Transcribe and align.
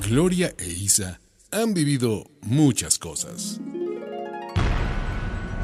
Gloria 0.00 0.54
e 0.58 0.68
Isa 0.68 1.20
han 1.50 1.72
vivido 1.72 2.24
muchas 2.42 2.98
cosas. 2.98 3.60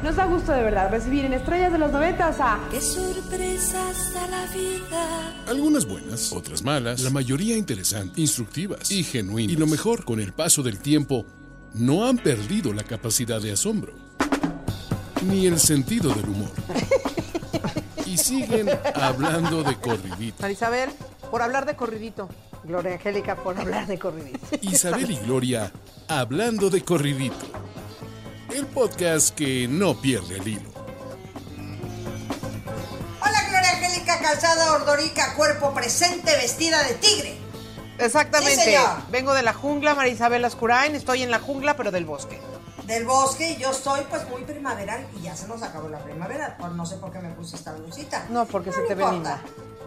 Nos 0.03 0.17
da 0.17 0.25
gusto 0.25 0.53
de 0.53 0.62
verdad 0.62 0.91
recibir 0.91 1.24
en 1.24 1.35
Estrellas 1.35 1.71
de 1.71 1.79
los 1.79 1.93
Noventas 1.93 2.40
a... 2.40 2.58
¡Qué 2.71 2.80
sorpresas 2.80 4.14
da 4.14 4.26
la 4.29 4.46
vida! 4.46 5.45
Algunas 5.46 5.87
buenas, 5.87 6.32
otras 6.32 6.62
malas, 6.62 7.03
la 7.03 7.10
mayoría 7.10 7.56
interesantes, 7.56 8.18
instructivas 8.18 8.90
y 8.90 9.04
genuinas. 9.04 9.53
Y 9.53 9.56
lo 9.56 9.67
mejor, 9.67 10.04
con 10.04 10.19
el 10.19 10.33
paso 10.33 10.62
del 10.62 10.80
tiempo, 10.80 11.24
no 11.74 12.06
han 12.06 12.19
perdido 12.19 12.72
la 12.72 12.83
capacidad 12.83 13.40
de 13.40 13.53
asombro, 13.53 13.94
ni 15.26 15.46
el 15.46 15.60
sentido 15.60 16.12
del 16.14 16.28
humor. 16.28 16.51
Y 18.06 18.16
siguen 18.16 18.69
hablando 18.95 19.62
de 19.62 19.77
corridito. 19.77 20.37
Marisabel, 20.41 20.91
por 21.30 21.42
hablar 21.42 21.64
de 21.64 21.77
corridito. 21.77 22.28
Gloria 22.65 22.92
Angélica, 22.92 23.37
por 23.37 23.59
hablar 23.59 23.87
de 23.87 23.98
corridito. 23.98 24.38
Isabel 24.62 25.11
y 25.11 25.16
Gloria 25.19 25.73
hablando 26.09 26.71
de 26.71 26.85
corridito. 26.85 27.47
El 28.55 28.66
podcast 28.66 29.35
que 29.35 29.66
no 29.69 30.01
pierde 30.01 30.37
el 30.37 30.47
hilo. 30.47 30.71
Hola 33.21 33.48
Gloria 33.48 33.71
Angélica 33.73 34.21
Calzada 34.21 34.75
Ordorica, 34.75 35.35
cuerpo 35.35 35.73
presente, 35.73 36.37
vestida 36.37 36.83
de 36.85 36.95
tigre. 36.95 37.37
Exactamente. 37.98 38.65
Sí. 38.65 38.77
Vengo 39.10 39.35
de 39.35 39.43
la 39.43 39.52
jungla, 39.52 39.95
Marisabel 39.95 40.45
Ascurain. 40.45 40.95
Estoy 40.95 41.23
en 41.23 41.30
la 41.30 41.38
jungla, 41.38 41.77
pero 41.77 41.91
del 41.91 42.05
bosque. 42.05 42.41
Del 42.87 43.07
bosque 43.07 43.52
y 43.52 43.57
yo 43.59 43.71
estoy 43.71 44.01
pues 44.10 44.29
muy 44.29 44.43
primaveral 44.43 45.07
y 45.16 45.23
ya 45.23 45.37
se 45.37 45.47
nos 45.47 45.63
acabó 45.63 45.88
la 45.88 46.01
primavera. 46.01 46.57
Por 46.59 46.73
no 46.73 46.85
sé 46.85 46.97
por 46.97 47.13
qué 47.13 47.21
me 47.21 47.30
puse 47.30 47.57
esta 47.57 47.73
blusita. 47.73 48.27
No, 48.29 48.45
porque 48.47 48.73
se 48.73 48.83
te 48.83 48.95
ve 48.95 49.09
linda. 49.10 49.41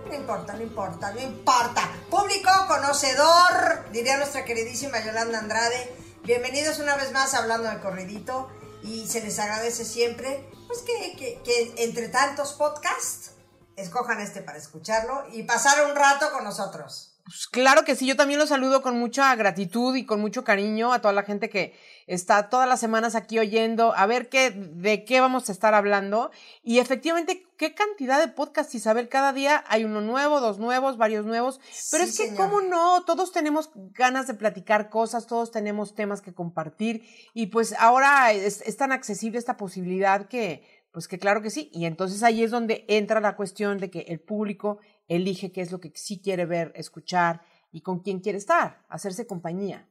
No 0.08 0.14
importa, 0.14 0.54
no 0.54 0.62
importa, 0.62 1.12
no 1.14 1.20
importa. 1.22 1.82
Público, 2.10 2.50
conocedor, 2.68 3.90
diría 3.92 4.18
nuestra 4.18 4.46
queridísima 4.46 5.04
Yolanda 5.04 5.40
Andrade. 5.40 5.94
Bienvenidos 6.24 6.80
una 6.80 6.96
vez 6.96 7.12
más 7.12 7.34
hablando 7.34 7.70
de 7.70 7.80
corridito 7.80 8.50
y 8.84 9.08
se 9.08 9.22
les 9.22 9.40
agradece 9.40 9.84
siempre 9.86 10.48
pues 10.68 10.80
que, 10.82 11.16
que- 11.18 11.42
que 11.44 11.84
entre 11.84 12.10
tantos 12.10 12.54
podcasts 12.54 13.32
escojan 13.76 14.20
este 14.22 14.42
para 14.42 14.58
escucharlo 14.58 15.26
y 15.32 15.44
pasar 15.44 15.86
un 15.90 15.96
rato 15.96 16.32
con 16.32 16.44
nosotros. 16.44 17.12
Pues 17.26 17.48
claro 17.48 17.84
que 17.84 17.96
sí, 17.96 18.06
yo 18.06 18.16
también 18.16 18.40
los 18.40 18.50
saludo 18.50 18.82
con 18.84 18.98
mucha 19.00 19.34
gratitud 19.36 19.96
y 19.96 20.06
con 20.06 20.22
mucho 20.22 20.44
cariño 20.44 20.94
a 20.94 21.02
toda 21.02 21.14
la 21.14 21.24
gente 21.24 21.50
que 21.50 21.78
está 22.08 22.50
todas 22.50 22.68
las 22.68 22.80
semanas 22.80 23.16
aquí 23.16 23.40
oyendo, 23.40 23.94
a 23.96 24.06
ver 24.06 24.30
qué, 24.30 24.52
de 24.52 25.06
qué 25.06 25.22
vamos 25.22 25.50
a 25.50 25.52
estar 25.52 25.74
hablando. 25.74 26.32
Y 26.64 26.80
efectivamente, 26.80 27.48
qué 27.58 27.74
cantidad 27.74 28.20
de 28.20 28.28
podcasts, 28.28 28.76
Isabel, 28.76 29.10
cada 29.10 29.34
día 29.34 29.64
hay 29.68 29.86
uno 29.86 30.02
nuevo, 30.02 30.40
dos 30.40 30.60
nuevos, 30.60 30.98
varios 30.98 31.26
nuevos. 31.26 31.60
Pero 31.92 32.04
Sí, 32.04 32.10
es 32.10 32.18
que, 32.18 32.28
señor. 32.28 32.38
¿cómo 32.38 32.62
no? 32.62 33.04
Todos 33.06 33.32
tenemos 33.32 33.72
ganas 33.76 34.28
de 34.28 34.36
platicar 34.36 34.90
cosas, 34.90 35.28
todos 35.28 35.52
tenemos 35.52 35.96
temas 35.96 36.22
que 36.22 36.34
compartir. 36.34 37.04
Y 37.34 37.48
pues 37.48 37.74
ahora 37.80 38.32
es, 38.32 38.62
es 38.62 38.78
tan 38.78 38.92
accesible 38.92 39.40
esta 39.40 39.58
posibilidad 39.58 40.28
que, 40.28 40.64
pues 40.92 41.08
que 41.08 41.20
claro 41.20 41.42
que 41.42 41.50
sí. 41.50 41.70
Y 41.74 41.86
entonces 41.86 42.24
ahí 42.24 42.44
es 42.44 42.52
donde 42.52 42.86
entra 42.88 43.20
la 43.20 43.36
cuestión 43.36 43.80
de 43.80 43.90
que 43.90 44.02
el 44.08 44.20
público 44.20 44.80
elige 45.08 45.52
qué 45.52 45.62
es 45.62 45.72
lo 45.72 45.80
que 45.80 45.92
sí 45.96 46.20
quiere 46.22 46.46
ver, 46.46 46.72
escuchar 46.76 47.42
y 47.72 47.82
con 47.82 48.00
quién 48.00 48.20
quiere 48.20 48.38
estar, 48.38 48.84
hacerse 48.88 49.28
compañía. 49.28 49.88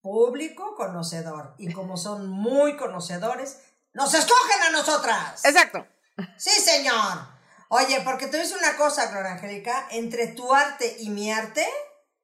Público 0.00 0.74
conocedor. 0.76 1.54
Y 1.58 1.72
como 1.72 1.96
son 1.96 2.28
muy 2.28 2.76
conocedores, 2.76 3.58
nos 3.92 4.14
escogen 4.14 4.62
a 4.68 4.70
nosotras. 4.70 5.44
Exacto. 5.44 5.86
Sí, 6.36 6.50
señor. 6.50 7.38
Oye, 7.68 8.00
porque 8.04 8.26
a 8.26 8.28
decir 8.28 8.56
una 8.56 8.76
cosa, 8.76 9.10
Gloria 9.10 9.32
Angélica. 9.32 9.88
Entre 9.90 10.28
tu 10.28 10.54
arte 10.54 10.96
y 11.00 11.10
mi 11.10 11.30
arte, 11.30 11.66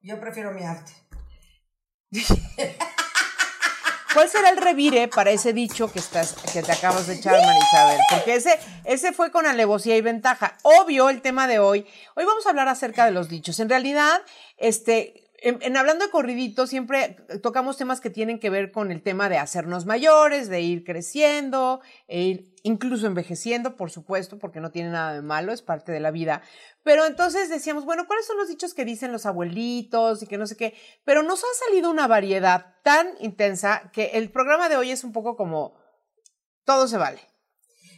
yo 0.00 0.20
prefiero 0.20 0.52
mi 0.52 0.64
arte. 0.64 0.92
¿Cuál 4.14 4.30
será 4.30 4.50
el 4.50 4.58
revire 4.58 5.08
para 5.08 5.32
ese 5.32 5.52
dicho 5.52 5.90
que 5.90 5.98
estás, 5.98 6.34
que 6.52 6.62
te 6.62 6.70
acabas 6.70 7.08
de 7.08 7.14
echar, 7.14 7.34
Marisabel? 7.34 7.98
Porque 8.10 8.36
ese, 8.36 8.60
ese 8.84 9.12
fue 9.12 9.32
con 9.32 9.44
alevosía 9.44 9.96
y 9.96 10.00
ventaja. 10.02 10.56
Obvio 10.62 11.10
el 11.10 11.20
tema 11.20 11.48
de 11.48 11.58
hoy. 11.58 11.84
Hoy 12.14 12.24
vamos 12.24 12.46
a 12.46 12.50
hablar 12.50 12.68
acerca 12.68 13.06
de 13.06 13.10
los 13.10 13.28
dichos. 13.28 13.58
En 13.58 13.68
realidad, 13.68 14.22
este, 14.56 15.23
en, 15.44 15.58
en 15.60 15.76
hablando 15.76 16.06
de 16.06 16.10
corridito, 16.10 16.66
siempre 16.66 17.16
tocamos 17.42 17.76
temas 17.76 18.00
que 18.00 18.08
tienen 18.08 18.40
que 18.40 18.48
ver 18.48 18.72
con 18.72 18.90
el 18.90 19.02
tema 19.02 19.28
de 19.28 19.36
hacernos 19.36 19.84
mayores, 19.84 20.48
de 20.48 20.62
ir 20.62 20.84
creciendo, 20.84 21.82
e 22.08 22.22
ir 22.22 22.54
incluso 22.62 23.06
envejeciendo, 23.06 23.76
por 23.76 23.90
supuesto, 23.90 24.38
porque 24.38 24.60
no 24.60 24.70
tiene 24.70 24.88
nada 24.88 25.12
de 25.12 25.20
malo, 25.20 25.52
es 25.52 25.60
parte 25.60 25.92
de 25.92 26.00
la 26.00 26.10
vida. 26.10 26.40
Pero 26.82 27.04
entonces 27.04 27.50
decíamos, 27.50 27.84
bueno, 27.84 28.06
¿cuáles 28.06 28.26
son 28.26 28.38
los 28.38 28.48
dichos 28.48 28.72
que 28.72 28.86
dicen 28.86 29.12
los 29.12 29.26
abuelitos 29.26 30.22
y 30.22 30.26
que 30.26 30.38
no 30.38 30.46
sé 30.46 30.56
qué? 30.56 30.74
Pero 31.04 31.22
nos 31.22 31.44
ha 31.44 31.66
salido 31.66 31.90
una 31.90 32.06
variedad 32.06 32.76
tan 32.82 33.10
intensa 33.20 33.90
que 33.92 34.12
el 34.14 34.32
programa 34.32 34.70
de 34.70 34.78
hoy 34.78 34.90
es 34.90 35.04
un 35.04 35.12
poco 35.12 35.36
como 35.36 35.78
todo 36.64 36.88
se 36.88 36.96
vale. 36.96 37.20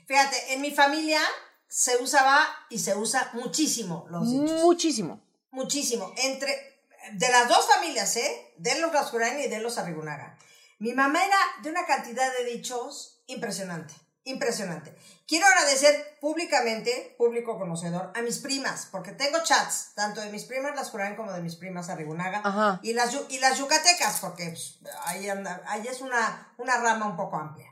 Fíjate, 0.09 0.55
en 0.55 0.61
mi 0.61 0.73
familia 0.73 1.21
se 1.69 1.97
usaba 2.03 2.45
y 2.71 2.81
se 2.81 2.97
usa 2.97 3.31
muchísimo 3.34 4.07
los 4.11 4.31
dichos. 4.31 4.63
Muchísimo. 4.63 5.21
Muchísimo. 5.53 6.13
Entre, 6.17 6.75
de 7.12 7.28
las 7.28 7.49
dos 7.49 7.67
familias, 7.67 8.17
¿eh? 8.17 8.55
De 8.59 8.78
los 8.78 8.93
Rascurain 8.93 9.39
y 9.41 9.49
de 9.49 9.61
los 9.61 9.78
Arrigunaga. 9.78 10.37
Mi 10.78 10.93
mamá 10.93 11.25
era 11.25 11.39
de 11.62 11.71
una 11.71 11.87
cantidad 11.87 12.33
de 12.37 12.44
dichos 12.44 13.22
impresionante. 13.27 13.94
Impresionante. 14.25 14.93
Quiero 15.28 15.47
agradecer 15.47 16.19
públicamente, 16.21 17.15
público 17.16 17.59
conocedor, 17.59 18.12
a 18.16 18.22
mis 18.22 18.39
primas, 18.39 18.89
porque 18.91 19.12
tengo 19.12 19.41
chats, 19.45 19.93
tanto 19.95 20.21
de 20.21 20.31
mis 20.31 20.45
primas 20.45 20.72
las 20.72 20.81
Rascurain 20.87 21.15
como 21.15 21.33
de 21.33 21.43
mis 21.43 21.55
primas 21.55 21.89
Arrigunaga. 21.89 22.43
Y 22.83 22.93
las, 22.93 23.16
y 23.28 23.39
las 23.39 23.56
yucatecas, 23.59 24.19
porque 24.21 24.49
pues, 24.49 24.78
ahí, 25.05 25.28
anda- 25.28 25.62
ahí 25.69 25.87
es 25.87 26.00
una, 26.00 26.53
una 26.59 26.77
rama 26.78 27.06
un 27.06 27.16
poco 27.16 27.37
amplia. 27.37 27.69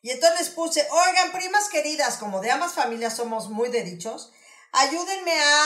Y 0.00 0.10
entonces 0.10 0.38
les 0.40 0.48
puse, 0.50 0.86
oigan, 0.90 1.30
primas 1.32 1.68
queridas, 1.68 2.16
como 2.16 2.40
de 2.40 2.50
ambas 2.52 2.72
familias 2.72 3.14
somos 3.16 3.50
muy 3.50 3.68
de 3.68 3.82
dichos, 3.82 4.32
ayúdenme 4.72 5.32
a 5.38 5.64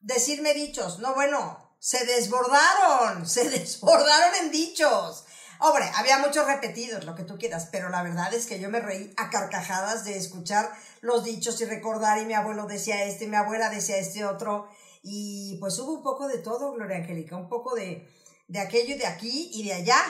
decirme 0.00 0.54
dichos. 0.54 1.00
No, 1.00 1.14
bueno, 1.14 1.69
se 1.80 2.04
desbordaron, 2.04 3.26
se 3.28 3.48
desbordaron 3.48 4.44
en 4.44 4.52
dichos. 4.52 5.24
Hombre, 5.58 5.90
había 5.96 6.18
muchos 6.18 6.46
repetidos, 6.46 7.04
lo 7.04 7.14
que 7.14 7.24
tú 7.24 7.36
quieras, 7.36 7.68
pero 7.70 7.90
la 7.90 8.02
verdad 8.02 8.32
es 8.32 8.46
que 8.46 8.60
yo 8.60 8.70
me 8.70 8.80
reí 8.80 9.12
a 9.18 9.28
carcajadas 9.28 10.04
de 10.04 10.16
escuchar 10.16 10.70
los 11.02 11.24
dichos 11.24 11.60
y 11.60 11.66
recordar, 11.66 12.18
y 12.18 12.24
mi 12.24 12.32
abuelo 12.32 12.66
decía 12.66 13.04
este, 13.04 13.26
mi 13.26 13.36
abuela 13.36 13.68
decía 13.68 13.98
este 13.98 14.24
otro, 14.24 14.68
y 15.02 15.58
pues 15.60 15.78
hubo 15.78 15.92
un 15.92 16.02
poco 16.02 16.28
de 16.28 16.38
todo, 16.38 16.72
Gloria 16.72 16.98
Angélica, 16.98 17.36
un 17.36 17.48
poco 17.48 17.74
de, 17.74 18.08
de 18.48 18.58
aquello 18.58 18.94
y 18.94 18.98
de 18.98 19.06
aquí 19.06 19.50
y 19.52 19.64
de 19.64 19.74
allá. 19.74 20.00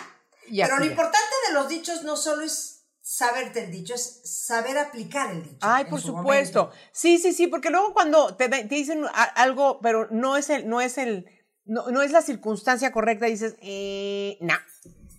Y 0.48 0.62
pero 0.62 0.78
lo 0.78 0.84
importante 0.84 1.34
de 1.48 1.54
los 1.54 1.68
dichos 1.68 2.04
no 2.04 2.16
solo 2.16 2.42
es 2.42 2.84
saberte 3.02 3.64
el 3.64 3.72
dicho, 3.72 3.94
es 3.94 4.20
saber 4.24 4.78
aplicar 4.78 5.32
el 5.32 5.42
dicho. 5.42 5.58
Ay, 5.62 5.86
por 5.86 6.00
su 6.00 6.08
supuesto. 6.08 6.66
momento. 6.66 6.80
Sí, 6.92 7.18
sí, 7.18 7.32
sí, 7.32 7.48
porque 7.48 7.70
luego 7.70 7.92
cuando 7.92 8.36
te, 8.36 8.48
te 8.48 8.64
dicen 8.64 9.04
algo, 9.34 9.80
pero 9.80 10.06
no 10.12 10.36
es 10.36 10.48
el, 10.48 10.68
no 10.68 10.80
es 10.80 10.96
el, 10.98 11.26
no, 11.64 11.90
no 11.90 12.02
es 12.02 12.10
la 12.10 12.22
circunstancia 12.22 12.92
correcta, 12.92 13.26
dices, 13.26 13.56
eh, 13.60 14.38
no. 14.40 14.54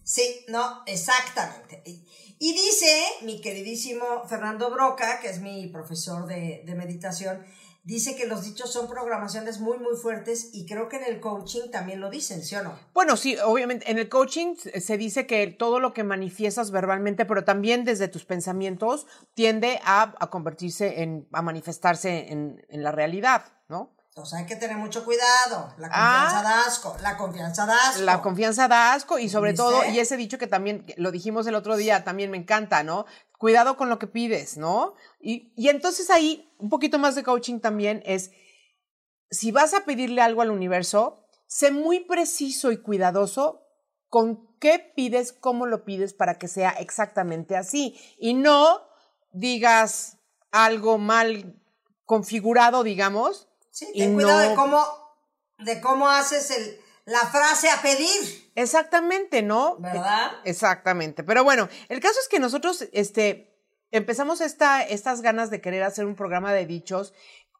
Sí, 0.03 0.46
no, 0.47 0.84
exactamente. 0.85 1.84
Y, 1.85 2.53
dice 2.53 3.03
mi 3.22 3.40
queridísimo 3.40 4.28
Fernando 4.28 4.72
Broca, 4.72 5.19
que 5.22 5.29
es 5.29 5.40
mi 5.40 5.68
profesor 5.68 6.25
de, 6.25 6.63
de 6.66 6.75
meditación, 6.75 7.46
dice 7.84 8.16
que 8.16 8.28
los 8.28 8.44
dichos 8.44 8.72
son 8.72 8.88
programaciones 8.88 9.59
muy, 9.59 9.78
muy 9.79 9.96
fuertes 9.96 10.50
y 10.53 10.66
creo 10.66 10.88
que 10.88 10.97
en 10.97 11.06
el 11.06 11.19
coaching 11.19 11.72
también 11.72 12.00
lo 12.00 12.09
dicen, 12.09 12.44
¿sí 12.44 12.56
o 12.56 12.63
no? 12.63 12.78
Bueno, 12.94 13.18
sí, 13.18 13.38
obviamente 13.44 13.90
en 13.90 13.97
el 13.97 14.08
coaching 14.08 14.56
se 14.56 14.97
dice 14.97 15.25
que 15.25 15.47
todo 15.47 15.79
lo 15.79 15.94
que 15.94 16.03
manifiestas 16.03 16.72
verbalmente, 16.72 17.25
pero 17.25 17.44
también 17.44 17.84
desde 17.84 18.08
tus 18.08 18.25
pensamientos, 18.25 19.08
tiende 19.34 19.79
a, 19.84 20.13
a 20.19 20.29
convertirse 20.29 21.02
en, 21.02 21.28
a 21.31 21.41
manifestarse 21.41 22.31
en, 22.31 22.63
en 22.69 22.84
la 22.84 22.91
realidad. 22.91 23.46
Entonces 24.12 24.40
hay 24.40 24.46
que 24.46 24.58
tener 24.58 24.76
mucho 24.76 25.06
cuidado. 25.06 25.74
La 25.78 25.88
Ah. 25.90 26.26
confianza 26.28 26.44
da 26.44 26.66
asco. 26.66 26.98
La 27.02 27.16
confianza 27.18 27.66
da 27.66 27.90
asco. 27.90 28.02
La 28.02 28.22
confianza 28.22 28.68
da 28.68 28.94
asco 28.94 29.18
y 29.20 29.30
sobre 29.30 29.52
¿Viste? 29.52 29.64
todo, 29.64 29.85
y 29.85 30.00
ese 30.00 30.18
dicho 30.18 30.38
que 30.38 30.47
también 30.47 30.85
lo 30.97 31.12
dijimos 31.12 31.47
el 31.47 31.56
otro 31.56 31.78
día, 31.78 32.03
también 32.03 32.30
me 32.30 32.38
encanta, 32.38 32.84
¿no? 32.84 33.06
Cuidado 33.38 33.78
con 33.78 33.88
lo 33.88 34.00
que 34.00 34.08
pides, 34.08 34.58
¿no? 34.58 34.96
Y, 35.22 35.53
y 35.56 35.70
entonces 35.70 36.09
ahí, 36.09 36.53
un 36.59 36.70
poquito 36.70 37.00
más 37.00 37.16
de 37.16 37.24
coaching 37.24 37.62
también 37.62 38.03
es, 38.06 38.32
si 39.30 39.53
vas 39.53 39.74
a 39.74 39.85
pedirle 39.85 40.22
algo 40.22 40.41
al 40.41 40.52
universo, 40.52 41.26
sé 41.47 41.72
muy 41.72 42.02
preciso 42.02 42.74
y 42.74 42.82
cuidadoso 42.82 43.62
con 44.09 44.58
qué 44.59 44.91
pides, 44.94 45.32
cómo 45.32 45.66
lo 45.68 45.85
pides 45.85 46.14
para 46.14 46.38
que 46.38 46.50
sea 46.50 46.72
exactamente 46.72 47.56
así. 47.56 47.97
Y 48.20 48.34
no 48.34 48.82
digas 49.32 50.18
algo 50.52 50.97
mal 50.97 51.56
configurado, 52.03 52.84
digamos. 52.84 53.47
Sí, 53.72 53.88
y 53.94 54.00
ten 54.02 54.14
cuidado 54.14 54.41
no- 54.44 54.50
de 54.50 54.56
cómo, 54.56 54.85
de 55.59 55.82
cómo 55.82 56.09
haces 56.09 56.52
el, 56.52 56.79
la 57.06 57.22
frase 57.28 57.70
a 57.70 57.82
pedir, 57.82 58.52
Exactamente, 58.56 59.41
¿no? 59.41 59.78
¿verdad? 59.78 60.32
Exactamente. 60.44 61.23
Pero 61.23 61.44
bueno, 61.44 61.70
el 61.90 62.00
caso 62.02 62.20
es 62.22 62.28
que 62.28 62.40
nosotros, 62.40 62.85
este, 62.91 63.58
empezamos 63.91 64.41
esta, 64.41 64.82
estas 64.84 65.22
ganas 65.22 65.50
de 65.50 65.62
querer 65.62 65.84
hacer 65.84 66.06
un 66.06 66.16
programa 66.16 66.53
de 66.53 66.66
dichos 66.66 67.14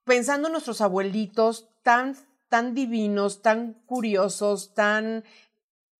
pensando 0.04 0.48
en 0.48 0.52
nuestros 0.52 0.81
abuelitos 0.81 1.69
tan, 1.84 2.18
tan 2.50 2.74
divinos, 2.74 3.42
tan 3.42 3.74
curiosos, 3.86 4.74
tan 4.74 5.24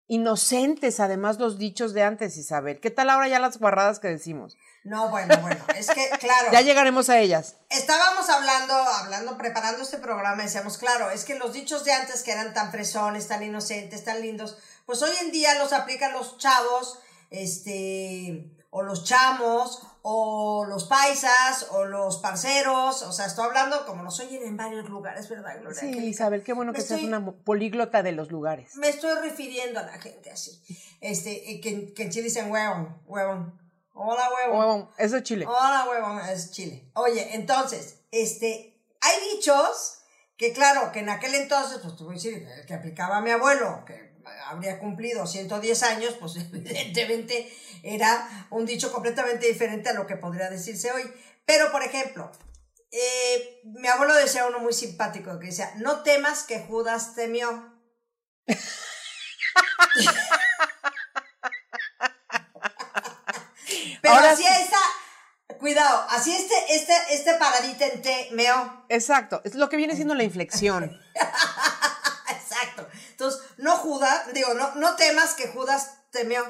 inocentes, 0.08 1.00
además, 1.00 1.40
los 1.40 1.58
dichos 1.58 1.94
de 1.94 2.04
antes, 2.04 2.36
Isabel. 2.38 2.80
¿Qué 2.82 2.92
tal 2.92 3.10
ahora 3.10 3.30
ya 3.30 3.40
las 3.40 3.58
guarradas 3.60 4.00
que 4.00 4.10
decimos? 4.10 4.58
No, 4.84 5.10
bueno, 5.10 5.38
bueno, 5.42 5.64
es 5.76 5.88
que, 5.88 6.10
claro. 6.20 6.52
ya 6.52 6.62
llegaremos 6.62 7.10
a 7.10 7.20
ellas. 7.20 7.56
Estábamos 7.70 8.28
hablando, 8.30 8.74
hablando, 8.74 9.38
preparando 9.38 9.84
este 9.84 9.98
programa, 10.00 10.42
decíamos, 10.42 10.78
claro, 10.80 11.12
es 11.12 11.24
que 11.24 11.36
los 11.36 11.54
dichos 11.54 11.84
de 11.86 11.92
antes 11.94 12.24
que 12.24 12.32
eran 12.32 12.54
tan 12.54 12.72
fresones, 12.72 13.28
tan 13.28 13.44
inocentes, 13.44 14.04
tan 14.04 14.22
lindos, 14.22 14.58
pues 14.88 15.02
hoy 15.04 15.12
en 15.22 15.32
día 15.32 15.54
los 15.60 15.72
aplican 15.72 16.14
los 16.14 16.38
chavos, 16.40 16.98
este, 17.30 18.52
o 18.72 18.82
los 18.82 19.04
chamos, 19.04 19.84
o 20.02 20.66
los 20.66 20.86
paisas, 20.86 21.68
o 21.70 21.86
los 21.86 22.18
parceros, 22.18 23.04
o 23.04 23.12
sea, 23.12 23.28
estoy 23.28 23.46
hablando 23.46 23.86
como 23.86 24.02
nos 24.02 24.20
oyen 24.20 24.42
en 24.44 24.58
varios 24.58 24.90
lugares, 24.90 25.30
¿verdad, 25.30 25.60
Gloria? 25.60 25.80
Sí? 25.80 25.90
Isabel, 26.00 26.44
qué 26.44 26.54
bueno 26.54 26.72
Me 26.72 26.78
que 26.80 26.84
seas 26.84 27.02
estoy- 27.02 27.08
una 27.14 27.32
políglota 27.32 28.02
de 28.02 28.14
los 28.14 28.32
lugares. 28.32 28.76
Me 28.78 28.90
estoy 28.90 29.14
refiriendo 29.22 29.80
a 29.80 29.84
la 29.84 30.00
gente 30.00 30.32
así, 30.32 30.60
este, 31.02 31.52
eh, 31.52 31.62
que, 31.62 31.94
que 31.94 32.04
en 32.04 32.10
Chile 32.10 32.24
dicen 32.24 32.50
huevón, 32.50 32.98
huevón, 33.06 33.62
hola 34.04 34.30
huevón. 34.30 34.60
Huevón, 34.60 34.90
eso 34.98 35.18
es 35.18 35.24
Chile. 35.24 35.46
Hola, 35.48 35.86
huevón, 35.90 36.20
es 36.30 36.52
Chile. 36.52 36.92
Oye, 36.94 37.36
entonces, 37.36 38.00
este, 38.12 38.82
hay 39.00 39.36
dichos 39.36 40.00
que, 40.38 40.54
claro, 40.54 40.92
que 40.92 41.00
en 41.00 41.10
aquel 41.10 41.36
entonces, 41.36 41.80
pues 41.84 41.96
te 41.96 42.04
voy 42.04 42.14
a 42.14 42.16
decir, 42.16 42.48
el 42.48 42.66
que 42.66 42.74
aplicaba 42.74 43.22
mi 43.22 43.32
abuelo, 43.32 43.84
que 43.86 44.12
habría 44.48 44.80
cumplido 44.80 45.26
110 45.26 45.84
años, 45.84 46.16
pues 46.20 46.36
evidentemente 46.54 47.52
era 47.84 48.48
un 48.50 48.66
dicho 48.66 48.92
completamente 48.92 49.48
diferente 49.48 49.90
a 49.90 49.94
lo 49.94 50.08
que 50.08 50.18
podría 50.18 50.50
decirse 50.50 50.92
hoy. 50.92 51.04
Pero, 51.46 51.72
por 51.72 51.84
ejemplo, 51.84 52.32
eh, 52.92 53.62
mi 53.64 53.88
abuelo 53.88 54.14
decía 54.16 54.46
uno 54.46 54.60
muy 54.60 54.74
simpático 54.74 55.40
que 55.40 55.48
decía, 55.48 55.72
no 55.78 56.04
temas 56.04 56.44
que 56.44 56.60
Judas 56.60 57.16
temió. 57.16 57.72
Pero 64.12 64.20
Ahora 64.20 64.32
así 64.32 64.44
sí. 64.44 64.50
esta, 64.62 65.58
cuidado, 65.60 66.06
así 66.10 66.36
este, 66.36 66.76
este, 66.76 66.94
este 67.12 67.34
paradita 67.36 67.86
en 67.88 68.02
T, 68.02 68.30
meo. 68.32 68.86
Exacto, 68.90 69.42
es 69.44 69.56
lo 69.56 69.70
que 69.70 69.78
viene 69.78 69.96
siendo 69.96 70.16
la 70.16 70.24
inflexión. 70.24 71.00
Exacto. 72.30 72.88
Entonces, 73.12 73.42
no 73.58 73.76
Judas, 73.78 74.34
digo, 74.34 74.54
no, 74.54 74.76
no 74.76 74.96
temas 74.96 75.34
que 75.36 75.48
Judas 75.48 76.00
temió. 76.12 76.44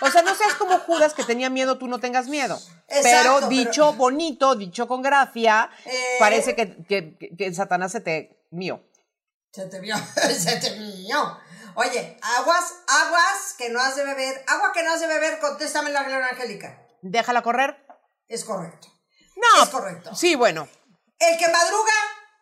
O 0.00 0.10
sea, 0.10 0.22
no 0.22 0.34
seas 0.34 0.54
como 0.54 0.78
Judas 0.80 1.14
que 1.14 1.22
tenía 1.22 1.48
miedo, 1.50 1.78
tú 1.78 1.86
no 1.86 2.00
tengas 2.00 2.26
miedo. 2.26 2.56
Exacto, 2.88 3.02
pero 3.02 3.34
pero- 3.36 3.48
dicho 3.48 3.92
bonito, 3.92 4.54
dicho 4.56 4.88
con 4.88 5.00
grafia, 5.02 5.70
Eh. 5.84 6.16
parece 6.18 6.56
que, 6.56 6.76
que, 6.88 7.16
que- 7.38 7.54
Satanás 7.54 7.92
se 7.92 8.00
te 8.00 8.44
mío. 8.50 8.82
Se 9.52 9.66
te 9.66 9.78
vio, 9.80 9.94
se 10.38 10.56
te 10.56 10.70
vio. 10.78 11.38
Oye, 11.74 12.18
aguas, 12.38 12.74
aguas 12.86 13.54
que 13.56 13.70
no 13.70 13.80
has 13.80 13.96
de 13.96 14.04
beber, 14.04 14.44
agua 14.46 14.72
que 14.72 14.82
no 14.82 14.92
has 14.92 15.00
de 15.00 15.06
beber, 15.06 15.38
contéstame 15.40 15.90
la 15.90 16.02
Gloria 16.02 16.28
Angélica. 16.28 16.86
Déjala 17.02 17.42
correr. 17.42 17.84
Es 18.28 18.44
correcto. 18.44 18.88
No. 19.36 19.62
Es 19.62 19.68
correcto. 19.70 20.14
Sí, 20.14 20.34
bueno. 20.34 20.68
El 21.18 21.38
que 21.38 21.48
madruga, 21.48 21.92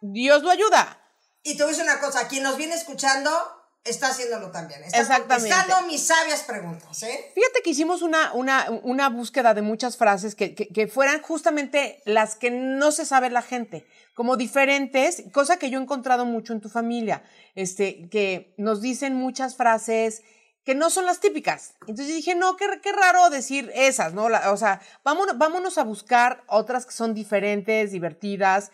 Dios 0.00 0.42
lo 0.42 0.50
ayuda. 0.50 0.96
y 1.42 1.56
te 1.56 1.62
voy 1.62 1.72
a 1.72 1.76
decir 1.76 1.84
una 1.90 2.00
cosa, 2.00 2.28
quien 2.28 2.42
nos 2.42 2.56
viene 2.56 2.74
escuchando, 2.74 3.59
está 3.84 4.08
haciéndolo 4.08 4.50
también. 4.50 4.82
Está 4.84 5.00
Exactamente. 5.00 5.48
contestando 5.50 5.86
mis 5.86 6.06
sabias 6.06 6.42
preguntas, 6.42 7.02
¿eh? 7.02 7.30
Fíjate 7.34 7.62
que 7.62 7.70
hicimos 7.70 8.02
una, 8.02 8.32
una, 8.34 8.66
una 8.82 9.08
búsqueda 9.08 9.54
de 9.54 9.62
muchas 9.62 9.96
frases 9.96 10.34
que, 10.34 10.54
que, 10.54 10.68
que 10.68 10.86
fueran 10.86 11.22
justamente 11.22 12.02
las 12.04 12.36
que 12.36 12.50
no 12.50 12.92
se 12.92 13.06
sabe 13.06 13.30
la 13.30 13.42
gente, 13.42 13.86
como 14.14 14.36
diferentes, 14.36 15.22
cosa 15.32 15.56
que 15.58 15.70
yo 15.70 15.78
he 15.78 15.82
encontrado 15.82 16.24
mucho 16.26 16.52
en 16.52 16.60
tu 16.60 16.68
familia, 16.68 17.22
este, 17.54 18.08
que 18.10 18.54
nos 18.58 18.80
dicen 18.82 19.14
muchas 19.14 19.56
frases 19.56 20.22
que 20.62 20.74
no 20.74 20.90
son 20.90 21.06
las 21.06 21.20
típicas. 21.20 21.72
Entonces 21.88 22.08
dije, 22.08 22.34
no, 22.34 22.56
qué, 22.56 22.66
qué 22.82 22.92
raro 22.92 23.30
decir 23.30 23.72
esas, 23.74 24.12
¿no? 24.12 24.28
La- 24.28 24.52
o 24.52 24.56
sea, 24.58 24.82
vámonos, 25.02 25.38
vámonos 25.38 25.78
a 25.78 25.84
buscar 25.84 26.44
otras 26.48 26.84
que 26.84 26.92
son 26.92 27.14
diferentes, 27.14 27.92
divertidas. 27.92 28.70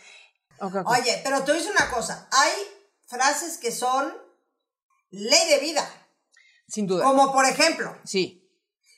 Oye, 0.87 1.20
pero 1.23 1.38
te 1.44 1.53
voy 1.53 1.61
a 1.61 1.62
decir 1.62 1.70
una 1.70 1.88
cosa, 1.91 2.29
hay 2.32 2.50
frases 3.06 3.58
que 3.58 3.70
son 3.70 4.12
ley 5.11 5.49
de 5.49 5.58
vida, 5.58 5.88
Sin 6.69 6.87
duda. 6.87 7.05
como 7.05 7.32
por 7.32 7.44
ejemplo, 7.47 7.97
Sí. 8.05 8.49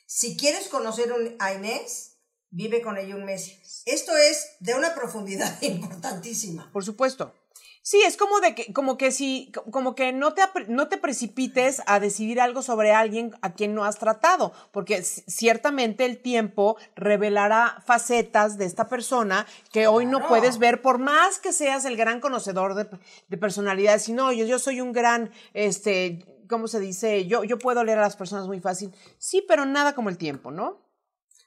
si 0.07 0.35
quieres 0.37 0.67
conocer 0.67 1.11
a 1.39 1.53
Inés, 1.53 2.17
vive 2.49 2.81
con 2.81 2.97
ella 2.97 3.15
un 3.15 3.25
mes. 3.25 3.83
Esto 3.85 4.15
es 4.17 4.45
de 4.59 4.75
una 4.75 4.95
profundidad 4.95 5.57
importantísima. 5.61 6.71
Por 6.71 6.83
supuesto. 6.83 7.33
Sí, 7.81 8.01
es 8.05 8.17
como 8.17 8.39
de 8.39 8.55
que, 8.55 8.73
como 8.73 8.97
que 8.97 9.11
si, 9.11 9.51
como 9.71 9.95
que 9.95 10.11
no 10.11 10.33
te, 10.33 10.43
no 10.67 10.89
te 10.89 10.97
precipites 10.97 11.81
a 11.85 11.99
decidir 11.99 12.41
algo 12.41 12.61
sobre 12.61 12.91
alguien 12.91 13.31
a 13.41 13.53
quien 13.53 13.73
no 13.73 13.85
has 13.85 13.97
tratado, 13.97 14.53
porque 14.71 15.01
ciertamente 15.01 16.05
el 16.05 16.21
tiempo 16.21 16.77
revelará 16.95 17.81
facetas 17.85 18.57
de 18.57 18.65
esta 18.65 18.89
persona 18.89 19.47
que 19.71 19.87
hoy 19.87 20.05
no 20.05 20.27
puedes 20.27 20.59
ver, 20.59 20.81
por 20.81 20.99
más 20.99 21.39
que 21.39 21.53
seas 21.53 21.85
el 21.85 21.95
gran 21.95 22.19
conocedor 22.19 22.75
de, 22.75 22.89
de 23.27 23.37
personalidades. 23.37 24.03
Si 24.03 24.13
no, 24.13 24.31
yo, 24.33 24.45
yo 24.45 24.59
soy 24.59 24.81
un 24.81 24.91
gran, 24.91 25.31
este, 25.53 26.25
¿cómo 26.49 26.67
se 26.67 26.79
dice? 26.79 27.27
Yo, 27.27 27.43
yo 27.43 27.57
puedo 27.57 27.83
leer 27.83 27.99
a 27.99 28.03
las 28.03 28.17
personas 28.17 28.47
muy 28.47 28.59
fácil. 28.59 28.93
Sí, 29.17 29.43
pero 29.47 29.65
nada 29.65 29.95
como 29.95 30.09
el 30.09 30.17
tiempo, 30.17 30.51
¿no? 30.51 30.81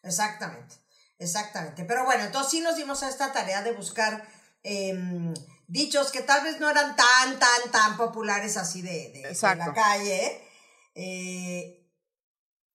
Exactamente, 0.03 0.77
exactamente. 1.19 1.85
Pero 1.85 2.05
bueno, 2.05 2.25
entonces 2.25 2.51
sí 2.51 2.61
nos 2.61 2.77
dimos 2.77 3.03
a 3.03 3.09
esta 3.09 3.33
tarea 3.33 3.63
de 3.63 3.73
buscar 3.73 4.27
em, 4.63 5.35
dichos 5.73 6.13
que 6.13 6.21
tal 6.23 6.45
vez 6.45 6.61
no 6.61 6.69
eran 6.71 6.95
tan, 6.97 7.39
tan, 7.39 7.71
tan 7.73 7.97
populares 7.97 8.57
así 8.57 8.83
de, 8.83 9.11
de- 9.13 9.35
la 9.57 9.73
calle. 9.75 10.41
eh, 10.95 11.79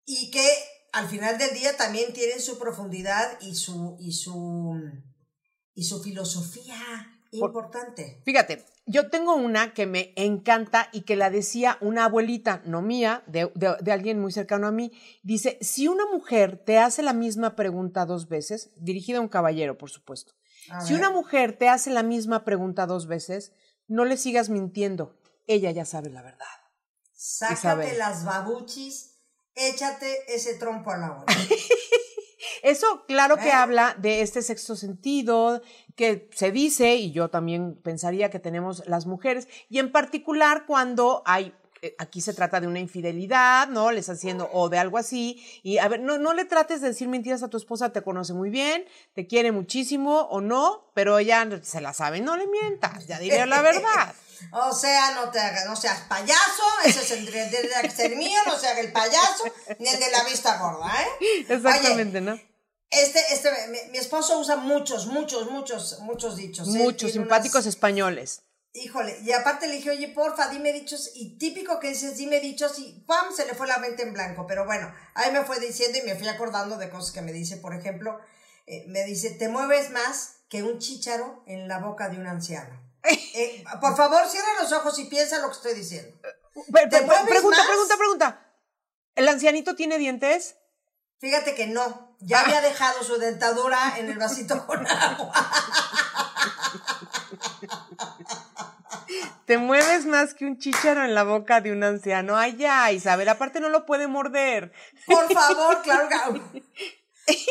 y 0.06 0.32
que 0.32 0.48
al 0.94 1.08
final 1.08 1.38
del 1.38 1.54
día 1.54 1.76
también 1.78 2.14
tienen 2.14 2.42
su 2.42 2.58
profundidad 2.58 3.40
y 3.42 3.56
su, 3.56 3.98
y 4.00 4.14
su, 4.14 4.74
y 5.76 5.84
su 5.84 6.02
filosofía 6.02 6.78
Por- 7.32 7.50
importante. 7.50 8.22
Fíjate, 8.26 8.66
yo 8.86 9.10
tengo 9.10 9.36
una 9.36 9.74
que 9.74 9.86
me 9.86 10.14
encanta 10.16 10.90
y 10.94 11.02
que 11.02 11.18
la 11.18 11.30
decía 11.30 11.78
una 11.82 12.06
abuelita, 12.06 12.62
no 12.66 12.82
mía, 12.82 13.24
de, 13.28 13.52
de- 13.54 13.76
de 13.82 13.92
alguien 13.92 14.20
muy 14.20 14.32
cercano 14.32 14.66
a 14.66 14.72
mí. 14.72 14.92
Dice, 15.24 15.58
si 15.62 15.88
una 15.88 16.06
mujer 16.08 16.58
te 16.66 16.78
hace 16.80 17.04
la 17.04 17.14
misma 17.14 17.56
pregunta 17.56 18.06
dos 18.06 18.28
veces, 18.30 18.72
dirigida 18.78 19.18
a 19.20 19.22
un 19.22 19.28
caballero, 19.28 19.78
por 19.78 19.90
supuesto. 19.92 20.34
A 20.72 20.82
Si 20.82 20.94
ver. 20.94 21.02
una 21.02 21.10
mujer 21.12 21.58
te 21.58 21.70
hace 21.70 21.90
la 21.90 22.04
misma 22.04 22.44
pregunta 22.44 22.86
dos 22.86 23.08
veces, 23.08 23.54
no 23.88 24.06
le 24.06 24.18
sigas 24.18 24.50
mintiendo. 24.50 25.18
Ella 25.48 25.72
ya 25.72 25.86
sabe 25.86 26.10
la 26.10 26.22
verdad. 26.22 26.46
Sácate 27.14 27.54
Isabel. 27.60 27.98
las 27.98 28.26
babuchis, 28.26 29.16
échate 29.56 30.34
ese 30.36 30.56
trompo 30.56 30.92
a 30.92 30.98
la 30.98 31.12
hora. 31.14 31.26
Eso, 32.64 33.06
claro 33.08 33.38
que 33.38 33.48
¿Eh? 33.50 33.52
habla 33.52 33.96
de 34.00 34.22
este 34.22 34.42
sexto 34.42 34.76
sentido 34.76 35.62
que 35.96 36.30
se 36.34 36.52
dice, 36.52 36.96
y 36.96 37.12
yo 37.12 37.30
también 37.30 37.80
pensaría 37.82 38.30
que 38.30 38.40
tenemos 38.40 38.84
las 38.88 39.06
mujeres, 39.06 39.48
y 39.70 39.80
en 39.80 39.92
particular 39.92 40.66
cuando 40.66 41.24
hay, 41.26 41.56
aquí 41.98 42.22
se 42.22 42.34
trata 42.34 42.60
de 42.60 42.68
una 42.68 42.80
infidelidad, 42.80 43.68
¿no? 43.68 43.92
Le 43.92 44.00
estás 44.00 44.18
haciendo 44.18 44.50
o 44.52 44.70
de 44.70 44.78
algo 44.80 44.98
así, 44.98 45.44
y 45.64 45.78
a 45.78 45.88
ver, 45.88 46.00
no, 46.00 46.18
no 46.18 46.34
le 46.34 46.46
trates 46.46 46.82
de 46.82 46.90
decir 46.90 47.08
mentiras 47.08 47.44
a 47.44 47.48
tu 47.50 47.58
esposa, 47.58 47.92
te 47.92 48.02
conoce 48.02 48.34
muy 48.34 48.50
bien, 48.50 48.86
te 49.14 49.28
quiere 49.28 49.52
muchísimo 49.52 50.22
o 50.30 50.42
no, 50.42 50.92
pero 50.94 51.18
ella 51.20 51.48
se 51.64 51.82
la 51.82 51.94
sabe, 51.94 52.20
no 52.22 52.36
le 52.38 52.48
mientas, 52.48 53.06
ya 53.08 53.20
diré 53.20 53.46
la 53.46 53.62
verdad. 53.62 54.14
O 54.52 54.72
sea, 54.72 55.16
no 55.16 55.32
te 55.32 55.40
hagas, 55.40 55.66
no 55.66 55.76
seas 55.76 56.02
payaso, 56.02 56.62
ese 56.86 57.02
es 57.02 57.10
el 57.10 57.26
de- 57.26 57.32
tendría 57.48 57.82
que 57.82 57.90
ser 57.90 58.16
mío, 58.16 58.38
no 58.46 58.56
se 58.56 58.68
haga 58.68 58.82
el 58.82 58.92
payaso, 58.92 59.46
ni 59.80 59.88
el 59.90 60.00
de 60.00 60.12
la 60.12 60.24
vista 60.26 60.60
gorda, 60.60 60.94
¿eh? 61.02 61.46
Exactamente, 61.50 62.22
¿no? 62.22 62.40
Este, 62.92 63.20
este, 63.32 63.50
mi, 63.70 63.80
mi 63.92 63.98
esposo 63.98 64.38
usa 64.40 64.58
muchos, 64.58 65.08
muchos, 65.08 65.50
muchos, 65.50 66.00
muchos 66.02 66.36
dichos. 66.38 66.68
¿eh? 66.68 66.78
Muchos 66.78 67.14
simpáticos 67.14 67.62
unas- 67.64 67.66
españoles. 67.74 68.44
Híjole, 68.78 69.20
y 69.24 69.32
aparte 69.32 69.68
le 69.68 69.76
dije, 69.76 69.90
oye, 69.90 70.08
porfa, 70.10 70.50
dime 70.50 70.72
dichos, 70.72 71.12
y 71.16 71.38
típico 71.38 71.80
que 71.80 71.90
dices, 71.90 72.16
dime 72.18 72.40
dichos, 72.40 72.78
y 72.80 73.04
¡pam! 73.08 73.34
se 73.36 73.46
le 73.46 73.54
fue 73.56 73.66
la 73.68 73.78
mente 73.80 74.04
en 74.04 74.14
blanco. 74.14 74.46
Pero 74.48 74.66
bueno, 74.66 74.94
ahí 75.16 75.32
me 75.32 75.44
fue 75.44 75.60
diciendo 75.60 75.98
y 75.98 76.04
me 76.04 76.16
fui 76.16 76.28
acordando 76.28 76.78
de 76.78 76.90
cosas 76.90 77.12
que 77.12 77.22
me 77.22 77.34
dice, 77.34 77.58
por 77.58 77.74
ejemplo, 77.74 78.20
eh, 78.68 78.86
me 78.88 79.04
dice, 79.04 79.32
te 79.32 79.50
mueves 79.50 79.90
más 79.90 80.36
que 80.50 80.64
un 80.64 80.78
chícharo 80.80 81.44
en 81.48 81.68
la 81.68 81.80
boca 81.80 82.10
de 82.10 82.18
un 82.18 82.28
anciano. 82.28 82.80
Eh, 83.40 83.64
por 83.80 83.96
favor, 83.96 84.28
cierra 84.28 84.48
los 84.62 84.72
ojos 84.72 84.98
y 84.98 85.06
piensa 85.06 85.38
lo 85.38 85.48
que 85.50 85.56
estoy 85.58 85.74
diciendo. 85.76 86.18
Pe- 86.74 86.88
¿Te 86.88 86.98
pe- 86.98 87.02
mueves 87.06 87.28
pregunta, 87.30 87.58
más? 87.58 87.68
pregunta, 87.68 87.98
pregunta. 87.98 88.54
¿El 89.14 89.28
ancianito 89.30 89.76
tiene 89.76 90.00
dientes? 90.00 90.56
Fíjate 91.20 91.54
que 91.54 91.68
no, 91.68 92.18
ya 92.20 92.42
había 92.46 92.62
dejado 92.62 93.04
su 93.04 93.18
dentadura 93.18 93.96
en 94.00 94.10
el 94.10 94.18
vasito 94.18 94.66
con 94.66 94.86
agua. 94.88 95.34
Te 99.48 99.58
mueves 99.58 100.06
más 100.06 100.34
que 100.34 100.46
un 100.46 100.60
chícharo 100.60 101.06
en 101.06 101.16
la 101.16 101.24
boca 101.24 101.62
de 101.62 101.72
un 101.72 101.82
anciano. 101.82 102.36
Ay, 102.36 102.58
ya, 102.58 102.92
Isabel, 102.92 103.30
aparte 103.30 103.62
no 103.62 103.70
lo 103.70 103.86
puede 103.86 104.06
morder. 104.06 104.74
Por 105.06 105.32
favor, 105.34 105.82
claro 105.84 106.10
que, 106.10 106.64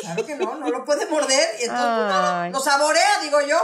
claro 0.02 0.26
que 0.26 0.34
no, 0.36 0.56
no 0.56 0.68
lo 0.68 0.84
puede 0.84 1.06
morder. 1.06 1.48
Y 1.58 1.64
entonces, 1.64 2.52
lo 2.52 2.60
saborea, 2.60 3.20
digo 3.22 3.40
yo. 3.40 3.58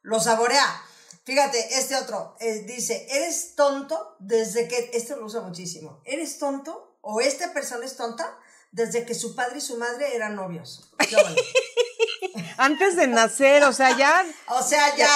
Lo 0.00 0.18
saborea. 0.18 0.82
Fíjate, 1.22 1.78
este 1.78 1.94
otro 1.94 2.36
eh, 2.40 2.64
dice, 2.66 3.06
eres 3.08 3.54
tonto 3.54 4.16
desde 4.18 4.66
que, 4.66 4.90
este 4.92 5.14
lo 5.14 5.26
usa 5.26 5.42
muchísimo, 5.42 6.02
eres 6.04 6.40
tonto 6.40 6.98
o 7.00 7.20
esta 7.20 7.52
persona 7.52 7.86
es 7.86 7.96
tonta 7.96 8.36
desde 8.72 9.06
que 9.06 9.14
su 9.14 9.36
padre 9.36 9.58
y 9.58 9.60
su 9.60 9.78
madre 9.78 10.16
eran 10.16 10.34
novios. 10.34 10.92
Antes 12.56 12.96
de 12.96 13.06
nacer, 13.06 13.62
o 13.62 13.72
sea, 13.72 13.96
ya. 13.96 14.26
O 14.48 14.60
sea, 14.64 14.96
ya. 14.96 15.08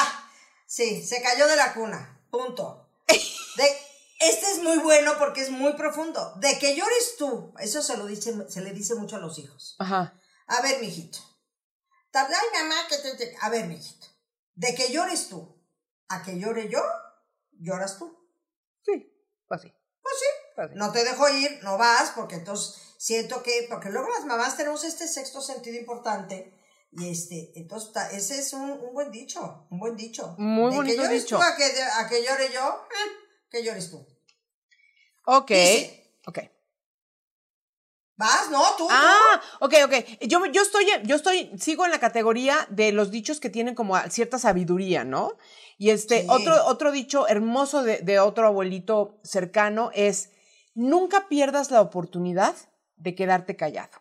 Sí, 0.65 1.05
se 1.05 1.21
cayó 1.23 1.49
de 1.49 1.57
la 1.57 1.75
cuna. 1.75 2.16
Punto. 2.37 2.89
De, 3.09 3.65
este 4.21 4.51
es 4.51 4.63
muy 4.63 4.79
bueno 4.79 5.15
porque 5.19 5.43
es 5.43 5.51
muy 5.51 5.73
profundo. 5.75 6.35
De 6.37 6.59
que 6.59 6.75
llores 6.75 7.17
tú, 7.17 7.55
eso 7.59 7.83
se 7.83 7.97
lo 7.97 8.07
dice, 8.07 8.49
se 8.51 8.61
le 8.61 8.73
dice 8.73 8.95
mucho 8.95 9.17
a 9.17 9.21
los 9.21 9.39
hijos. 9.39 9.77
Ajá. 9.79 10.19
A 10.47 10.61
ver, 10.63 10.81
mijito. 10.81 11.19
Ay, 12.13 12.63
mamá, 12.63 12.77
que 12.89 12.97
te, 12.97 13.37
A 13.41 13.51
ver, 13.51 13.67
mijito. 13.67 14.07
De 14.55 14.75
que 14.75 14.91
llores 14.91 15.29
tú 15.29 15.57
a 16.09 16.23
que 16.23 16.39
llore 16.39 16.69
yo, 16.69 16.83
lloras 17.59 17.99
tú. 17.99 18.17
Sí, 18.83 19.13
pues 19.49 19.63
sí. 19.63 19.73
Pues 20.03 20.15
sí. 20.19 20.27
Pues 20.55 20.71
no 20.75 20.93
te 20.93 21.05
dejo 21.05 21.29
ir, 21.29 21.61
no 21.63 21.77
vas, 21.77 22.13
porque 22.15 22.37
entonces 22.37 22.81
siento 22.97 23.43
que, 23.43 23.67
porque 23.69 23.91
luego 23.91 24.09
las 24.09 24.25
mamás 24.25 24.57
tenemos 24.57 24.85
este 24.85 25.09
sexto 25.09 25.41
sentido 25.43 25.77
importante. 25.79 26.56
Y 26.99 27.11
este, 27.11 27.53
entonces, 27.57 27.93
ese 28.13 28.39
es 28.39 28.53
un, 28.55 28.71
un 28.71 28.95
buen 28.95 29.11
dicho, 29.11 29.67
un 29.71 29.79
buen 29.79 29.97
dicho. 29.97 30.35
Muy 30.39 30.71
de 30.71 30.77
bonito 30.77 31.03
que 31.03 31.09
dicho. 31.11 31.37
Tú 31.37 31.43
a, 31.43 31.55
que, 31.55 31.65
a 31.65 32.09
que 32.09 32.23
llore 32.23 32.51
yo, 32.53 32.87
eh, 32.91 33.11
que 33.51 33.63
llores 33.63 33.91
tú. 33.91 34.07
Ok. 35.27 35.51
ok. 36.27 36.39
¿Vas? 38.17 38.51
No, 38.51 38.63
tú. 38.79 38.89
Ah, 38.91 39.43
ok, 39.61 39.75
ok. 39.85 39.95
Yo, 40.23 40.47
yo 40.47 40.63
estoy, 40.63 40.87
yo 41.05 41.17
estoy, 41.17 41.51
sigo 41.59 41.85
en 41.85 41.91
la 41.91 42.01
categoría 42.01 42.67
de 42.71 42.93
los 42.93 43.11
dichos 43.11 43.41
que 43.41 43.51
tienen 43.51 43.75
como 43.75 43.99
cierta 44.09 44.39
sabiduría, 44.39 45.05
¿no? 45.05 45.37
Y 45.77 45.91
este, 45.91 46.25
otro, 46.31 46.65
otro 46.65 46.93
dicho 46.93 47.29
hermoso 47.29 47.83
de, 47.83 47.99
de 47.99 48.21
otro 48.21 48.47
abuelito 48.47 49.21
cercano 49.23 49.91
es, 49.93 50.31
nunca 50.75 51.29
pierdas 51.29 51.71
la 51.71 51.83
oportunidad 51.83 52.57
de 52.97 53.15
quedarte 53.15 53.55
callado. 53.55 54.01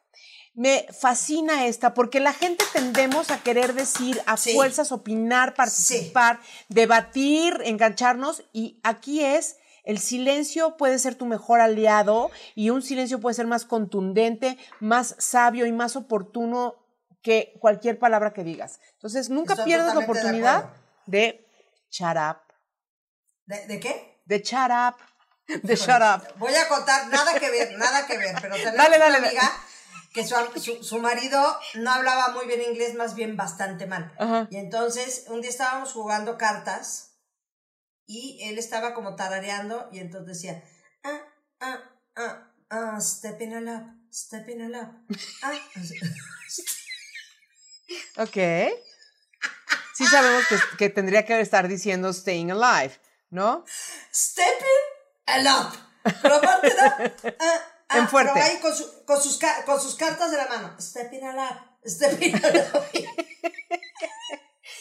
Me 0.55 0.87
fascina 0.97 1.67
esta 1.67 1.93
porque 1.93 2.19
la 2.19 2.33
gente 2.33 2.63
tendemos 2.73 3.29
a 3.29 3.43
querer 3.43 3.73
decir 3.73 4.21
a 4.25 4.37
fuerzas, 4.37 4.91
opinar, 4.91 5.53
participar, 5.53 6.39
debatir, 6.69 7.61
engancharnos 7.65 8.43
y 8.53 8.79
aquí 8.83 9.23
es 9.23 9.57
el 9.85 9.99
silencio 9.99 10.77
puede 10.77 10.97
ser 10.97 11.15
tu 11.15 11.25
mejor 11.25 11.61
aliado 11.61 12.31
y 12.55 12.71
un 12.71 12.81
silencio 12.81 13.19
puede 13.19 13.35
ser 13.35 13.47
más 13.47 13.65
contundente, 13.65 14.57
más 14.79 15.15
sabio 15.19 15.67
y 15.67 15.71
más 15.71 15.95
oportuno 15.95 16.75
que 17.21 17.53
cualquier 17.59 17.97
palabra 17.99 18.33
que 18.33 18.43
digas. 18.43 18.79
Entonces, 18.93 19.29
nunca 19.29 19.63
pierdas 19.63 19.93
la 19.93 20.01
oportunidad 20.01 20.73
de, 21.05 21.47
shut 21.89 22.17
up. 22.17 22.37
¿De, 23.45 23.79
qué? 23.79 24.21
De 24.25 24.39
shut 24.39 24.71
up. 24.71 24.95
De 25.63 25.75
shut 25.75 26.01
up. 26.01 26.37
Voy 26.37 26.53
a 26.55 26.67
contar, 26.67 27.07
nada 27.09 27.39
que 27.39 27.49
ver, 27.51 27.77
nada 27.77 28.07
que 28.07 28.17
ver, 28.17 28.35
pero 28.41 28.55
dale, 28.75 28.97
una 28.97 29.17
amiga 29.17 29.51
que 30.15 30.25
su, 30.25 30.83
su, 30.83 30.99
marido 30.99 31.59
no 31.75 31.91
hablaba 31.91 32.29
muy 32.29 32.47
bien 32.47 32.61
inglés, 32.61 32.95
más 32.95 33.15
bien 33.15 33.35
bastante 33.35 33.85
mal. 33.85 34.13
Y 34.49 34.57
entonces, 34.57 35.25
un 35.27 35.41
día 35.41 35.49
estábamos 35.49 35.91
jugando 35.91 36.37
cartas 36.37 37.17
y 38.07 38.39
él 38.43 38.57
estaba 38.57 38.93
como 38.93 39.15
tarareando 39.15 39.89
y 39.91 39.99
entonces 39.99 40.37
decía, 40.37 40.63
ah, 41.03 41.21
ah, 41.59 41.83
ah, 42.15 42.51
ah, 42.69 43.01
step 43.01 43.41
in 43.41 43.55
a 43.55 43.61
lap, 43.61 43.87
step 44.11 44.47
in 44.49 44.61
a 44.61 44.69
lap. 44.69 44.93
Ah. 45.43 45.53
ok. 48.23 48.37
Sí 49.95 50.05
sabemos 50.07 50.47
que, 50.47 50.57
que, 50.77 50.89
tendría 50.89 51.25
que 51.25 51.39
estar 51.39 51.67
diciendo 51.67 52.13
staying 52.13 52.51
alive, 52.51 52.99
¿no? 53.29 53.65
Stepping 54.13 54.83
a 55.25 55.37
lap. 55.39 55.73
Pero 56.21 56.35
aparte 56.35 56.73
ah, 57.39 57.74
ah, 57.95 57.99
en 57.99 58.09
fuerte. 58.09 58.31
Pero 58.33 58.45
ahí 58.45 58.59
con, 58.59 58.75
su, 58.75 59.05
con, 59.05 59.21
sus, 59.21 59.39
con 59.65 59.81
sus 59.81 59.95
cartas 59.95 60.31
de 60.31 60.37
la 60.37 60.47
mano. 60.47 60.67
A 60.67 61.33
lap, 61.33 61.59
stepping 61.85 62.35
a 62.35 62.49
lap. 62.49 62.85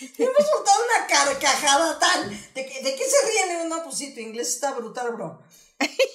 Y 0.00 0.22
hemos 0.22 0.46
soltado 0.46 0.82
una 0.84 1.06
carcajada 1.06 1.98
tal. 1.98 2.30
¿De, 2.54 2.66
que, 2.66 2.82
¿De 2.82 2.94
qué 2.94 3.04
se 3.04 3.26
ríen? 3.26 3.70
Pues 3.82 3.96
sí, 3.96 4.14
tu 4.14 4.20
inglés 4.20 4.48
está 4.48 4.72
brutal, 4.72 5.12
bro. 5.12 5.42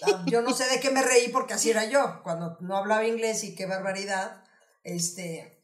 Ah, 0.03 0.23
yo 0.27 0.41
no 0.41 0.53
sé 0.53 0.65
de 0.69 0.79
qué 0.79 0.89
me 0.91 1.01
reí 1.01 1.29
porque 1.29 1.53
así 1.53 1.69
era 1.69 1.85
yo, 1.85 2.21
cuando 2.23 2.57
no 2.61 2.77
hablaba 2.77 3.05
inglés 3.05 3.43
y 3.43 3.55
qué 3.55 3.65
barbaridad. 3.65 4.43
Este. 4.83 5.61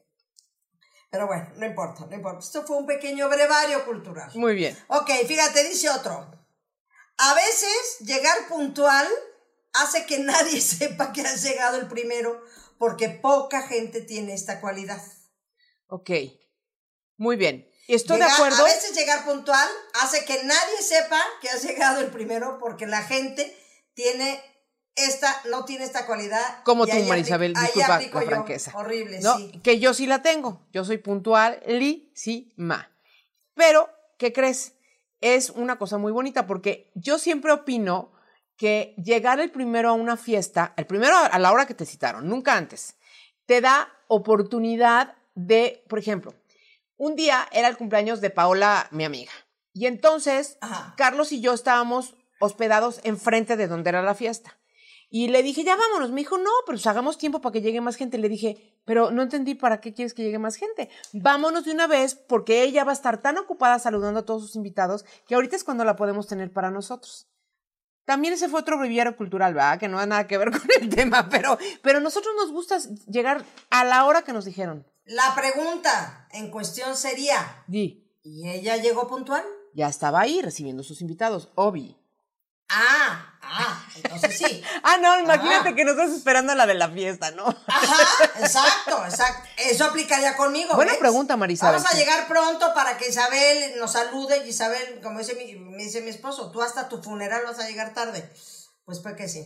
Pero 1.10 1.28
bueno, 1.28 1.50
no 1.56 1.66
importa, 1.66 2.06
no 2.06 2.16
importa. 2.16 2.40
Esto 2.40 2.66
fue 2.66 2.78
un 2.78 2.86
pequeño 2.86 3.30
brevario 3.30 3.86
cultural. 3.86 4.30
Muy 4.36 4.56
bien. 4.56 4.78
Ok, 4.88 5.10
fíjate, 5.26 5.64
dice 5.64 5.90
otro. 5.90 6.30
A 7.18 7.34
veces 7.34 8.00
llegar 8.02 8.48
puntual 8.50 9.08
hace 9.82 10.06
que 10.06 10.20
nadie 10.20 10.62
sepa 10.62 11.12
que 11.14 11.22
has 11.22 11.44
llegado 11.44 11.78
el 11.78 11.88
primero 11.88 12.42
porque 12.78 13.10
poca 13.10 13.68
gente 13.68 14.02
tiene 14.02 14.34
esta 14.34 14.62
cualidad. 14.62 15.02
Ok, 15.88 16.12
muy 17.18 17.36
bien. 17.36 17.70
Estoy 17.88 18.18
de 18.18 18.26
acuerdo. 18.26 18.58
A 18.62 18.64
veces 18.64 18.96
llegar 18.96 19.26
puntual 19.26 19.70
hace 20.02 20.26
que 20.26 20.44
nadie 20.44 20.82
sepa 20.82 21.22
que 21.42 21.50
has 21.50 21.64
llegado 21.64 22.02
el 22.02 22.08
primero 22.08 22.58
porque 22.60 22.88
la 22.88 23.04
gente 23.04 23.56
tiene 23.94 24.42
esta, 24.96 25.42
no 25.50 25.66
tiene 25.66 25.86
esta 25.86 26.06
cualidad. 26.06 26.64
Como 26.64 26.88
tú, 26.88 26.98
Marisabel, 27.04 27.54
disculpa 27.54 28.02
la 28.02 28.22
franqueza. 28.22 28.72
Horrible, 28.76 29.20
¿no? 29.20 29.38
sí. 29.38 29.60
Que 29.64 29.80
yo 29.80 29.94
sí 29.94 30.08
la 30.08 30.22
tengo. 30.22 30.66
Yo 30.72 30.84
soy 30.84 30.98
puntual, 30.98 31.62
li, 31.68 32.12
sí, 32.16 32.54
ma. 32.56 32.92
Pero, 33.54 33.90
¿qué 34.18 34.34
crees? 34.34 34.74
Es 35.22 35.50
una 35.50 35.78
cosa 35.78 35.98
muy 35.98 36.12
bonita 36.12 36.48
porque 36.48 36.92
yo 36.96 37.20
siempre 37.20 37.52
opino 37.52 38.12
que 38.58 38.96
llegar 38.98 39.40
el 39.40 39.52
primero 39.52 39.90
a 39.90 39.94
una 39.94 40.18
fiesta, 40.18 40.74
el 40.78 40.86
primero 40.86 41.16
a 41.18 41.40
la 41.40 41.52
hora 41.52 41.66
que 41.66 41.74
te 41.74 41.86
citaron, 41.86 42.28
nunca 42.28 42.56
antes, 42.56 42.96
te 43.46 43.62
da 43.62 43.90
oportunidad 44.08 45.16
de, 45.36 45.84
por 45.90 46.00
ejemplo, 46.00 46.34
un 46.98 47.16
día 47.16 47.48
era 47.52 47.68
el 47.68 47.78
cumpleaños 47.78 48.22
de 48.22 48.30
Paola, 48.30 48.88
mi 48.92 49.04
amiga. 49.04 49.32
Y 49.74 49.88
entonces, 49.88 50.58
Carlos 50.96 51.34
y 51.34 51.42
yo 51.42 51.54
estábamos 51.54 52.16
hospedados 52.40 53.02
enfrente 53.04 53.58
de 53.58 53.68
donde 53.68 53.90
era 53.90 54.02
la 54.02 54.16
fiesta. 54.16 54.58
Y 55.10 55.28
le 55.28 55.44
dije, 55.44 55.64
ya 55.64 55.76
vámonos. 55.76 56.12
Me 56.12 56.22
dijo, 56.22 56.38
no, 56.38 56.50
pero 56.66 56.78
pues 56.78 56.88
hagamos 56.88 57.18
tiempo 57.18 57.42
para 57.42 57.54
que 57.54 57.62
llegue 57.62 57.82
más 57.82 57.96
gente. 57.96 58.18
Le 58.18 58.30
dije, 58.30 58.80
pero 58.86 59.12
no 59.12 59.22
entendí 59.22 59.54
para 59.54 59.82
qué 59.82 59.94
quieres 59.94 60.14
que 60.14 60.24
llegue 60.24 60.40
más 60.40 60.56
gente. 60.56 60.90
Vámonos 61.14 61.66
de 61.66 61.72
una 61.72 61.88
vez 61.88 62.16
porque 62.16 62.64
ella 62.64 62.84
va 62.84 62.92
a 62.92 62.94
estar 62.94 63.22
tan 63.22 63.38
ocupada 63.38 63.80
saludando 63.80 64.22
a 64.22 64.26
todos 64.26 64.42
sus 64.42 64.56
invitados 64.56 65.06
que 65.28 65.36
ahorita 65.36 65.56
es 65.56 65.64
cuando 65.64 65.84
la 65.84 65.96
podemos 65.96 66.28
tener 66.28 66.52
para 66.52 66.72
nosotros. 66.72 67.28
También 68.06 68.34
ese 68.34 68.50
fue 68.50 68.60
otro 68.60 68.78
breviario 68.78 69.18
cultural, 69.18 69.54
¿verdad? 69.54 69.80
Que 69.80 69.88
no 69.88 70.00
ha 70.00 70.06
nada 70.06 70.28
que 70.28 70.38
ver 70.38 70.52
con 70.58 70.62
el 70.80 70.90
tema, 70.90 71.28
pero, 71.30 71.58
pero 71.82 72.00
nosotros 72.00 72.34
nos 72.38 72.52
gusta 72.52 72.78
llegar 73.08 73.44
a 73.70 73.84
la 73.84 74.06
hora 74.06 74.22
que 74.22 74.34
nos 74.34 74.46
dijeron. 74.46 74.86
La 75.06 75.36
pregunta 75.36 76.28
en 76.32 76.50
cuestión 76.52 76.96
sería: 76.96 77.64
Di. 77.68 78.04
¿Y 78.24 78.50
ella 78.50 78.78
llegó 78.78 79.08
puntual? 79.08 79.44
Ya 79.74 79.88
estaba 79.88 80.22
ahí 80.22 80.42
recibiendo 80.42 80.84
sus 80.84 81.02
invitados, 81.02 81.50
Obi. 81.56 81.98
Ah, 82.70 83.38
ah, 83.42 83.75
entonces 84.04 84.38
sí. 84.38 84.64
ah, 84.84 84.98
no, 84.98 85.20
imagínate 85.20 85.76
que 85.76 85.86
nos 85.86 85.98
estás 85.98 86.12
esperando 86.12 86.52
a 86.52 86.56
la 86.56 86.66
de 86.66 86.74
la 86.74 86.90
fiesta, 86.90 87.32
¿no? 87.32 87.46
Ajá, 87.68 88.30
exacto, 88.40 89.06
exacto. 89.06 89.48
Eso 89.58 89.86
aplicaría 89.86 90.36
conmigo. 90.36 90.76
Buena 90.76 90.96
pregunta, 91.00 91.38
Marisa. 91.38 91.72
Vamos 91.72 91.86
a 91.86 91.96
llegar 91.96 92.28
pronto 92.28 92.74
para 92.74 92.98
que 92.98 93.10
Isabel 93.10 93.80
nos 93.80 93.94
salude 93.94 94.46
y 94.46 94.50
Isabel, 94.50 95.00
como 95.02 95.20
dice 95.20 95.36
mi, 95.36 95.56
me 95.56 95.84
dice 95.84 96.02
mi 96.02 96.10
esposo, 96.10 96.52
tú 96.52 96.62
hasta 96.62 96.90
tu 96.90 97.02
funeral 97.02 97.44
vas 97.46 97.60
a 97.60 97.68
llegar 97.68 97.94
tarde. 97.94 98.30
Pues 98.86 99.00
pues 99.00 99.16
que 99.16 99.28
sí. 99.28 99.46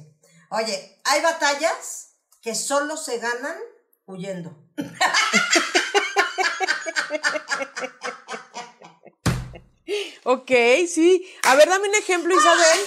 Oye, 0.50 1.00
hay 1.04 1.22
batallas 1.22 2.16
que 2.42 2.56
solo 2.56 2.98
se 2.98 3.20
ganan 3.20 3.58
huyendo. 4.06 4.58
ok, 10.24 10.52
sí. 10.88 11.30
A 11.44 11.56
ver, 11.56 11.70
dame 11.70 11.90
un 11.90 11.96
ejemplo, 11.96 12.36
Isabel. 12.36 12.80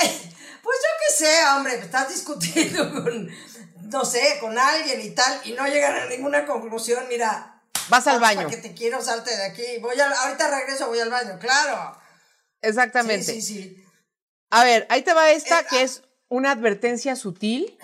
Ay, 0.00 0.35
pues 0.66 0.78
yo 0.82 0.88
qué 1.00 1.14
sé, 1.14 1.46
hombre, 1.56 1.76
estás 1.76 2.08
discutiendo 2.08 2.92
con, 3.04 3.30
no 3.90 4.04
sé, 4.04 4.38
con 4.40 4.58
alguien 4.58 5.00
y 5.00 5.10
tal, 5.10 5.40
y 5.44 5.52
no 5.52 5.66
llegan 5.66 5.94
a 5.94 6.06
ninguna 6.06 6.44
conclusión, 6.44 7.06
mira. 7.08 7.62
Vas 7.88 8.06
al 8.08 8.18
baño. 8.18 8.48
que 8.48 8.56
te 8.56 8.74
quiero, 8.74 9.00
salte 9.00 9.34
de 9.34 9.44
aquí. 9.44 9.78
Voy 9.80 9.98
a, 10.00 10.10
ahorita 10.10 10.50
regreso, 10.50 10.88
voy 10.88 10.98
al 10.98 11.10
baño, 11.10 11.38
claro. 11.38 11.96
Exactamente. 12.60 13.32
Sí, 13.32 13.40
sí, 13.40 13.62
sí. 13.62 13.84
A 14.50 14.64
ver, 14.64 14.86
ahí 14.90 15.02
te 15.02 15.14
va 15.14 15.30
esta, 15.30 15.64
que 15.64 15.82
es 15.82 16.02
una 16.28 16.50
advertencia 16.50 17.14
sutil. 17.14 17.78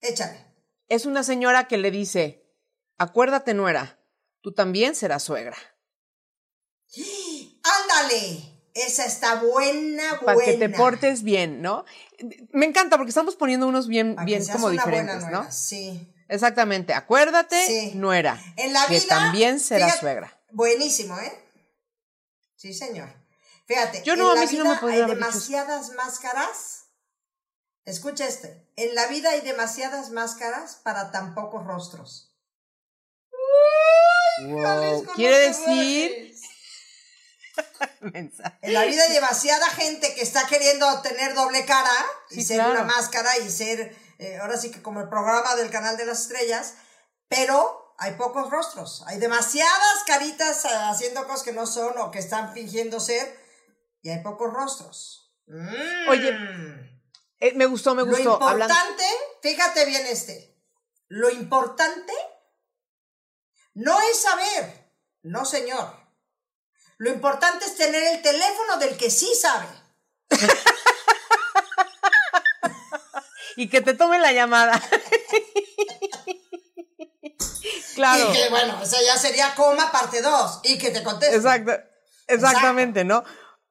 Échale. 0.00 0.46
Es 0.88 1.04
una 1.04 1.24
señora 1.24 1.66
que 1.66 1.78
le 1.78 1.90
dice, 1.90 2.44
acuérdate, 2.96 3.54
nuera, 3.54 3.98
tú 4.40 4.52
también 4.52 4.94
serás 4.94 5.24
suegra. 5.24 5.56
¡Ándale! 7.64 8.51
Esa 8.74 9.04
está 9.04 9.36
buena, 9.36 10.14
buena. 10.14 10.20
Para 10.24 10.44
que 10.44 10.54
te 10.54 10.68
portes 10.70 11.22
bien, 11.22 11.60
¿no? 11.60 11.84
Me 12.52 12.66
encanta 12.66 12.96
porque 12.96 13.10
estamos 13.10 13.36
poniendo 13.36 13.66
unos 13.66 13.86
bien, 13.88 14.16
bien 14.24 14.44
como 14.46 14.70
diferentes, 14.70 15.26
¿no? 15.30 15.50
Sí. 15.52 16.08
Exactamente. 16.28 16.94
Acuérdate, 16.94 17.92
nuera. 17.94 18.42
En 18.56 18.72
la 18.72 18.86
vida. 18.86 19.00
Que 19.00 19.06
también 19.06 19.60
será 19.60 19.94
suegra. 19.94 20.38
Buenísimo, 20.50 21.18
¿eh? 21.18 21.32
Sí, 22.56 22.72
señor. 22.72 23.12
Fíjate, 23.66 24.02
Yo 24.04 24.16
no, 24.16 24.32
en 24.32 24.38
a 24.38 24.40
la 24.40 24.40
mí 24.42 24.48
sí 24.48 24.56
no 24.56 24.64
vida 24.64 24.80
me 24.82 24.92
hay 24.92 25.00
dicho 25.00 25.14
demasiadas 25.14 25.90
máscaras. 25.90 26.84
Escucha 27.84 28.26
este. 28.26 28.66
En 28.76 28.94
la 28.94 29.06
vida 29.08 29.30
hay 29.30 29.40
demasiadas 29.40 30.10
máscaras 30.10 30.76
para 30.76 31.10
tan 31.10 31.34
pocos 31.34 31.66
rostros. 31.66 32.34
Wow. 34.46 34.62
Jalisco, 34.62 35.12
Quiere 35.14 35.38
decir. 35.38 36.34
Rajes. 38.02 38.12
Mensa. 38.12 38.58
En 38.62 38.74
la 38.74 38.84
vida 38.84 39.02
hay 39.04 39.12
demasiada 39.12 39.66
gente 39.70 40.14
que 40.14 40.22
está 40.22 40.46
queriendo 40.46 41.00
tener 41.02 41.34
doble 41.34 41.64
cara 41.64 41.90
y 42.30 42.36
Sí, 42.36 42.42
ser 42.44 42.56
claro. 42.56 42.72
una 42.72 42.84
máscara 42.84 43.38
y 43.38 43.50
ser, 43.50 43.96
eh, 44.18 44.38
ahora 44.38 44.56
sí 44.56 44.70
que 44.70 44.82
como 44.82 45.00
el 45.00 45.08
programa 45.08 45.54
del 45.56 45.70
canal 45.70 45.96
de 45.96 46.06
las 46.06 46.22
estrellas, 46.22 46.74
pero 47.28 47.94
hay 47.98 48.12
pocos 48.14 48.50
rostros. 48.50 49.04
Hay 49.06 49.18
demasiadas 49.18 50.04
caritas 50.06 50.64
eh, 50.64 50.68
haciendo 50.72 51.26
cosas 51.26 51.42
que 51.44 51.52
no 51.52 51.66
son 51.66 51.96
o 51.98 52.10
que 52.10 52.18
están 52.18 52.52
fingiendo 52.52 52.98
ser 53.00 53.38
y 54.02 54.10
hay 54.10 54.22
pocos 54.22 54.52
rostros. 54.52 55.32
Mm. 55.46 56.08
Oye, 56.08 56.30
Eh, 57.40 57.52
me 57.54 57.66
gustó, 57.66 57.94
me 57.94 58.02
Lo 58.02 58.08
gustó. 58.08 58.34
importante, 58.34 58.72
Hablando- 58.72 59.02
fíjate 59.42 59.84
bien 59.84 60.06
este, 60.06 60.56
lo 61.08 61.28
importante 61.30 62.12
no 63.74 64.00
es 64.02 64.20
saber, 64.20 64.92
no 65.22 65.44
señor. 65.44 65.92
Lo 67.02 67.10
importante 67.10 67.64
es 67.64 67.74
tener 67.74 68.00
el 68.14 68.22
teléfono 68.22 68.76
del 68.78 68.96
que 68.96 69.10
sí 69.10 69.28
sabe. 69.34 69.66
Y 73.56 73.68
que 73.68 73.80
te 73.80 73.94
tome 73.94 74.20
la 74.20 74.30
llamada. 74.30 74.80
claro. 77.96 78.30
Y 78.30 78.32
que 78.36 78.48
bueno, 78.50 78.78
o 78.80 78.86
sea, 78.86 79.00
ya 79.02 79.16
sería 79.16 79.52
coma 79.56 79.90
parte 79.90 80.22
2 80.22 80.60
y 80.62 80.78
que 80.78 80.90
te 80.92 81.02
conteste. 81.02 81.34
Exacto. 81.34 81.72
Exactamente, 82.28 83.02
¿no? 83.02 83.24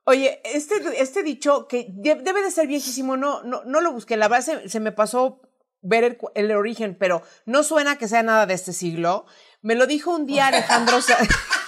Oye, 0.03 0.41
este, 0.43 0.81
este 1.01 1.23
dicho 1.23 1.69
que 1.69 1.85
de- 1.87 2.15
debe 2.15 2.41
de 2.41 2.51
ser 2.51 2.67
viejísimo, 2.67 3.15
no, 3.15 3.43
no, 3.43 3.61
no 3.63 3.79
lo 3.79 3.93
busqué, 3.93 4.17
la 4.17 4.27
verdad 4.27 4.45
se, 4.45 4.67
se 4.67 4.81
me 4.81 4.91
pasó 4.91 5.39
ver 5.81 6.03
el, 6.03 6.17
el 6.35 6.51
origen, 6.51 6.97
pero 6.99 7.23
no 7.45 7.63
suena 7.63 7.97
que 7.97 8.09
sea 8.09 8.23
nada 8.23 8.45
de 8.45 8.55
este 8.55 8.73
siglo. 8.73 9.25
Me 9.61 9.75
lo 9.75 9.87
dijo 9.87 10.11
un 10.11 10.25
día 10.25 10.47
Alejandro. 10.47 10.99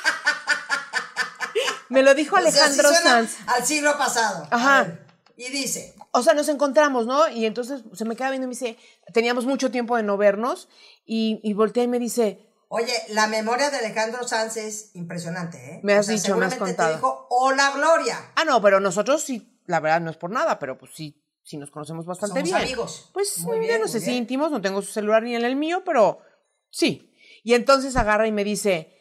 Me 1.94 2.04
lo 2.04 2.14
dijo 2.16 2.36
O 2.36 2.40
sea, 2.40 2.48
Alejandro 2.50 2.90
suena 2.90 3.10
Sanz. 3.10 3.38
Al 3.48 3.66
siglo 3.66 3.98
pasado. 3.98 4.48
Ajá. 4.52 5.00
Y 5.38 5.50
dice, 5.50 5.96
O 6.12 6.22
sea, 6.22 6.34
nos 6.34 6.48
encontramos, 6.50 7.06
¿no? 7.08 7.28
Y 7.30 7.46
entonces 7.46 7.82
se 7.94 8.06
me 8.06 8.16
queda 8.16 8.30
viendo 8.30 8.46
y 8.46 8.50
me 8.50 8.54
dice, 8.56 8.78
teníamos 9.14 9.46
mucho 9.46 9.72
tiempo 9.72 9.98
de 9.98 10.04
no 10.04 10.16
vernos, 10.18 10.68
y, 11.06 11.40
y 11.44 11.54
voltea 11.54 11.84
y 11.84 11.88
me 11.88 11.98
dice, 12.00 12.48
oye, 12.68 12.94
la 13.10 13.28
memoria 13.28 13.70
de 13.72 13.78
Alejandro 13.78 14.28
Sanz 14.28 14.58
es 14.58 14.92
impresionante, 14.96 15.58
¿eh? 15.58 15.80
Me 15.84 15.94
has 15.94 16.02
O 16.02 16.04
sea, 16.12 16.16
dicho, 16.16 16.38
me 16.38 16.46
has 16.46 16.56
contado. 16.56 16.90
Te 16.90 16.96
dijo, 16.98 17.28
hola 17.30 17.72
Gloria. 17.76 18.32
ah, 18.36 18.46
no, 18.46 18.62
pero 18.62 18.80
nosotros 18.80 19.24
sí, 19.24 19.60
la 19.66 19.80
verdad 19.80 20.02
no 20.02 20.12
es 20.12 20.18
por 20.18 20.30
nada, 20.30 20.60
pero 20.60 20.78
pues 20.78 20.92
sí, 20.96 21.20
sí 21.44 21.58
nos 21.58 21.72
conocemos 21.72 22.06
bastante 22.06 22.34
Somos 22.40 22.44
bien. 22.50 22.56
amigos. 22.56 23.10
Pues 23.14 23.40
Muy 23.40 23.56
ya 23.56 23.62
bien, 23.62 23.74
no 23.80 23.86
muy 23.86 23.92
sé 23.92 24.00
si 24.00 24.06
bien. 24.12 24.18
íntimos, 24.20 24.52
no 24.52 24.62
tengo 24.62 24.82
su 24.84 24.92
celular 24.92 25.24
ni 25.24 25.36
en 25.36 25.44
el 25.46 25.56
mío, 25.56 25.82
pero 25.84 26.20
sí. 26.70 27.12
Y 27.44 27.56
entonces 27.56 27.96
agarra 27.96 28.28
y 28.28 28.32
me 28.32 28.44
dice, 28.44 28.96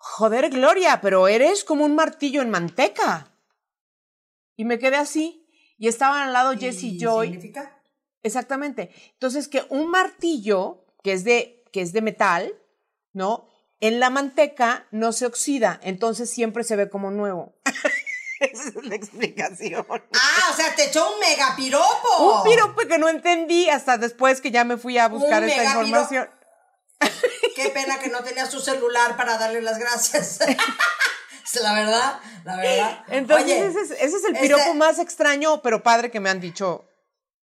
joder, 0.00 0.48
Gloria, 0.48 1.00
pero 1.00 1.28
eres 1.28 1.62
como 1.62 1.84
un 1.84 1.94
martillo 1.94 2.40
en 2.40 2.50
manteca. 2.50 3.32
Y 4.56 4.64
me 4.64 4.78
quedé 4.78 4.96
así. 4.96 5.46
Y 5.78 5.88
estaban 5.88 6.22
al 6.22 6.32
lado 6.32 6.52
Jesse 6.58 6.84
¿Y 6.84 6.98
Joy. 6.98 7.28
significa? 7.28 7.82
Exactamente. 8.22 8.90
Entonces, 9.12 9.48
que 9.48 9.64
un 9.68 9.88
martillo, 9.88 10.84
que 11.02 11.12
es 11.12 11.24
de, 11.24 11.64
que 11.72 11.82
es 11.82 11.92
de 11.92 12.02
metal, 12.02 12.54
¿no? 13.12 13.48
En 13.80 14.00
la 14.00 14.10
manteca 14.10 14.86
no 14.90 15.12
se 15.12 15.24
oxida, 15.24 15.80
entonces 15.82 16.28
siempre 16.28 16.64
se 16.64 16.76
ve 16.76 16.90
como 16.90 17.10
nuevo. 17.10 17.54
Esa 18.40 18.68
es 18.68 18.84
la 18.84 18.94
explicación. 18.94 19.86
Ah, 19.88 20.50
o 20.52 20.56
sea, 20.56 20.74
te 20.74 20.86
echó 20.88 21.12
un 21.12 21.20
megapiropo. 21.20 22.38
Un 22.38 22.42
piropo 22.50 22.80
que 22.88 22.98
no 22.98 23.08
entendí 23.08 23.68
hasta 23.68 23.98
después 23.98 24.40
que 24.40 24.50
ya 24.50 24.64
me 24.64 24.78
fui 24.78 24.96
a 24.98 25.08
buscar 25.08 25.42
Un 25.42 25.50
esta 25.50 25.64
información. 25.64 26.30
Qué 27.62 27.70
pena 27.70 27.98
que 27.98 28.08
no 28.08 28.22
tenías 28.22 28.50
tu 28.50 28.60
celular 28.60 29.16
para 29.16 29.38
darle 29.38 29.60
las 29.62 29.78
gracias. 29.78 30.38
La 31.62 31.74
verdad, 31.74 32.20
la 32.44 32.56
verdad. 32.56 33.04
Entonces, 33.08 33.44
Oye, 33.46 33.66
ese, 33.66 33.80
es, 33.80 33.90
ese 33.90 34.04
es 34.18 34.24
el 34.24 34.34
este- 34.36 34.40
piropo 34.40 34.72
más 34.74 35.00
extraño, 35.00 35.60
pero 35.62 35.82
padre 35.82 36.08
que 36.08 36.20
me 36.20 36.30
han 36.30 36.38
dicho 36.40 36.84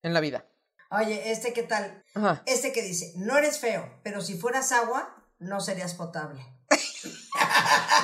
en 0.01 0.13
la 0.13 0.21
vida. 0.21 0.45
Oye, 0.91 1.29
este 1.31 1.51
qué 1.51 1.63
tal? 1.63 2.05
Ajá. 2.15 2.41
Este 2.45 2.71
que 2.71 2.83
dice, 2.83 3.11
no 3.17 3.37
eres 3.37 3.59
feo, 3.59 3.99
pero 4.03 4.21
si 4.21 4.37
fueras 4.37 4.71
agua, 4.71 5.13
no 5.39 5.59
serías 5.59 5.93
potable. 5.93 6.41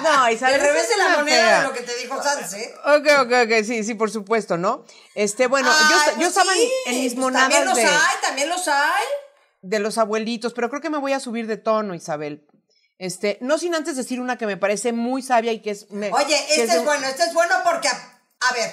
No, 0.04 0.30
Isabel. 0.30 0.56
Al 0.56 0.62
revés 0.68 0.90
de 0.90 0.98
la 0.98 1.10
moneda 1.10 1.44
fea. 1.44 1.58
de 1.62 1.64
lo 1.68 1.74
que 1.74 1.82
te 1.82 1.96
dijo 1.98 2.22
Sanz, 2.22 2.54
¿eh? 2.54 2.74
Ok, 2.86 3.08
ok, 3.22 3.32
ok, 3.46 3.64
sí, 3.66 3.84
sí, 3.84 3.94
por 3.96 4.12
supuesto, 4.12 4.58
¿no? 4.58 4.84
Este, 5.16 5.48
bueno, 5.48 5.70
yo, 5.72 5.78
Ay, 5.78 5.96
esta- 6.00 6.12
yo 6.12 6.18
pues 6.18 6.28
estaba 6.30 6.52
en- 6.54 6.60
sí, 6.60 6.72
en 6.88 7.00
mis 7.02 7.16
pues 7.16 7.34
También 7.34 7.66
los 7.66 7.76
de, 7.76 7.86
hay, 7.86 8.16
también 8.22 8.50
los 8.50 8.68
hay. 8.68 9.04
De 9.64 9.80
los 9.80 9.98
abuelitos, 9.98 10.54
pero 10.54 10.70
creo 10.70 10.82
que 10.82 10.92
me 10.92 11.00
voy 11.00 11.14
a 11.14 11.20
subir 11.20 11.48
de 11.48 11.58
tono, 11.58 11.96
Isabel. 11.96 12.46
Este, 13.00 13.40
no 13.42 13.58
sin 13.58 13.74
antes 13.74 13.98
decir 13.98 14.22
una 14.22 14.38
que 14.38 14.46
me 14.46 14.56
parece 14.58 14.94
muy 14.94 15.24
sabia 15.24 15.52
y 15.52 15.62
que 15.62 15.72
es. 15.72 15.90
me- 15.90 16.12
Oye, 16.14 16.38
este 16.52 16.76
es 16.76 16.86
bueno, 16.86 17.08
este 17.08 17.24
es 17.24 17.34
bueno 17.34 17.56
porque, 17.66 17.88
a, 17.88 17.92
a 18.50 18.54
ver, 18.54 18.70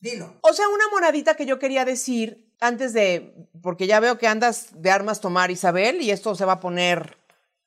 dilo. 0.00 0.36
O 0.42 0.52
sea, 0.52 0.68
una 0.68 0.88
monadita 0.90 1.36
que 1.36 1.46
yo 1.46 1.58
quería 1.60 1.84
decir 1.84 2.52
antes 2.60 2.92
de. 2.92 3.32
Porque 3.62 3.86
ya 3.86 4.00
veo 4.00 4.18
que 4.18 4.26
andas 4.26 4.68
de 4.72 4.90
armas 4.90 5.20
tomar, 5.20 5.50
Isabel, 5.52 6.02
y 6.02 6.10
esto 6.10 6.34
se 6.34 6.44
va 6.44 6.54
a 6.54 6.60
poner 6.60 7.16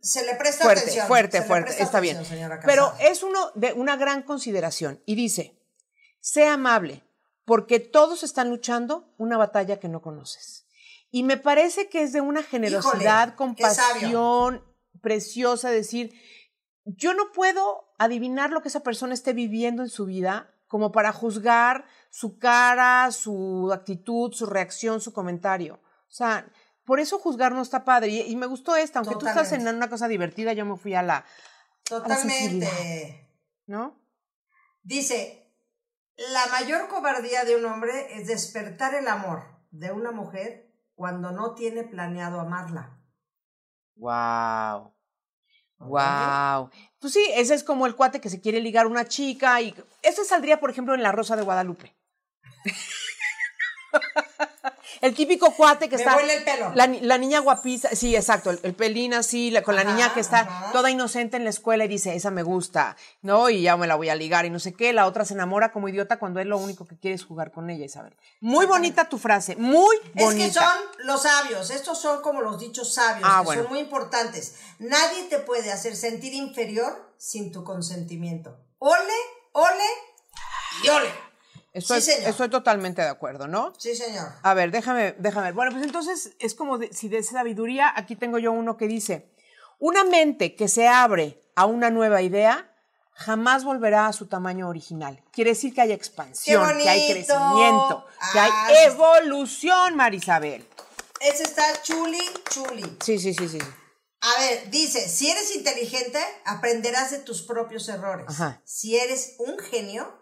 Se 0.01 0.25
le 0.25 0.35
presta 0.35 0.65
fuerte, 0.65 0.81
atención. 0.81 1.07
fuerte, 1.07 1.37
se 1.39 1.43
fuerte. 1.45 1.81
Está 1.81 1.99
bien. 1.99 2.17
atención, 2.17 2.51
Pero 2.65 2.93
es 2.99 3.23
uno 3.23 3.51
de 3.55 3.73
una 3.73 3.95
gran 3.95 4.23
consideración. 4.23 5.01
Y 5.05 5.15
dice: 5.15 5.55
sé 6.19 6.47
amable, 6.47 7.01
porque 7.45 7.79
todos 7.79 8.23
están 8.23 8.49
luchando 8.49 9.13
una 9.17 9.37
batalla 9.37 9.79
que 9.79 9.87
no 9.87 10.01
conoces. 10.01 10.62
Y 11.15 11.21
me 11.21 11.37
parece 11.37 11.89
que 11.89 12.01
es 12.01 12.11
de 12.11 12.21
una 12.21 12.41
generosidad, 12.41 13.27
Híjole, 13.27 13.35
compasión 13.35 14.65
preciosa 14.99 15.69
decir, 15.69 16.11
yo 16.85 17.13
no 17.13 17.31
puedo 17.31 17.93
adivinar 17.99 18.49
lo 18.49 18.63
que 18.63 18.69
esa 18.69 18.79
persona 18.79 19.13
esté 19.13 19.33
viviendo 19.33 19.83
en 19.83 19.89
su 19.89 20.07
vida 20.07 20.55
como 20.65 20.91
para 20.91 21.13
juzgar 21.13 21.85
su 22.09 22.39
cara, 22.39 23.11
su 23.11 23.69
actitud, 23.71 24.33
su 24.33 24.47
reacción, 24.47 25.01
su 25.01 25.13
comentario. 25.13 25.75
O 26.07 26.11
sea, 26.11 26.51
por 26.83 26.99
eso 26.99 27.19
juzgar 27.19 27.51
no 27.51 27.61
está 27.61 27.85
padre. 27.85 28.07
Y, 28.07 28.21
y 28.21 28.35
me 28.35 28.47
gustó 28.47 28.75
esta, 28.75 28.97
aunque 28.97 29.13
tú 29.13 29.27
estás 29.27 29.51
en 29.51 29.67
una 29.67 29.91
cosa 29.91 30.07
divertida, 30.07 30.53
yo 30.53 30.65
me 30.65 30.77
fui 30.77 30.95
a 30.95 31.03
la, 31.03 31.25
Totalmente. 31.83 33.29
¿no? 33.67 34.01
Dice, 34.81 35.53
la 36.17 36.47
mayor 36.47 36.87
cobardía 36.87 37.43
de 37.43 37.55
un 37.55 37.65
hombre 37.65 38.19
es 38.19 38.25
despertar 38.25 38.95
el 38.95 39.07
amor 39.07 39.43
de 39.69 39.91
una 39.91 40.11
mujer 40.11 40.62
cuando 40.95 41.31
no 41.31 41.53
tiene 41.55 41.83
planeado 41.83 42.39
amarla. 42.39 42.99
Wow. 43.95 44.93
Wow. 45.79 46.69
Pues 46.99 47.13
sí, 47.13 47.25
ese 47.35 47.55
es 47.55 47.63
como 47.63 47.85
el 47.85 47.95
cuate 47.95 48.21
que 48.21 48.29
se 48.29 48.39
quiere 48.39 48.61
ligar 48.61 48.85
a 48.85 48.89
una 48.89 49.05
chica 49.05 49.61
y 49.61 49.75
ese 50.01 50.23
saldría, 50.23 50.59
por 50.59 50.69
ejemplo, 50.69 50.93
en 50.95 51.03
La 51.03 51.11
Rosa 51.11 51.35
de 51.35 51.43
Guadalupe. 51.43 51.95
el 55.01 55.13
típico 55.15 55.51
cuate 55.55 55.89
que 55.89 55.95
Me 55.97 56.01
está 56.01 56.15
huele 56.17 56.35
el 56.35 56.43
pelo. 56.43 56.71
La, 56.75 56.87
la 56.87 57.17
niña 57.17 57.39
guapiza, 57.39 57.89
sí, 57.95 58.15
exacto, 58.15 58.49
el, 58.51 58.59
el 58.63 58.73
pelín 58.73 59.13
así, 59.13 59.51
la- 59.51 59.61
con 59.63 59.75
la 59.75 59.83
niña 59.83 60.13
que 60.13 60.19
está 60.19 60.39
ajá. 60.41 60.71
toda 60.71 60.89
inocente 60.89 61.37
en 61.37 61.43
la 61.43 61.49
escuela 61.49 61.85
y 61.85 61.87
dice, 61.87 62.15
esa 62.15 62.31
me 62.31 62.43
gusta, 62.43 62.95
¿no? 63.21 63.49
Y 63.49 63.61
ya 63.61 63.77
me 63.77 63.87
la 63.87 63.95
voy 63.95 64.09
a 64.09 64.15
ligar 64.15 64.45
y 64.45 64.49
no 64.49 64.59
sé 64.59 64.73
qué, 64.73 64.93
la 64.93 65.05
otra 65.05 65.25
se 65.25 65.33
enamora 65.33 65.71
como 65.71 65.87
idiota 65.89 66.17
cuando 66.19 66.39
él 66.39 66.49
lo 66.49 66.57
único 66.57 66.85
que 66.85 66.97
quiere 66.97 67.15
es 67.15 67.23
jugar 67.25 67.51
con 67.51 67.69
ella, 67.69 67.85
Isabel. 67.85 68.15
Muy 68.41 68.65
bonita 68.65 69.09
tu 69.09 69.17
frase, 69.17 69.55
muy 69.55 69.95
bonita. 70.13 70.23
Es 70.29 70.35
que 70.35 70.51
son 70.59 70.73
los 70.99 71.21
sabios, 71.23 71.69
estos 71.69 71.99
son 71.99 72.21
como 72.21 72.41
los 72.41 72.59
dichos 72.59 72.93
sabios, 72.93 73.27
Ah, 73.29 73.39
que 73.41 73.45
bueno. 73.45 73.63
son 73.63 73.71
muy 73.71 73.79
importantes. 73.79 74.55
Nadie 74.79 75.23
te 75.29 75.39
puede 75.39 75.71
hacer 75.71 75.95
sentir 75.95 76.33
inferior 76.33 77.13
sin 77.17 77.51
tu 77.51 77.63
consentimiento. 77.63 78.57
Ole, 78.79 78.97
ole 79.53 79.83
y 80.83 80.89
ole. 80.89 81.09
Estoy, 81.73 82.01
sí, 82.01 82.11
señor. 82.11 82.29
estoy 82.29 82.49
totalmente 82.49 83.01
de 83.01 83.07
acuerdo, 83.09 83.47
¿no? 83.47 83.73
Sí, 83.77 83.95
señor. 83.95 84.27
A 84.43 84.53
ver, 84.53 84.69
déjame, 84.71 85.15
déjame. 85.17 85.51
Bueno, 85.53 85.71
pues 85.71 85.83
entonces 85.83 86.33
es 86.39 86.53
como 86.53 86.77
de- 86.77 86.93
si 86.93 87.09
de 87.09 87.23
sabiduría, 87.23 87.91
aquí 87.95 88.15
tengo 88.15 88.37
yo 88.37 88.51
uno 88.51 88.77
que 88.77 88.87
dice, 88.87 89.33
una 89.79 90.03
mente 90.03 90.55
que 90.55 90.67
se 90.67 90.87
abre 90.87 91.43
a 91.55 91.65
una 91.65 91.89
nueva 91.89 92.21
idea 92.21 92.69
jamás 93.15 93.63
volverá 93.63 94.07
a 94.07 94.13
su 94.13 94.27
tamaño 94.27 94.67
original. 94.69 95.23
Quiere 95.31 95.51
decir 95.51 95.73
que 95.73 95.81
hay 95.81 95.91
expansión, 95.91 96.67
¡Qué 96.77 96.83
que 96.83 96.89
hay 96.89 97.11
crecimiento, 97.11 98.05
que 98.33 98.39
Ah, 98.39 98.65
hay 98.67 98.75
sí. 98.75 98.81
evolución, 98.85 99.95
Marisabel. 99.95 100.67
Ese 101.19 101.43
está 101.43 101.63
chuli, 101.83 102.19
chuli. 102.49 102.97
Sí, 103.03 103.17
sí, 103.19 103.33
sí, 103.33 103.47
sí. 103.47 103.59
A 104.21 104.39
ver, 104.41 104.69
dice, 104.69 105.07
si 105.09 105.29
eres 105.29 105.55
inteligente, 105.55 106.19
aprenderás 106.45 107.11
de 107.11 107.19
tus 107.19 107.43
propios 107.43 107.87
errores. 107.89 108.25
Ajá. 108.29 108.61
Si 108.63 108.97
eres 108.97 109.35
un 109.39 109.57
genio, 109.59 110.21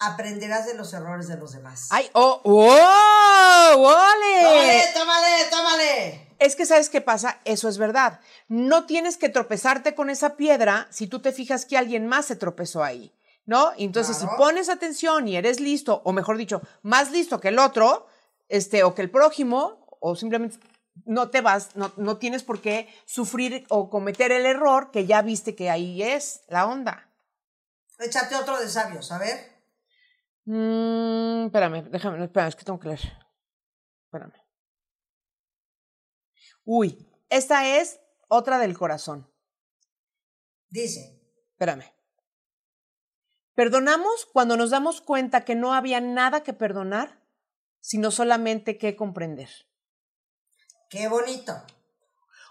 aprenderás 0.00 0.66
de 0.66 0.74
los 0.74 0.92
errores 0.92 1.28
de 1.28 1.36
los 1.36 1.52
demás. 1.52 1.88
¡Ay, 1.90 2.10
oh, 2.14 2.40
wow! 2.44 3.84
¡Ole! 3.84 4.42
tómale, 4.42 4.84
tómale, 4.94 5.44
tómale. 5.50 6.26
Es 6.38 6.56
que 6.56 6.66
sabes 6.66 6.88
qué 6.88 7.00
pasa, 7.00 7.38
eso 7.44 7.68
es 7.68 7.78
verdad. 7.78 8.20
No 8.48 8.86
tienes 8.86 9.16
que 9.18 9.28
tropezarte 9.28 9.94
con 9.94 10.10
esa 10.10 10.36
piedra 10.36 10.88
si 10.90 11.06
tú 11.06 11.20
te 11.20 11.32
fijas 11.32 11.66
que 11.66 11.76
alguien 11.76 12.06
más 12.06 12.26
se 12.26 12.36
tropezó 12.36 12.82
ahí. 12.82 13.12
¿no? 13.46 13.72
Entonces, 13.76 14.16
Claro. 14.18 14.32
si 14.32 14.38
pones 14.38 14.68
atención 14.68 15.26
y 15.26 15.36
eres 15.36 15.58
listo, 15.58 16.02
o 16.04 16.12
mejor 16.12 16.36
dicho, 16.36 16.62
más 16.82 17.10
listo 17.10 17.40
que 17.40 17.48
el 17.48 17.58
otro, 17.58 18.06
este, 18.48 18.84
o 18.84 18.94
que 18.94 19.02
el 19.02 19.10
prójimo, 19.10 19.86
o 20.00 20.14
simplemente 20.14 20.58
no 21.04 21.30
te 21.30 21.40
vas, 21.40 21.74
no, 21.74 21.92
no 21.96 22.16
tienes 22.18 22.44
por 22.44 22.60
qué 22.60 22.88
sufrir 23.06 23.66
o 23.68 23.90
cometer 23.90 24.30
el 24.30 24.46
error 24.46 24.92
que 24.92 25.04
ya 25.04 25.22
viste 25.22 25.56
que 25.56 25.68
ahí 25.68 26.00
es 26.02 26.42
la 26.46 26.66
onda. 26.66 27.08
Échate 27.98 28.36
otro 28.36 28.58
de 28.60 28.68
sabios, 28.68 29.10
a 29.10 29.18
ver. 29.18 29.49
Mm, 30.50 31.46
espérame, 31.46 31.88
déjame, 31.92 32.24
espérame, 32.24 32.48
es 32.48 32.56
que 32.56 32.64
tengo 32.64 32.80
que 32.80 32.88
leer. 32.88 33.00
Espérame. 34.06 34.34
Uy, 36.64 37.08
esta 37.28 37.78
es 37.78 38.00
otra 38.28 38.58
del 38.58 38.76
corazón. 38.76 39.32
Dice, 40.68 41.20
Espérame. 41.52 41.84
Perdonamos 43.54 44.26
cuando 44.26 44.56
nos 44.56 44.70
damos 44.70 45.00
cuenta 45.00 45.44
que 45.44 45.54
no 45.54 45.72
había 45.72 46.00
nada 46.00 46.42
que 46.42 46.52
perdonar, 46.52 47.22
sino 47.78 48.10
solamente 48.10 48.76
que 48.76 48.96
comprender. 48.96 49.50
qué 50.88 51.06
bonito. 51.06 51.52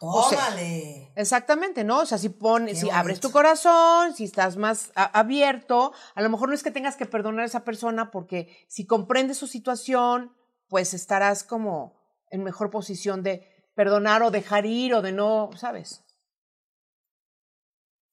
O 0.01 0.29
sea, 0.29 0.37
Tómale. 0.45 1.11
Exactamente, 1.15 1.83
¿no? 1.83 1.99
O 1.99 2.05
sea, 2.05 2.17
si 2.17 2.29
pones, 2.29 2.75
Qué 2.75 2.85
si 2.85 2.89
abres 2.89 3.19
tu 3.19 3.31
corazón, 3.31 4.15
si 4.15 4.23
estás 4.23 4.55
más 4.55 4.91
a- 4.95 5.19
abierto, 5.19 5.93
a 6.15 6.21
lo 6.21 6.29
mejor 6.29 6.47
no 6.49 6.55
es 6.55 6.63
que 6.63 6.71
tengas 6.71 6.95
que 6.95 7.05
perdonar 7.05 7.41
a 7.43 7.47
esa 7.47 7.65
persona 7.65 8.09
porque 8.11 8.65
si 8.69 8.85
comprendes 8.85 9.37
su 9.37 9.47
situación, 9.47 10.33
pues 10.69 10.93
estarás 10.93 11.43
como 11.43 11.99
en 12.31 12.43
mejor 12.43 12.69
posición 12.69 13.23
de 13.23 13.45
perdonar 13.75 14.23
o 14.23 14.31
dejar 14.31 14.65
ir 14.65 14.93
o 14.93 15.01
de 15.01 15.11
no, 15.11 15.49
¿sabes? 15.57 16.03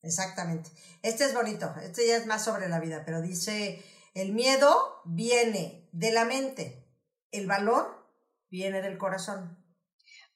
Exactamente. 0.03 0.71
Este 1.03 1.25
es 1.25 1.35
bonito. 1.35 1.73
Este 1.83 2.07
ya 2.07 2.17
es 2.17 2.27
más 2.27 2.45
sobre 2.45 2.69
la 2.69 2.81
vida, 2.81 3.03
pero 3.05 3.21
dice, 3.23 3.83
el 4.15 4.33
miedo 4.33 5.01
viene 5.05 5.89
de 5.93 6.13
la 6.13 6.25
mente. 6.25 6.89
El 7.33 7.47
valor 7.47 8.09
viene 8.51 8.83
del 8.83 8.99
corazón. 8.99 9.59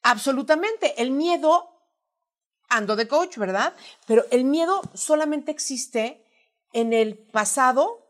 Absolutamente. 0.02 1.00
El 1.02 1.10
miedo, 1.10 1.68
ando 2.68 2.96
de 2.96 3.08
coach, 3.08 3.36
¿verdad? 3.36 3.74
Pero 4.06 4.24
el 4.30 4.44
miedo 4.44 4.80
solamente 4.94 5.50
existe 5.50 6.24
en 6.72 6.92
el 6.92 7.18
pasado 7.18 8.06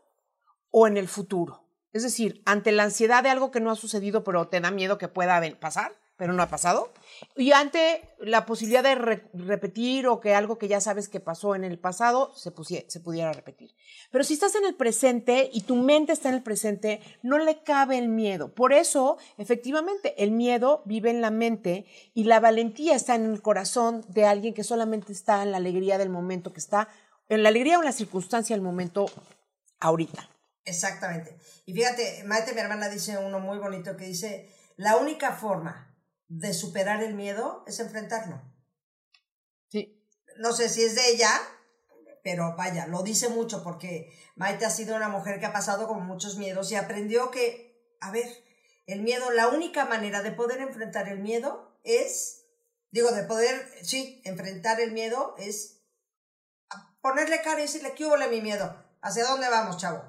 o 0.69 0.87
en 0.87 0.97
el 0.97 1.07
futuro. 1.07 1.65
Es 1.93 2.03
decir, 2.03 2.41
ante 2.45 2.71
la 2.71 2.83
ansiedad 2.83 3.23
de 3.23 3.29
algo 3.29 3.51
que 3.51 3.59
no 3.59 3.71
ha 3.71 3.75
sucedido, 3.75 4.23
pero 4.23 4.47
te 4.47 4.61
da 4.61 4.71
miedo 4.71 4.97
que 4.97 5.09
pueda 5.09 5.41
pasar, 5.59 5.93
pero 6.21 6.33
no 6.33 6.43
ha 6.43 6.49
pasado. 6.49 6.93
Y 7.35 7.51
ante 7.51 8.07
la 8.19 8.45
posibilidad 8.45 8.83
de 8.83 8.93
re- 8.93 9.27
repetir 9.33 10.05
o 10.05 10.19
que 10.19 10.35
algo 10.35 10.59
que 10.59 10.67
ya 10.67 10.79
sabes 10.79 11.09
que 11.09 11.19
pasó 11.19 11.55
en 11.55 11.63
el 11.63 11.79
pasado 11.79 12.31
se, 12.35 12.51
se 12.87 12.99
pudiera 12.99 13.33
repetir. 13.33 13.73
Pero 14.11 14.23
si 14.23 14.35
estás 14.35 14.53
en 14.53 14.65
el 14.65 14.75
presente 14.75 15.49
y 15.51 15.61
tu 15.61 15.75
mente 15.75 16.13
está 16.13 16.29
en 16.29 16.35
el 16.35 16.43
presente, 16.43 17.01
no 17.23 17.39
le 17.39 17.63
cabe 17.63 17.97
el 17.97 18.07
miedo. 18.07 18.53
Por 18.53 18.71
eso, 18.71 19.17
efectivamente, 19.39 20.13
el 20.23 20.29
miedo 20.29 20.83
vive 20.85 21.09
en 21.09 21.21
la 21.21 21.31
mente 21.31 21.87
y 22.13 22.25
la 22.25 22.39
valentía 22.39 22.93
está 22.95 23.15
en 23.15 23.25
el 23.25 23.41
corazón 23.41 24.05
de 24.07 24.25
alguien 24.27 24.53
que 24.53 24.63
solamente 24.63 25.13
está 25.13 25.41
en 25.41 25.49
la 25.49 25.57
alegría 25.57 25.97
del 25.97 26.09
momento 26.11 26.53
que 26.53 26.59
está, 26.59 26.87
en 27.29 27.41
la 27.41 27.49
alegría 27.49 27.79
o 27.79 27.81
en 27.81 27.87
la 27.87 27.93
circunstancia 27.93 28.55
del 28.55 28.61
momento 28.61 29.07
ahorita. 29.79 30.29
Exactamente. 30.65 31.35
Y 31.65 31.73
fíjate, 31.73 32.23
Maite, 32.25 32.53
mi 32.53 32.59
hermana, 32.59 32.89
dice 32.89 33.17
uno 33.17 33.39
muy 33.39 33.57
bonito 33.57 33.97
que 33.97 34.05
dice, 34.05 34.51
la 34.77 34.97
única 34.97 35.31
forma 35.31 35.87
de 36.31 36.53
superar 36.53 37.03
el 37.03 37.13
miedo 37.13 37.63
es 37.67 37.81
enfrentarlo. 37.81 38.41
Sí. 39.67 40.01
No 40.37 40.53
sé 40.53 40.69
si 40.69 40.81
es 40.81 40.95
de 40.95 41.09
ella, 41.09 41.29
pero 42.23 42.55
vaya, 42.55 42.87
lo 42.87 43.03
dice 43.03 43.27
mucho 43.27 43.63
porque 43.63 44.17
Maite 44.37 44.65
ha 44.65 44.69
sido 44.69 44.95
una 44.95 45.09
mujer 45.09 45.41
que 45.41 45.47
ha 45.47 45.51
pasado 45.51 45.89
con 45.89 46.05
muchos 46.05 46.37
miedos 46.37 46.71
y 46.71 46.75
aprendió 46.75 47.31
que, 47.31 47.97
a 47.99 48.11
ver, 48.11 48.27
el 48.87 49.01
miedo, 49.01 49.29
la 49.31 49.49
única 49.49 49.85
manera 49.85 50.21
de 50.21 50.31
poder 50.31 50.61
enfrentar 50.61 51.09
el 51.09 51.19
miedo 51.19 51.77
es, 51.83 52.45
digo, 52.91 53.11
de 53.11 53.23
poder, 53.23 53.69
sí, 53.83 54.21
enfrentar 54.23 54.79
el 54.79 54.93
miedo 54.93 55.35
es 55.37 55.83
ponerle 57.01 57.41
cara 57.41 57.59
y 57.59 57.63
decirle, 57.63 57.93
¿qué 57.93 58.05
hubo 58.05 58.15
mi 58.29 58.39
miedo? 58.39 58.73
¿Hacia 59.01 59.25
dónde 59.25 59.49
vamos, 59.49 59.75
chavo? 59.75 60.01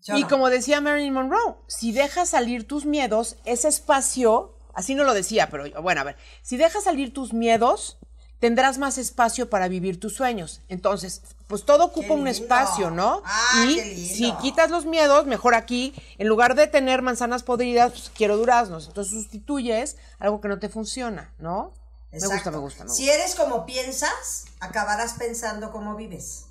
¿Sí 0.00 0.12
o 0.12 0.18
Y 0.18 0.22
no? 0.22 0.28
como 0.28 0.50
decía 0.50 0.82
Marilyn 0.82 1.14
Monroe, 1.14 1.56
si 1.66 1.92
dejas 1.92 2.28
salir 2.28 2.68
tus 2.68 2.84
miedos, 2.84 3.38
ese 3.46 3.68
espacio, 3.68 4.53
así 4.74 4.94
no 4.94 5.04
lo 5.04 5.14
decía, 5.14 5.48
pero 5.50 5.64
bueno, 5.82 6.00
a 6.00 6.04
ver, 6.04 6.16
si 6.42 6.56
dejas 6.56 6.84
salir 6.84 7.12
tus 7.12 7.32
miedos, 7.32 7.98
tendrás 8.38 8.78
más 8.78 8.98
espacio 8.98 9.48
para 9.48 9.68
vivir 9.68 9.98
tus 9.98 10.14
sueños. 10.14 10.60
Entonces, 10.68 11.22
pues 11.46 11.64
todo 11.64 11.84
ocupa 11.86 12.12
un 12.12 12.28
espacio, 12.28 12.90
¿no? 12.90 13.22
Ah, 13.24 13.64
y 13.66 14.06
si 14.06 14.32
quitas 14.42 14.70
los 14.70 14.84
miedos, 14.84 15.26
mejor 15.26 15.54
aquí, 15.54 15.94
en 16.18 16.28
lugar 16.28 16.54
de 16.54 16.66
tener 16.66 17.00
manzanas 17.00 17.42
podridas, 17.42 17.92
pues 17.92 18.10
quiero 18.14 18.36
duraznos. 18.36 18.88
Entonces 18.88 19.14
sustituyes 19.14 19.96
algo 20.18 20.40
que 20.40 20.48
no 20.48 20.58
te 20.58 20.68
funciona, 20.68 21.32
¿no? 21.38 21.72
Me 22.10 22.18
gusta, 22.18 22.34
Exacto. 22.36 22.50
me 22.52 22.58
gusta, 22.58 22.84
me 22.84 22.90
gusta. 22.90 23.02
Si 23.02 23.10
eres 23.10 23.34
como 23.34 23.66
piensas, 23.66 24.44
acabarás 24.60 25.14
pensando 25.14 25.72
como 25.72 25.96
vives. 25.96 26.44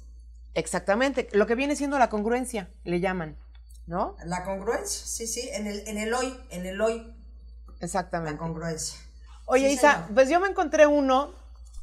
Exactamente. 0.55 1.29
Lo 1.31 1.47
que 1.47 1.55
viene 1.55 1.75
siendo 1.75 1.97
la 1.99 2.09
congruencia, 2.09 2.69
le 2.83 2.99
llaman, 2.99 3.37
¿no? 3.85 4.15
La 4.25 4.43
congruencia, 4.43 5.05
sí, 5.05 5.27
sí, 5.27 5.49
en 5.53 5.67
el, 5.67 5.87
en 5.87 5.97
el 5.97 6.13
hoy, 6.13 6.37
en 6.49 6.65
el 6.65 6.81
hoy, 6.81 7.12
la 7.79 7.85
Exactamente. 7.85 8.37
congruencia. 8.37 8.99
Oye, 9.45 9.67
Sí, 9.69 9.73
Isa, 9.75 9.93
señor. 9.93 10.13
pues 10.13 10.29
yo 10.29 10.39
me 10.39 10.47
encontré 10.49 10.87
uno. 10.87 11.31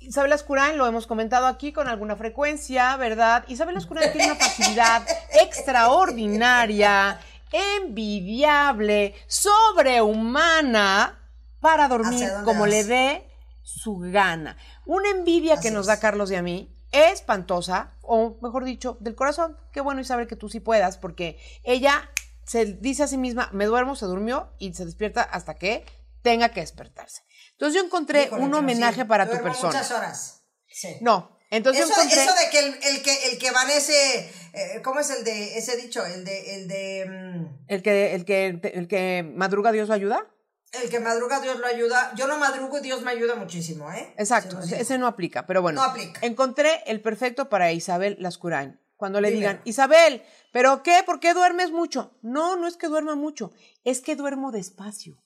Isabel 0.01 0.33
Ascurán, 0.33 0.79
lo 0.79 0.87
hemos 0.87 1.07
comentado 1.07 1.47
aquí 1.47 1.73
con 1.73 1.87
alguna 1.87 2.17
frecuencia, 2.17 2.97
¿verdad? 2.97 3.45
Isabel 3.49 3.77
Ascurán 3.77 4.11
tiene 4.13 4.33
una 4.33 4.37
facilidad 4.41 5.07
extraordinaria, 5.43 7.21
envidiable, 7.53 9.15
sobrehumana 9.27 11.19
para 11.61 11.89
dormir 11.89 12.15
¿Hacia 12.15 12.33
dónde 12.33 12.45
como 12.47 12.61
vas? 12.63 12.71
le 12.71 12.85
dé 12.85 13.31
su 13.63 13.99
gana. 13.99 14.57
Una 14.87 15.11
envidia 15.11 15.61
que 15.61 15.71
nos 15.71 15.83
es. 15.83 15.87
da 15.89 16.01
Carlos 16.01 16.31
y 16.31 16.37
a 16.37 16.43
mí 16.43 16.75
espantosa, 16.93 17.93
o 18.03 18.37
mejor 18.43 18.65
dicho, 18.65 18.97
del 19.01 19.15
corazón. 19.15 19.57
Qué 19.71 19.81
bueno 19.81 20.01
Isabel 20.01 20.27
que 20.27 20.35
tú 20.35 20.49
sí 20.49 20.59
puedas, 20.61 20.97
porque 20.97 21.39
ella 21.63 22.09
se 22.45 22.65
dice 22.67 23.03
a 23.05 23.07
sí 23.07 23.17
misma, 23.19 23.49
me 23.53 23.67
duermo, 23.67 23.95
se 23.97 24.07
durmió 24.07 24.53
y 24.59 24.73
se 24.75 24.85
despierta 24.85 25.23
hasta 25.23 25.55
que 25.55 25.85
tenga 26.23 26.51
que 26.51 26.61
despertarse. 26.61 27.23
Entonces 27.53 27.81
yo 27.81 27.87
encontré 27.87 28.25
Híjole, 28.25 28.43
un 28.45 28.55
homenaje 28.55 29.03
sí, 29.03 29.07
para 29.07 29.27
tu 29.31 29.43
persona. 29.43 29.73
muchas 29.73 29.91
horas. 29.91 30.43
Sí. 30.69 30.97
No, 31.01 31.37
entonces 31.51 31.85
Eso, 31.85 31.93
encontré... 31.95 32.23
eso 32.23 32.35
de 32.35 32.51
que 32.51 32.59
el, 32.61 32.75
el 32.97 33.03
que 33.03 33.31
el 33.33 33.39
que 33.39 33.51
vanece, 33.51 34.33
eh, 34.53 34.81
¿cómo 34.83 35.01
es 35.01 35.11
el 35.11 35.25
de 35.25 35.59
ese 35.59 35.77
dicho? 35.77 36.05
El 36.07 36.25
de 36.25 36.55
el 36.55 36.69
de 36.69 37.07
mm, 37.09 37.65
El 37.69 37.83
que, 37.83 38.15
el 38.15 38.25
que, 38.25 38.61
el 38.75 38.89
que 38.89 39.23
madruga 39.35 39.73
Dios 39.73 39.89
lo 39.89 39.95
ayuda. 39.95 40.27
el 40.73 40.89
que 40.89 41.01
madruga 41.01 41.41
Dios 41.41 41.59
lo 41.59 41.67
ayuda. 41.67 42.13
Yo 42.15 42.27
no 42.29 42.39
madrugo 42.39 42.79
y 42.79 42.83
Dios 42.83 43.03
me 43.03 43.11
ayuda 43.11 43.35
muchísimo, 43.35 43.93
¿eh? 43.93 44.15
Exacto, 44.17 44.61
ese 44.61 44.97
no 44.99 45.07
aplica, 45.09 45.47
pero 45.47 45.61
bueno. 45.61 45.83
No 45.83 45.89
aplica. 45.91 46.21
Encontré 46.25 46.83
el 46.87 47.01
perfecto 47.01 47.49
para 47.49 47.73
Isabel 47.73 48.17
Lascurain. 48.21 48.79
Cuando 49.01 49.23
le 49.23 49.29
Dime. 49.31 49.41
digan, 49.41 49.63
Isabel, 49.65 50.23
¿pero 50.53 50.83
qué? 50.83 51.03
¿Por 51.07 51.21
qué 51.21 51.33
duermes 51.33 51.71
mucho? 51.71 52.13
No, 52.21 52.57
no 52.57 52.69
es 52.69 52.77
que 52.77 52.87
duerma 52.89 53.15
mucho, 53.15 53.51
es 53.83 54.03
que 54.03 54.15
duermo 54.15 54.53
despacio. 54.53 55.17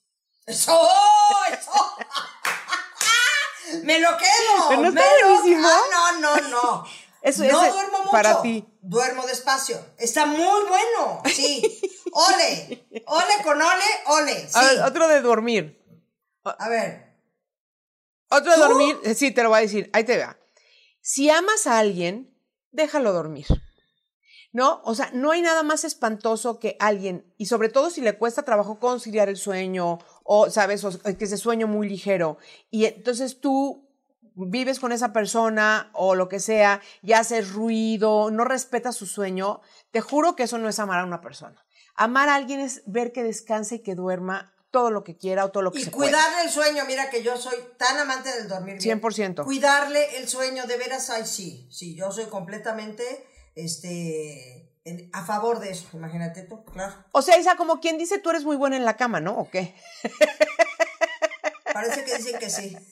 Eso, 0.45 0.79
eso. 1.51 1.71
me 3.83 3.99
lo 3.99 4.15
quedo. 4.17 4.29
Pero 4.69 4.81
no 4.81 4.91
me 4.93 5.01
está 5.01 5.27
lo-. 5.27 5.67
Ah, 5.67 5.81
no, 5.91 6.19
no, 6.21 6.49
no. 6.49 6.85
Eso- 7.21 7.43
no 7.43 7.61
ese- 7.63 7.71
duermo 7.71 7.97
mucho. 7.99 8.11
para 8.11 8.41
ti. 8.41 8.65
Duermo 8.81 9.25
despacio. 9.27 9.77
Está 9.97 10.25
muy 10.25 10.63
bueno. 10.69 11.21
Sí. 11.25 11.81
Ole. 12.13 12.87
Ole 13.07 13.43
con 13.43 13.61
ole, 13.61 13.83
ole. 14.05 14.35
Sí. 14.47 14.53
A 14.53 14.61
ver, 14.61 14.81
otro 14.83 15.07
de 15.09 15.19
dormir. 15.21 15.83
A 16.45 16.69
ver. 16.69 17.13
Otro 18.29 18.51
de 18.53 18.57
dormir, 18.57 18.97
eh, 19.03 19.15
sí, 19.15 19.31
te 19.31 19.43
lo 19.43 19.49
voy 19.49 19.57
a 19.57 19.61
decir, 19.63 19.89
ahí 19.91 20.05
te 20.05 20.17
va. 20.17 20.37
Si 21.01 21.29
amas 21.29 21.67
a 21.67 21.77
alguien, 21.79 22.33
déjalo 22.71 23.11
dormir. 23.11 23.47
¿No? 24.55 24.79
O 24.85 24.95
sea, 24.95 25.09
no 25.11 25.31
hay 25.31 25.41
nada 25.41 25.63
más 25.63 25.83
espantoso 25.83 26.61
que 26.61 26.77
alguien, 26.79 27.25
y 27.37 27.47
sobre 27.47 27.67
todo 27.67 27.89
si 27.89 27.99
le 27.99 28.17
cuesta 28.17 28.43
trabajo 28.43 28.79
conciliar 28.79 29.27
el 29.27 29.35
sueño, 29.35 29.99
o, 30.23 30.49
¿sabes? 30.49 30.85
O 30.85 30.97
que 30.97 31.25
ese 31.25 31.35
sueño 31.35 31.67
muy 31.67 31.89
ligero, 31.89 32.37
y 32.71 32.85
entonces 32.85 33.41
tú 33.41 33.89
vives 34.33 34.79
con 34.79 34.93
esa 34.93 35.11
persona 35.11 35.89
o 35.91 36.15
lo 36.15 36.29
que 36.29 36.39
sea, 36.39 36.81
y 37.01 37.11
haces 37.11 37.51
ruido, 37.51 38.31
no 38.31 38.45
respetas 38.45 38.95
su 38.95 39.07
sueño, 39.07 39.59
te 39.91 39.99
juro 39.99 40.37
que 40.37 40.43
eso 40.43 40.57
no 40.57 40.69
es 40.69 40.79
amar 40.79 41.01
a 41.01 41.05
una 41.05 41.19
persona. 41.19 41.65
Amar 41.93 42.29
a 42.29 42.35
alguien 42.35 42.61
es 42.61 42.81
ver 42.85 43.11
que 43.11 43.23
descanse 43.23 43.75
y 43.75 43.79
que 43.83 43.93
duerma 43.93 44.53
todo 44.71 44.89
lo 44.89 45.03
que 45.03 45.17
quiera 45.17 45.43
o 45.43 45.51
todo 45.51 45.63
lo 45.63 45.73
que 45.73 45.79
Y 45.79 45.83
se 45.83 45.91
pueda. 45.91 46.11
cuidarle 46.11 46.43
el 46.43 46.49
sueño, 46.49 46.83
mira 46.87 47.09
que 47.09 47.21
yo 47.23 47.35
soy 47.35 47.57
tan 47.77 47.97
amante 47.97 48.33
del 48.33 48.47
dormir 48.47 48.77
bien. 48.81 49.01
100%. 49.01 49.43
Cuidarle 49.43 50.15
el 50.17 50.29
sueño, 50.29 50.65
de 50.65 50.77
veras, 50.77 51.09
ay, 51.09 51.25
sí, 51.25 51.67
sí, 51.69 51.93
yo 51.93 52.09
soy 52.13 52.27
completamente, 52.27 53.03
este, 53.55 54.71
en- 54.83 55.09
a 55.13 55.25
favor 55.25 55.59
de 55.59 55.71
eso, 55.71 55.87
imagínate 55.93 56.43
tú, 56.43 56.63
claro. 56.65 56.93
O 57.11 57.21
sea, 57.21 57.37
Isa, 57.37 57.55
como 57.57 57.79
quien 57.79 57.97
dice, 57.97 58.19
tú 58.19 58.29
eres 58.29 58.43
muy 58.43 58.55
buena 58.57 58.75
en 58.77 58.85
la 58.85 58.97
cama, 58.97 59.19
¿no? 59.19 59.37
¿O 59.37 59.49
qué? 59.49 59.75
Parece 61.73 62.05
que 62.05 62.17
dicen 62.17 62.39
que 62.39 62.49
sí. 62.49 62.75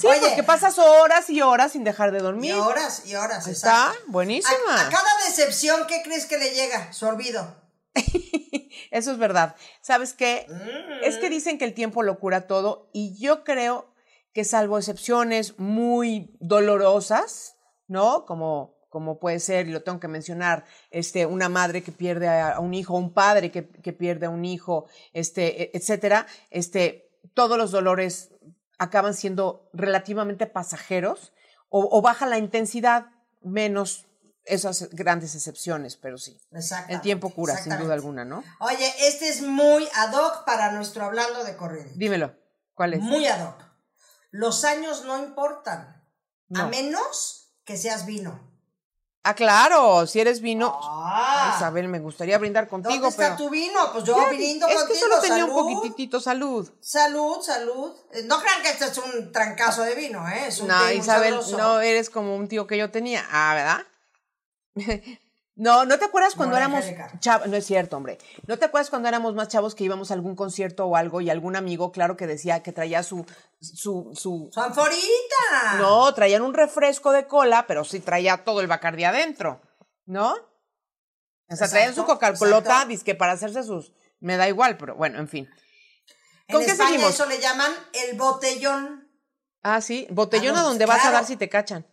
Sí, 0.00 0.08
porque 0.20 0.42
pasas 0.42 0.78
horas 0.78 1.30
y 1.30 1.40
horas 1.40 1.72
sin 1.72 1.82
dejar 1.84 2.12
de 2.12 2.18
Y 2.18 2.22
dormir. 2.22 2.54
horas 2.54 3.02
y 3.06 3.14
horas. 3.14 3.46
Está 3.46 3.86
exacto. 3.92 4.02
buenísima. 4.08 4.54
A, 4.76 4.86
a 4.86 4.90
cada 4.90 5.08
decepción, 5.26 5.86
¿qué 5.86 6.02
crees 6.02 6.26
que 6.26 6.36
le 6.36 6.50
llega? 6.54 6.92
Su 6.92 7.06
olvido. 7.06 7.56
Eso 8.90 9.12
es 9.12 9.18
verdad. 9.18 9.56
¿Sabes 9.80 10.12
qué? 10.12 10.46
Mm. 10.48 11.04
Es 11.04 11.16
que 11.16 11.30
dicen 11.30 11.56
que 11.58 11.64
el 11.64 11.72
tiempo 11.74 12.02
lo 12.02 12.18
cura 12.18 12.46
todo 12.46 12.90
y 12.92 13.18
yo 13.18 13.42
creo 13.44 13.94
que 14.34 14.44
salvo 14.44 14.76
excepciones 14.78 15.58
muy 15.58 16.36
dolorosas, 16.40 17.56
¿no? 17.88 18.26
Como, 18.26 18.75
como 18.96 19.18
puede 19.18 19.40
ser, 19.40 19.68
y 19.68 19.72
lo 19.72 19.82
tengo 19.82 20.00
que 20.00 20.08
mencionar, 20.08 20.64
este, 20.90 21.26
una 21.26 21.50
madre 21.50 21.82
que 21.82 21.92
pierde 21.92 22.30
a 22.30 22.58
un 22.60 22.72
hijo, 22.72 22.94
un 22.96 23.12
padre 23.12 23.50
que, 23.50 23.68
que 23.68 23.92
pierde 23.92 24.24
a 24.24 24.30
un 24.30 24.46
hijo, 24.46 24.86
este, 25.12 25.64
e- 25.64 25.70
etcétera, 25.74 26.26
este, 26.48 27.10
todos 27.34 27.58
los 27.58 27.72
dolores 27.72 28.30
acaban 28.78 29.12
siendo 29.12 29.68
relativamente 29.74 30.46
pasajeros 30.46 31.34
o, 31.68 31.86
o 31.94 32.00
baja 32.00 32.24
la 32.24 32.38
intensidad 32.38 33.08
menos 33.42 34.06
esas 34.46 34.88
grandes 34.92 35.34
excepciones, 35.34 35.96
pero 35.96 36.16
sí. 36.16 36.40
Exactamente. 36.52 36.94
El 36.94 37.00
tiempo 37.02 37.28
cura, 37.28 37.54
sin 37.58 37.76
duda 37.76 37.92
alguna, 37.92 38.24
¿no? 38.24 38.42
Oye, 38.60 38.90
este 39.06 39.28
es 39.28 39.42
muy 39.42 39.86
ad 39.94 40.14
hoc 40.14 40.46
para 40.46 40.72
nuestro 40.72 41.04
hablando 41.04 41.44
de 41.44 41.54
corrido. 41.54 41.90
Dímelo, 41.96 42.34
¿cuál 42.72 42.94
es? 42.94 43.00
Muy 43.00 43.26
ad 43.26 43.46
hoc. 43.46 43.62
Los 44.30 44.64
años 44.64 45.04
no 45.04 45.18
importan. 45.22 45.80
A 46.54 46.62
No. 46.62 46.68
menos 46.70 47.52
que 47.64 47.76
seas 47.76 48.06
vino. 48.06 48.45
Ah, 49.28 49.34
claro, 49.34 50.06
si 50.06 50.20
eres 50.20 50.40
vino. 50.40 50.78
Ah. 50.82 51.48
Ay, 51.50 51.56
Isabel, 51.56 51.88
me 51.88 51.98
gustaría 51.98 52.38
brindar 52.38 52.68
contigo, 52.68 52.92
¿Dónde 52.94 53.08
está 53.08 53.24
pero. 53.34 53.36
tu 53.36 53.50
vino? 53.50 53.80
Pues 53.92 54.04
yo 54.04 54.16
Ya, 54.16 54.28
viniendo 54.30 54.68
es 54.68 54.74
contigo. 54.76 54.92
que 54.94 55.00
solo 55.00 55.20
tenía 55.20 55.46
salud. 55.46 55.56
un 55.62 55.74
poquitito 55.74 56.20
salud. 56.20 56.70
Salud, 56.80 57.40
salud. 57.42 57.92
Eh, 58.12 58.22
No 58.24 58.40
crean 58.40 58.62
que 58.62 58.68
este 58.70 58.84
es 58.84 58.98
un 58.98 59.32
trancazo 59.32 59.82
de 59.82 59.94
vino, 59.96 60.28
¿eh? 60.28 60.44
Es 60.46 60.60
un 60.60 60.68
No, 60.68 60.92
Isabel, 60.92 61.38
no 61.56 61.80
eres 61.80 62.08
como 62.08 62.36
un 62.36 62.46
tío 62.48 62.66
que 62.68 62.78
yo 62.78 62.90
tenía. 62.90 63.26
Ah, 63.30 63.54
¿verdad? 63.54 63.82
No, 65.56 65.86
¿no 65.86 65.98
te 65.98 66.04
acuerdas 66.04 66.34
cuando 66.34 66.52
No, 66.52 66.58
éramos 66.58 66.84
chavos? 67.18 67.48
No 67.48 67.56
es 67.56 67.64
cierto, 67.64 67.96
hombre. 67.96 68.18
¿No 68.46 68.58
te 68.58 68.66
acuerdas 68.66 68.90
cuando 68.90 69.08
éramos 69.08 69.34
más 69.34 69.48
chavos 69.48 69.74
que 69.74 69.84
íbamos 69.84 70.10
a 70.10 70.14
algún 70.14 70.36
concierto 70.36 70.84
o 70.84 70.96
algo 70.96 71.22
y 71.22 71.30
algún 71.30 71.56
amigo, 71.56 71.92
claro, 71.92 72.14
que 72.16 72.26
decía 72.26 72.62
que 72.62 72.72
traía 72.72 73.02
su, 73.02 73.24
su, 73.60 74.10
su, 74.14 74.50
¡Su 74.52 74.60
anforita! 74.60 75.78
No, 75.78 76.12
traían 76.12 76.42
un 76.42 76.52
refresco 76.52 77.10
de 77.10 77.26
cola, 77.26 77.66
pero 77.66 77.84
sí 77.84 78.00
traía 78.00 78.44
todo 78.44 78.60
el 78.60 78.66
bacardí 78.66 79.04
adentro, 79.04 79.62
¿no? 80.04 80.36
O 81.48 81.56
sea, 81.56 81.68
traían 81.68 81.94
su 81.94 82.04
Coca-Colota, 82.04 82.84
dizque 82.84 83.14
para 83.14 83.32
hacerse 83.32 83.62
sus... 83.62 83.92
Me 84.20 84.36
da 84.36 84.48
igual, 84.48 84.76
pero 84.76 84.94
bueno, 84.94 85.18
en 85.18 85.28
fin. 85.28 85.48
En 86.48 86.56
¿Con 86.56 86.64
qué 86.64 86.72
España 86.72 86.90
seguimos? 86.90 87.14
eso 87.14 87.26
le 87.26 87.38
llaman 87.40 87.72
el 87.92 88.16
botellón. 88.18 89.10
Ah, 89.62 89.80
sí, 89.80 90.06
botellón 90.10 90.54
Ah, 90.56 90.60
a 90.60 90.62
no, 90.62 90.68
donde 90.68 90.84
vas 90.86 91.04
a 91.04 91.10
dar 91.12 91.24
si 91.24 91.36
te 91.36 91.48
cachan. 91.48 91.86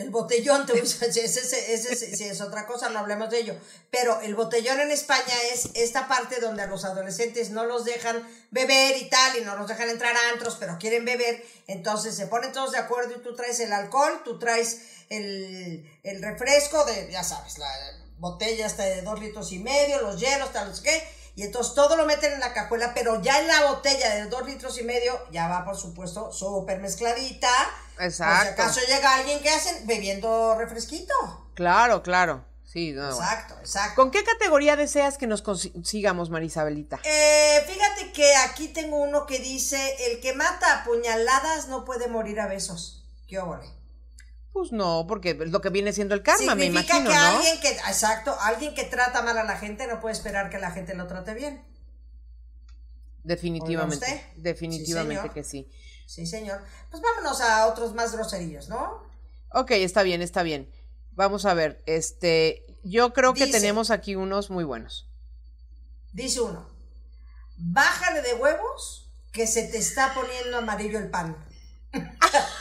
El 0.00 0.08
botellón, 0.08 0.64
te, 0.64 0.78
es 0.80 2.40
otra 2.40 2.66
cosa, 2.66 2.88
no 2.88 3.00
hablemos 3.00 3.28
de 3.28 3.40
ello. 3.40 3.54
Pero 3.90 4.20
el 4.22 4.34
botellón 4.34 4.80
en 4.80 4.90
España 4.90 5.34
es 5.52 5.68
esta 5.74 6.08
parte 6.08 6.40
donde 6.40 6.62
a 6.62 6.66
los 6.66 6.86
adolescentes 6.86 7.50
no 7.50 7.64
los 7.64 7.84
dejan 7.84 8.26
beber 8.50 8.96
y 8.96 9.10
tal, 9.10 9.36
y 9.36 9.42
no 9.42 9.56
los 9.56 9.68
dejan 9.68 9.90
entrar 9.90 10.16
a 10.16 10.30
antros, 10.32 10.56
pero 10.58 10.78
quieren 10.78 11.04
beber. 11.04 11.44
Entonces 11.66 12.16
se 12.16 12.26
ponen 12.26 12.52
todos 12.52 12.72
de 12.72 12.78
acuerdo 12.78 13.14
y 13.14 13.22
tú 13.22 13.36
traes 13.36 13.60
el 13.60 13.74
alcohol, 13.74 14.22
tú 14.24 14.38
traes 14.38 14.80
el, 15.10 15.86
el 16.02 16.22
refresco 16.22 16.82
de, 16.86 17.10
ya 17.12 17.22
sabes, 17.22 17.58
la 17.58 17.70
botella 18.18 18.66
hasta 18.66 18.84
de 18.84 19.02
dos 19.02 19.20
litros 19.20 19.52
y 19.52 19.58
medio, 19.58 20.00
los 20.00 20.18
hielos, 20.18 20.50
tal, 20.52 20.68
no 20.68 20.74
sé 20.74 20.82
qué. 20.82 21.19
Y 21.34 21.42
entonces 21.42 21.74
todo 21.74 21.96
lo 21.96 22.06
meten 22.06 22.32
en 22.32 22.40
la 22.40 22.52
cajuela, 22.52 22.92
pero 22.94 23.22
ya 23.22 23.40
en 23.40 23.48
la 23.48 23.66
botella 23.66 24.14
de 24.14 24.26
dos 24.26 24.46
litros 24.46 24.78
y 24.78 24.84
medio 24.84 25.18
ya 25.30 25.48
va, 25.48 25.64
por 25.64 25.76
supuesto, 25.76 26.32
súper 26.32 26.80
mezcladita. 26.80 27.48
Exacto. 27.98 28.62
Por 28.62 28.72
si 28.72 28.80
acaso 28.80 28.80
llega 28.88 29.14
alguien 29.14 29.40
que 29.40 29.50
hacen 29.50 29.86
bebiendo 29.86 30.56
refresquito. 30.56 31.14
Claro, 31.54 32.02
claro. 32.02 32.44
Sí, 32.64 32.92
no, 32.92 33.02
bueno. 33.02 33.16
Exacto, 33.16 33.54
exacto. 33.58 33.96
¿Con 33.96 34.10
qué 34.12 34.22
categoría 34.22 34.76
deseas 34.76 35.18
que 35.18 35.26
nos 35.26 35.42
consigamos, 35.42 36.30
Marisabelita? 36.30 37.00
Eh, 37.02 37.64
fíjate 37.66 38.12
que 38.12 38.36
aquí 38.36 38.68
tengo 38.68 38.98
uno 38.98 39.26
que 39.26 39.40
dice, 39.40 39.96
el 40.06 40.20
que 40.20 40.34
mata 40.34 40.72
a 40.72 40.84
puñaladas 40.84 41.66
no 41.66 41.84
puede 41.84 42.06
morir 42.06 42.38
a 42.38 42.46
besos. 42.46 43.04
¿Qué 43.26 43.40
óvole? 43.40 43.79
Pues 44.52 44.72
no, 44.72 45.06
porque 45.06 45.30
es 45.30 45.50
lo 45.50 45.60
que 45.60 45.70
viene 45.70 45.92
siendo 45.92 46.14
el 46.14 46.22
karma, 46.22 46.54
me 46.54 46.64
Significa 46.64 46.96
imagino, 46.98 47.10
que 47.10 47.16
¿no? 47.16 47.36
alguien 47.36 47.60
que, 47.60 47.70
exacto, 47.70 48.36
alguien 48.40 48.74
que 48.74 48.84
trata 48.84 49.22
mal 49.22 49.38
a 49.38 49.44
la 49.44 49.56
gente 49.56 49.86
no 49.86 50.00
puede 50.00 50.12
esperar 50.14 50.50
que 50.50 50.58
la 50.58 50.70
gente 50.72 50.94
lo 50.94 51.06
trate 51.06 51.34
bien. 51.34 51.64
Definitivamente. 53.22 53.94
Usted. 54.06 54.20
Definitivamente 54.36 55.28
Sí, 55.28 55.34
que 55.34 55.44
sí. 55.44 55.70
Sí, 56.06 56.26
señor. 56.26 56.62
Pues 56.90 57.02
vámonos 57.02 57.40
a 57.40 57.66
otros 57.68 57.94
más 57.94 58.12
groserillos, 58.12 58.68
¿no? 58.68 59.02
Ok, 59.52 59.70
está 59.72 60.02
bien, 60.02 60.22
está 60.22 60.42
bien. 60.42 60.70
Vamos 61.12 61.44
a 61.44 61.54
ver, 61.54 61.82
este, 61.86 62.64
yo 62.82 63.12
creo 63.12 63.34
que 63.34 63.46
tenemos 63.46 63.90
aquí 63.90 64.16
unos 64.16 64.50
muy 64.50 64.64
buenos. 64.64 65.08
Dice 66.12 66.40
uno, 66.40 66.68
bájale 67.56 68.22
de 68.22 68.34
huevos 68.34 69.10
que 69.32 69.46
se 69.46 69.64
te 69.64 69.78
está 69.78 70.12
poniendo 70.14 70.58
amarillo 70.58 70.98
el 70.98 71.10
pan. 71.10 71.36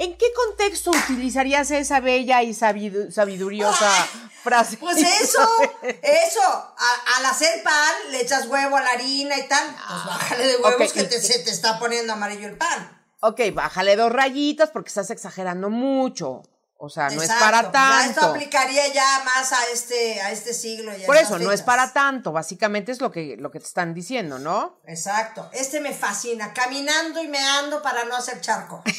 ¿En 0.00 0.16
qué 0.16 0.26
contexto 0.32 0.90
utilizarías 0.92 1.70
esa 1.72 1.98
bella 2.00 2.42
y 2.42 2.50
sabidu- 2.50 3.10
sabiduriosa 3.10 3.90
frase? 4.44 4.76
Pues 4.76 4.96
eso, 4.98 5.48
eso, 6.02 6.40
a- 6.42 7.16
al 7.18 7.26
hacer 7.26 7.62
pan 7.64 7.92
le 8.12 8.20
echas 8.22 8.46
huevo 8.46 8.76
a 8.76 8.80
la 8.82 8.90
harina 8.90 9.36
y 9.36 9.48
tal, 9.48 9.66
pues 9.66 10.04
bájale 10.06 10.46
de 10.46 10.56
huevos 10.58 10.92
que 10.92 11.02
te- 11.04 11.20
se 11.20 11.40
te 11.40 11.50
está 11.50 11.78
poniendo 11.80 12.12
amarillo 12.12 12.46
el 12.46 12.56
pan. 12.56 12.94
Ok, 13.20 13.40
bájale 13.52 13.96
dos 13.96 14.12
rayitas 14.12 14.70
porque 14.70 14.88
estás 14.88 15.10
exagerando 15.10 15.68
mucho. 15.68 16.42
O 16.80 16.88
sea, 16.88 17.10
no 17.10 17.20
es 17.20 17.28
para 17.28 17.60
Ya 17.72 18.00
esto 18.06 18.20
tanto. 18.20 18.26
aplicaría 18.26 18.86
ya 18.92 19.22
más 19.24 19.52
a 19.52 19.58
este, 19.72 20.20
a 20.22 20.30
este 20.30 20.54
siglo. 20.54 20.96
y 20.96 21.02
a 21.02 21.06
Por 21.06 21.16
eso, 21.16 21.36
no 21.38 21.50
es 21.50 21.62
para 21.62 21.92
tanto. 21.92 22.30
Básicamente 22.30 22.92
es 22.92 23.00
lo 23.00 23.10
que, 23.10 23.36
lo 23.36 23.50
que 23.50 23.58
te 23.58 23.66
están 23.66 23.94
diciendo, 23.94 24.38
¿no? 24.38 24.78
Exacto, 24.86 25.50
este 25.52 25.80
me 25.80 25.92
fascina, 25.92 26.54
caminando 26.54 27.20
y 27.20 27.26
meando 27.26 27.82
para 27.82 28.04
no 28.04 28.14
hacer 28.16 28.40
charco. 28.40 28.82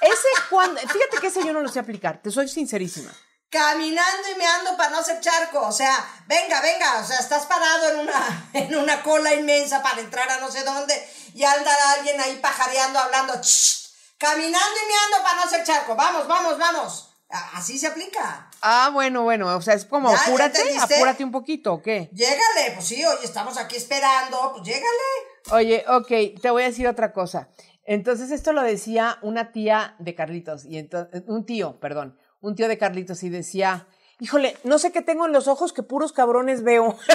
Ese 0.00 0.28
cuando, 0.48 0.80
fíjate 0.80 1.18
que 1.20 1.26
ese 1.26 1.44
yo 1.44 1.52
no 1.52 1.60
lo 1.60 1.68
sé 1.68 1.78
aplicar, 1.78 2.22
te 2.22 2.30
soy 2.30 2.48
sincerísima. 2.48 3.12
caminando 3.50 4.30
y 4.34 4.38
meando 4.38 4.76
para 4.76 4.90
no 4.90 4.98
hacer 4.98 5.20
charco. 5.20 5.60
O 5.60 5.72
sea, 5.72 5.92
venga, 6.26 6.60
venga, 6.62 7.00
o 7.00 7.04
sea, 7.04 7.18
estás 7.18 7.44
parado 7.46 7.90
en 7.90 7.98
una, 7.98 8.48
en 8.54 8.76
una 8.76 9.02
cola 9.02 9.34
inmensa 9.34 9.82
para 9.82 10.00
entrar 10.00 10.30
a 10.30 10.38
no 10.40 10.50
sé 10.50 10.62
dónde 10.64 10.94
y 11.34 11.44
anda 11.44 11.70
alguien 11.92 12.18
ahí 12.20 12.36
pajareando, 12.40 12.98
hablando, 12.98 13.34
"Shh, 13.42 13.79
caminando 14.20 14.76
y 14.84 14.86
meando 14.86 15.24
para 15.24 15.36
no 15.36 15.42
hacer 15.44 15.64
charco. 15.64 15.96
Vamos, 15.96 16.28
vamos, 16.28 16.58
vamos. 16.58 17.06
Así 17.54 17.78
se 17.78 17.86
aplica. 17.86 18.50
Ah, 18.60 18.90
bueno, 18.92 19.22
bueno, 19.22 19.56
o 19.56 19.62
sea, 19.62 19.74
es 19.74 19.84
como 19.84 20.10
Ya, 20.10 20.16
¿ya 20.16 20.22
apúrate, 20.24 20.78
apúrate 20.78 21.24
un 21.24 21.30
poquito, 21.30 21.72
¿o 21.72 21.82
qué? 21.82 22.10
Llégale, 22.12 22.72
pues 22.74 22.86
sí, 22.86 23.04
oye, 23.04 23.24
estamos 23.24 23.56
aquí 23.56 23.76
esperando, 23.76 24.52
pues 24.52 24.64
llégale. 24.64 25.52
Oye, 25.52 25.84
ok, 25.88 26.40
te 26.40 26.50
voy 26.50 26.64
a 26.64 26.66
decir 26.66 26.86
otra 26.88 27.12
cosa. 27.12 27.48
Entonces, 27.84 28.30
esto 28.32 28.52
lo 28.52 28.62
decía 28.62 29.18
una 29.22 29.52
tía 29.52 29.94
de 30.00 30.14
Carlitos, 30.14 30.64
y 30.64 30.78
entonces, 30.78 31.22
un 31.26 31.46
tío, 31.46 31.78
perdón, 31.78 32.18
un 32.40 32.56
tío 32.56 32.68
de 32.68 32.78
Carlitos, 32.78 33.22
y 33.22 33.28
decía, 33.28 33.86
híjole, 34.18 34.58
no 34.64 34.80
sé 34.80 34.90
qué 34.90 35.00
tengo 35.00 35.26
en 35.26 35.32
los 35.32 35.46
ojos 35.46 35.72
que 35.72 35.84
puros 35.84 36.12
cabrones 36.12 36.62
veo. 36.62 36.98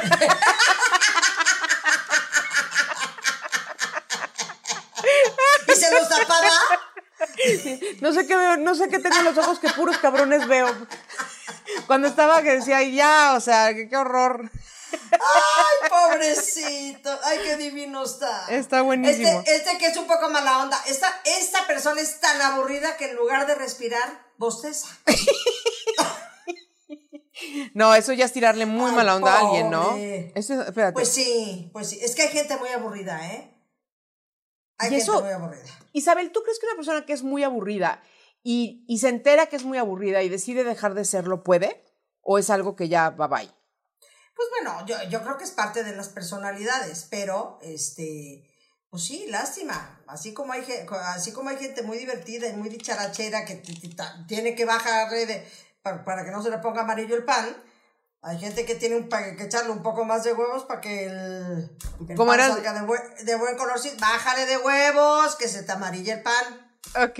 Y 5.67 5.71
se 5.77 5.91
los 5.91 6.07
tapaba. 6.07 6.49
No 8.01 8.13
sé 8.13 8.25
qué 8.27 8.35
veo, 8.35 8.57
no 8.57 8.75
sé 8.75 8.89
qué 8.89 8.99
tengo 8.99 9.15
en 9.17 9.25
los 9.25 9.37
ojos 9.37 9.59
que 9.59 9.69
puros 9.69 9.97
cabrones 9.97 10.47
veo. 10.47 10.67
Cuando 11.87 12.07
estaba 12.07 12.41
que 12.41 12.51
decía, 12.57 12.77
"Ay, 12.77 12.95
ya, 12.95 13.33
o 13.35 13.39
sea, 13.41 13.73
qué, 13.73 13.87
qué 13.89 13.97
horror. 13.97 14.49
Ay, 15.11 15.89
pobrecito. 15.89 17.19
Ay, 17.23 17.39
qué 17.43 17.57
divino 17.57 18.03
está. 18.03 18.45
Está 18.49 18.81
buenísimo. 18.81 19.39
Este, 19.39 19.55
este 19.55 19.77
que 19.77 19.87
es 19.87 19.97
un 19.97 20.07
poco 20.07 20.29
mala 20.29 20.59
onda. 20.59 20.81
Esta, 20.87 21.07
esta 21.25 21.67
persona 21.67 21.99
es 22.01 22.19
tan 22.19 22.41
aburrida 22.41 22.95
que 22.97 23.09
en 23.09 23.15
lugar 23.15 23.45
de 23.47 23.55
respirar, 23.55 24.25
bosteza. 24.37 24.87
No, 27.73 27.93
eso 27.93 28.13
ya 28.13 28.25
es 28.25 28.31
tirarle 28.31 28.65
muy 28.65 28.89
Ay, 28.91 28.95
mala 28.95 29.15
onda 29.17 29.33
a 29.35 29.39
alguien, 29.39 29.69
¿no? 29.69 29.89
pobre. 29.89 30.31
Eso, 30.35 30.61
espérate. 30.61 30.93
Pues 30.93 31.09
sí, 31.11 31.69
pues 31.73 31.89
sí. 31.89 31.99
Es 32.01 32.15
que 32.15 32.23
hay 32.23 32.29
gente 32.29 32.55
muy 32.57 32.69
aburrida, 32.69 33.27
¿eh? 33.33 33.51
Hay 34.77 34.87
Y 34.87 34.91
gente 34.91 35.03
eso- 35.03 35.21
muy 35.21 35.31
aburrida. 35.31 35.63
Isabel, 35.95 36.33
¿tú 36.33 36.43
crees 36.43 36.59
que 36.59 36.65
una 36.65 36.75
persona 36.75 37.05
que 37.05 37.13
es 37.13 37.23
muy 37.23 37.45
aburrida 37.45 38.03
y, 38.43 38.85
se 38.99 39.07
entera 39.07 39.45
que 39.45 39.55
es 39.55 39.63
muy 39.63 39.77
aburrida 39.77 40.23
y 40.23 40.29
decide 40.29 40.65
dejar 40.65 40.93
de 40.93 41.05
serlo 41.05 41.41
puede? 41.41 41.81
¿O 42.19 42.37
es 42.37 42.49
algo 42.49 42.75
que 42.75 42.89
ya 42.89 43.11
va 43.11 43.27
bye? 43.27 43.49
Pues 44.35 44.49
bueno, 44.49 44.85
yo, 44.85 45.23
creo 45.23 45.37
que 45.37 45.45
es 45.45 45.51
parte 45.51 45.85
de 45.85 45.95
las 45.95 46.09
personalidades, 46.09 47.07
pero 47.09 47.59
este, 47.61 48.45
pues 48.89 49.05
sí, 49.05 49.25
lástima. 49.29 50.03
Así 50.05 50.33
como 50.33 50.51
hay, 50.51 50.65
así 51.15 51.31
como 51.31 51.49
hay 51.49 51.57
gente 51.57 51.81
muy 51.81 51.97
divertida 51.97 52.49
y 52.49 52.57
muy 52.57 52.67
dicharachera 52.67 53.45
que 53.45 53.63
tiene 54.27 54.53
que 54.53 54.65
bajar 54.65 55.09
de, 55.09 55.47
para, 55.81 56.03
para 56.03 56.25
que 56.25 56.31
no 56.31 56.43
se 56.43 56.49
le 56.49 56.57
ponga 56.57 56.81
amarillo 56.81 57.15
el 57.15 57.23
pan, 57.23 57.55
Hay 58.27 58.39
gente 58.39 58.65
que 58.65 58.73
tiene 58.73 58.95
un, 58.95 59.07
que 59.07 59.43
echarle 59.43 59.69
un 59.71 59.83
poco 59.83 60.03
más 60.03 60.23
de 60.23 60.33
huevos 60.33 60.63
para 60.63 60.81
que 60.81 61.05
el, 61.05 61.69
el 62.09 62.15
¿Cómo 62.17 62.31
pan 62.31 62.39
salga 62.39 62.73
de, 62.73 62.81
buen- 62.81 63.23
de 63.23 63.35
buen 63.35 63.55
color. 63.55 63.75
Bájale 63.99 64.45
de 64.47 64.57
huevos, 64.57 65.35
que 65.35 65.47
se 65.47 65.61
te 65.61 65.71
amarille 65.71 66.13
el 66.13 66.23
pan. 66.23 66.61
Ok, 67.03 67.19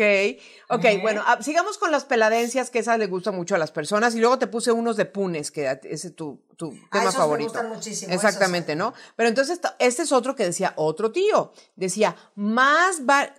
ok, 0.70 1.02
bueno, 1.02 1.22
ah, 1.26 1.40
sigamos 1.42 1.78
con 1.78 1.92
las 1.92 2.06
peladencias, 2.06 2.70
que 2.70 2.80
esas 2.80 2.98
le 2.98 3.08
gustan 3.08 3.36
mucho 3.36 3.54
a 3.56 3.58
las 3.58 3.72
personas, 3.72 4.16
y 4.16 4.20
luego 4.20 4.40
te 4.40 4.48
puse 4.48 4.72
unos 4.72 4.96
de 4.96 5.06
punes, 5.06 5.52
que 5.52 5.70
ese 5.84 6.08
es 6.08 6.16
tu, 6.16 6.42
tu 6.56 6.72
Ah, 6.72 6.88
tema 6.92 7.04
esos 7.04 7.14
me 7.16 7.20
favorito. 7.20 7.50
gustan 7.50 7.70
muchísimo, 7.70 8.14
Exactamente, 8.14 8.72
esos. 8.74 8.80
¿no? 8.80 8.94
Pero 9.16 9.30
entonces, 9.30 9.60
este 9.80 10.02
es 10.04 10.12
otro 10.12 10.36
que 10.36 10.46
decía 10.46 10.74
otro 10.78 11.12
tío, 11.12 11.52
decía, 11.76 12.16
más, 12.36 13.02
va- 13.02 13.34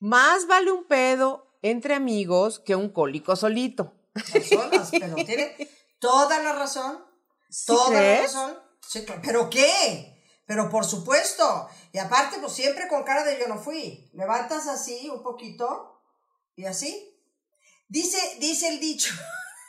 más 0.00 0.46
vale 0.46 0.70
un 0.70 0.84
pedo 0.84 1.56
entre 1.62 1.94
amigos 1.94 2.60
que 2.60 2.76
un 2.76 2.88
cólico 2.90 3.34
solito. 3.36 3.94
Personas, 4.32 4.90
pero 4.90 5.14
tiene 5.16 5.56
toda 6.00 6.40
la 6.40 6.54
razón. 6.54 7.04
Toda 7.66 8.00
la 8.00 8.22
razón. 8.22 8.58
Sí. 8.86 9.06
¿Pero 9.22 9.48
qué? 9.48 10.20
Pero 10.46 10.68
por 10.68 10.84
supuesto. 10.84 11.68
Y 11.92 11.98
aparte, 11.98 12.38
pues 12.40 12.52
siempre 12.52 12.88
con 12.88 13.04
cara 13.04 13.22
de 13.22 13.38
yo 13.38 13.46
no 13.46 13.58
fui. 13.58 14.10
Levantas 14.14 14.66
así 14.66 15.08
un 15.08 15.22
poquito 15.22 16.02
y 16.56 16.64
así. 16.64 17.06
Dice, 17.88 18.18
dice 18.38 18.68
el 18.68 18.80
dicho, 18.80 19.12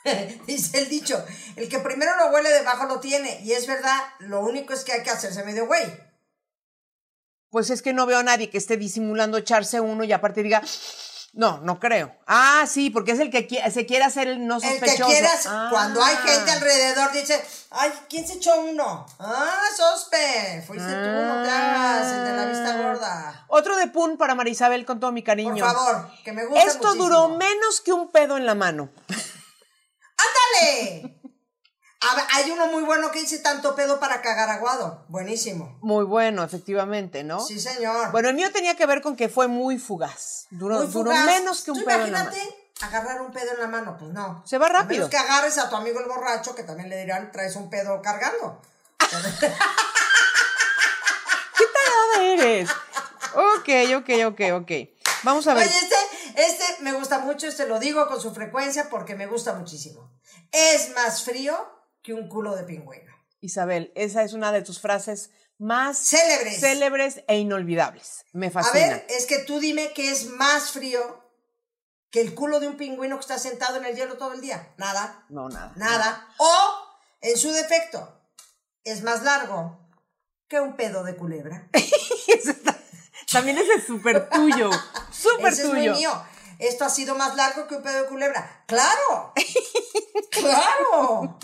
dice 0.46 0.78
el 0.78 0.88
dicho, 0.88 1.24
el 1.56 1.68
que 1.68 1.80
primero 1.80 2.16
lo 2.16 2.30
huele 2.30 2.50
debajo 2.50 2.86
lo 2.86 3.00
tiene. 3.00 3.40
Y 3.42 3.52
es 3.52 3.66
verdad, 3.66 4.00
lo 4.20 4.40
único 4.40 4.72
es 4.72 4.84
que 4.84 4.92
hay 4.92 5.02
que 5.02 5.10
hacerse 5.10 5.44
medio 5.44 5.66
güey. 5.66 5.84
Pues 7.50 7.70
es 7.70 7.82
que 7.82 7.92
no 7.92 8.06
veo 8.06 8.18
a 8.18 8.22
nadie 8.22 8.48
que 8.48 8.58
esté 8.58 8.76
disimulando 8.76 9.36
echarse 9.36 9.80
uno 9.80 10.04
y 10.04 10.12
aparte 10.12 10.42
diga, 10.42 10.62
no, 11.34 11.58
no 11.58 11.80
creo. 11.80 12.14
Ah, 12.26 12.64
sí, 12.68 12.90
porque 12.90 13.12
es 13.12 13.18
el 13.20 13.30
que 13.30 13.48
qui- 13.48 13.70
se 13.70 13.86
quiere 13.86 14.04
hacer 14.04 14.28
el 14.28 14.46
no 14.46 14.56
El 14.56 14.60
que 14.62 14.68
sospechoso. 14.80 15.08
quieras, 15.08 15.46
Ah. 15.48 15.68
cuando 15.70 16.02
hay 16.04 16.14
gente 16.16 16.50
alrededor, 16.50 17.10
dice, 17.12 17.42
ay, 17.70 17.90
¿quién 18.10 18.26
se 18.26 18.34
echó 18.34 18.60
uno? 18.60 19.06
Ah, 19.18 19.60
sospe, 19.76 20.62
fuiste 20.66 20.84
tú, 20.92 21.08
no 21.08 21.42
te 21.42 21.50
hagas, 21.50 22.12
el 22.12 22.24
de 22.24 22.32
la 22.36 22.44
vista 22.46 22.76
gorda. 22.76 23.44
Otro 23.48 23.76
de 23.76 23.86
pun 23.88 24.16
para 24.18 24.34
Marisabel 24.34 24.84
con 24.84 25.00
todo 25.00 25.10
mi 25.12 25.22
Por 25.22 25.26
cariño. 25.26 25.64
favor, 25.64 26.10
que 26.22 26.32
me 26.32 26.44
gusta 26.44 26.62
Esto 26.64 26.88
muchísimo. 26.88 27.04
duró 27.04 27.28
menos 27.30 27.80
que 27.80 27.92
un 27.92 28.10
pedo 28.10 28.36
en 28.36 28.44
la 28.46 28.54
mano. 28.54 28.90
¡Ándale! 30.18 31.18
A 32.04 32.36
hay 32.36 32.50
uno 32.50 32.66
muy 32.66 32.82
bueno 32.82 33.10
que 33.12 33.20
dice 33.20 33.38
tanto 33.38 33.74
pedo 33.76 34.00
para 34.00 34.20
cagar 34.22 34.50
aguado. 34.50 35.04
Buenísimo. 35.08 35.78
Muy 35.82 36.04
bueno, 36.04 36.42
efectivamente, 36.42 37.22
¿no? 37.22 37.40
Sí, 37.44 37.60
señor. 37.60 38.10
Bueno, 38.10 38.28
el 38.28 38.34
mío 38.34 38.50
tenía 38.52 38.74
que 38.76 38.86
ver 38.86 39.00
con 39.02 39.14
que 39.14 39.28
fue 39.28 39.46
muy 39.46 39.78
fugaz. 39.78 40.46
Duró, 40.50 40.76
Muy 40.78 40.86
duró 40.88 41.10
fugaz. 41.12 41.26
menos 41.26 41.62
que 41.62 41.70
un 41.70 41.78
Tú 41.78 41.84
pedo 41.84 42.04
en 42.04 42.12
la 42.12 42.18
mano. 42.24 42.30
imagínate 42.32 42.58
agarrar 42.80 43.20
un 43.22 43.30
pedo 43.30 43.52
en 43.52 43.60
la 43.60 43.68
mano, 43.68 43.96
pues 43.98 44.10
no. 44.12 44.42
Se 44.44 44.58
va 44.58 44.66
A 44.66 44.70
rápido. 44.70 45.06
menos 45.06 45.10
que 45.10 45.16
agarres 45.16 45.56
a 45.58 45.70
tu 45.70 45.76
amigo 45.76 46.00
el 46.00 46.06
borracho, 46.06 46.54
que 46.56 46.64
también 46.64 46.88
le 46.88 46.96
dirán, 46.98 47.30
traes 47.30 47.54
un 47.54 47.70
pedo 47.70 48.02
cargando. 48.02 48.60
¿Qué 51.56 51.64
tarada 51.66 52.24
eres? 52.24 52.68
Ok, 53.34 53.68
ok, 53.98 54.10
ok, 54.32 54.40
ok. 54.62 54.70
Vamos 55.22 55.46
a 55.46 55.54
ver. 55.54 55.66
Oye, 55.68 55.76
este, 55.76 55.96
este 56.34 56.82
me 56.82 56.92
gusta 56.92 57.18
mucho, 57.20 57.46
este 57.46 57.66
lo 57.66 57.78
digo 57.78 58.08
con 58.08 58.20
su 58.20 58.34
frecuencia 58.34 58.88
porque 58.90 59.14
me 59.14 59.26
gusta 59.26 59.54
muchísimo. 59.54 60.10
Es 60.50 60.90
más 60.94 61.22
frío 61.22 61.56
que 62.02 62.12
un 62.14 62.28
culo 62.28 62.54
de 62.56 62.64
pingüino. 62.64 63.12
Isabel, 63.40 63.92
esa 63.94 64.22
es 64.22 64.32
una 64.32 64.52
de 64.52 64.62
tus 64.62 64.80
frases 64.80 65.30
más 65.58 65.98
Célebres. 65.98 66.60
célebres 66.60 67.22
e 67.28 67.38
inolvidables. 67.38 68.24
Me 68.32 68.48
A 68.48 68.50
fascina. 68.50 68.88
ver, 68.88 69.06
es 69.08 69.26
que 69.26 69.38
tú 69.38 69.58
dime 69.60 69.92
que 69.92 70.10
es 70.10 70.26
más 70.30 70.70
frío 70.70 71.20
que 72.10 72.20
el 72.20 72.34
culo 72.34 72.60
de 72.60 72.68
un 72.68 72.76
pingüino 72.76 73.16
que 73.16 73.20
está 73.22 73.38
sentado 73.38 73.76
en 73.78 73.84
el 73.86 73.96
hielo 73.96 74.16
todo 74.16 74.32
el 74.34 74.40
día. 74.40 74.74
Nada, 74.76 75.24
No, 75.28 75.48
nada. 75.48 75.72
nada. 75.76 76.28
O, 76.38 76.54
en 77.20 77.36
su 77.36 77.50
defecto, 77.52 78.20
es 78.84 79.02
más 79.02 79.22
largo 79.22 79.78
que 80.48 80.60
un 80.60 80.76
pedo 80.76 81.04
de 81.04 81.16
culebra. 81.16 81.68
Está- 82.26 82.76
También 83.32 83.56
ese 83.58 83.74
es 83.74 83.84
súper 83.86 84.28
tuyo. 84.28 84.70
Súper 85.10 85.52
Ese 85.52 85.62
es 85.62 85.68
muy 85.68 85.78
tuyo. 85.78 85.94
mío. 85.94 86.24
Esto 86.62 86.84
ha 86.84 86.90
sido 86.90 87.16
más 87.16 87.34
largo 87.34 87.66
que 87.66 87.74
un 87.74 87.82
pedo 87.82 88.02
de 88.02 88.08
culebra. 88.08 88.62
¡Claro! 88.66 89.32
¡Claro! 90.30 91.38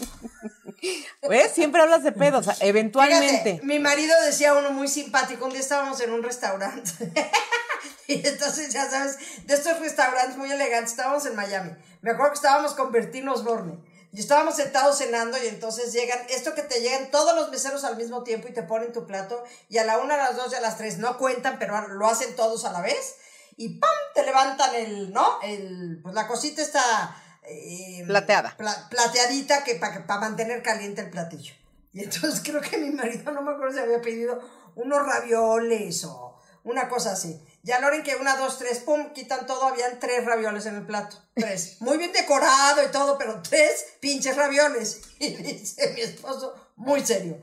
¿Ves? 1.29 1.53
Siempre 1.53 1.83
hablas 1.83 2.05
de 2.05 2.13
pedos, 2.13 2.47
eventualmente. 2.61 3.55
Fíjate, 3.55 3.67
mi 3.67 3.81
marido 3.81 4.15
decía 4.25 4.55
uno 4.55 4.71
muy 4.71 4.87
simpático. 4.87 5.47
Un 5.47 5.51
día 5.51 5.61
estábamos 5.61 6.01
en 6.03 6.13
un 6.13 6.23
restaurante. 6.23 6.93
y 8.07 8.25
entonces, 8.25 8.73
ya 8.73 8.89
sabes, 8.89 9.19
de 9.45 9.55
estos 9.55 9.81
restaurantes 9.81 10.37
muy 10.37 10.53
elegantes, 10.53 10.93
estábamos 10.93 11.27
en 11.27 11.35
Miami. 11.35 11.73
Me 12.01 12.13
acuerdo 12.13 12.31
que 12.31 12.37
estábamos 12.37 12.75
con 12.75 12.93
Bertín 12.93 13.29
Osborne. 13.29 13.77
Y 14.13 14.21
estábamos 14.21 14.55
sentados 14.55 14.99
cenando 14.99 15.37
y 15.43 15.49
entonces 15.49 15.93
llegan, 15.93 16.21
esto 16.29 16.55
que 16.55 16.63
te 16.63 16.81
llegan 16.81 17.11
todos 17.11 17.35
los 17.35 17.51
meseros 17.51 17.83
al 17.83 17.97
mismo 17.97 18.23
tiempo 18.23 18.47
y 18.47 18.55
te 18.55 18.63
ponen 18.63 18.93
tu 18.93 19.05
plato 19.07 19.45
y 19.69 19.79
a 19.79 19.85
la 19.85 19.99
una, 19.99 20.15
a 20.15 20.17
las 20.17 20.37
dos 20.37 20.51
y 20.53 20.55
a 20.55 20.61
las 20.61 20.79
tres 20.79 20.97
no 20.97 21.19
cuentan, 21.19 21.59
pero 21.59 21.89
lo 21.89 22.07
hacen 22.07 22.35
todos 22.35 22.65
a 22.65 22.73
la 22.73 22.81
vez 22.81 23.17
y 23.59 23.79
¡pam! 23.79 23.91
te 24.15 24.25
levantan 24.25 24.75
el, 24.75 25.13
¿no? 25.13 25.41
El, 25.43 26.01
pues 26.03 26.15
la 26.15 26.27
cosita 26.27 26.63
está... 26.63 27.15
eh, 27.43 28.03
Plateada. 28.07 28.57
pla- 28.57 28.89
plateadita 28.89 29.63
que 29.65 29.75
para 29.75 30.07
para 30.07 30.21
mantener 30.21 30.63
caliente 30.63 31.03
el 31.03 31.11
platillo. 31.11 31.53
Y 31.93 32.05
entonces 32.05 32.41
creo 32.45 32.61
que 32.63 32.79
mi 32.79 32.91
marido, 32.91 33.31
no 33.33 33.43
me 33.43 33.53
acuerdo 33.53 33.75
si 33.75 33.81
había 33.81 34.01
pedido 34.01 34.41
unos 34.77 35.05
ravioles 35.05 36.05
o 36.05 36.41
una 36.65 36.89
cosa 36.89 37.13
así. 37.13 37.45
Ya 37.65 37.79
hora 37.79 37.97
en 37.97 38.03
que 38.05 38.15
una, 38.17 38.37
dos, 38.37 38.57
tres, 38.59 38.79
pum, 38.79 39.13
quitan 39.13 39.45
todo, 39.47 39.65
habían 39.67 39.99
tres 39.99 40.25
ravioles 40.25 40.65
en 40.67 40.77
el 40.77 40.87
plato. 40.87 41.17
Tres. 41.35 41.77
Muy 41.81 41.99
bien 41.99 42.13
decorado 42.13 42.83
y 42.85 42.91
todo, 42.93 43.19
pero 43.19 43.43
tres 43.43 43.85
pinches 44.01 44.37
ravioles. 44.37 45.01
Y 45.19 45.35
dice 45.35 45.93
mi 45.95 46.01
esposo, 46.03 46.55
muy 46.77 47.05
serio. 47.05 47.43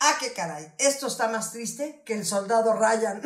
Ah, 0.00 0.16
qué 0.18 0.32
caray, 0.32 0.72
esto 0.78 1.06
está 1.06 1.28
más 1.28 1.52
triste 1.52 2.02
que 2.04 2.14
el 2.14 2.26
soldado 2.26 2.72
Ryan. 2.74 3.22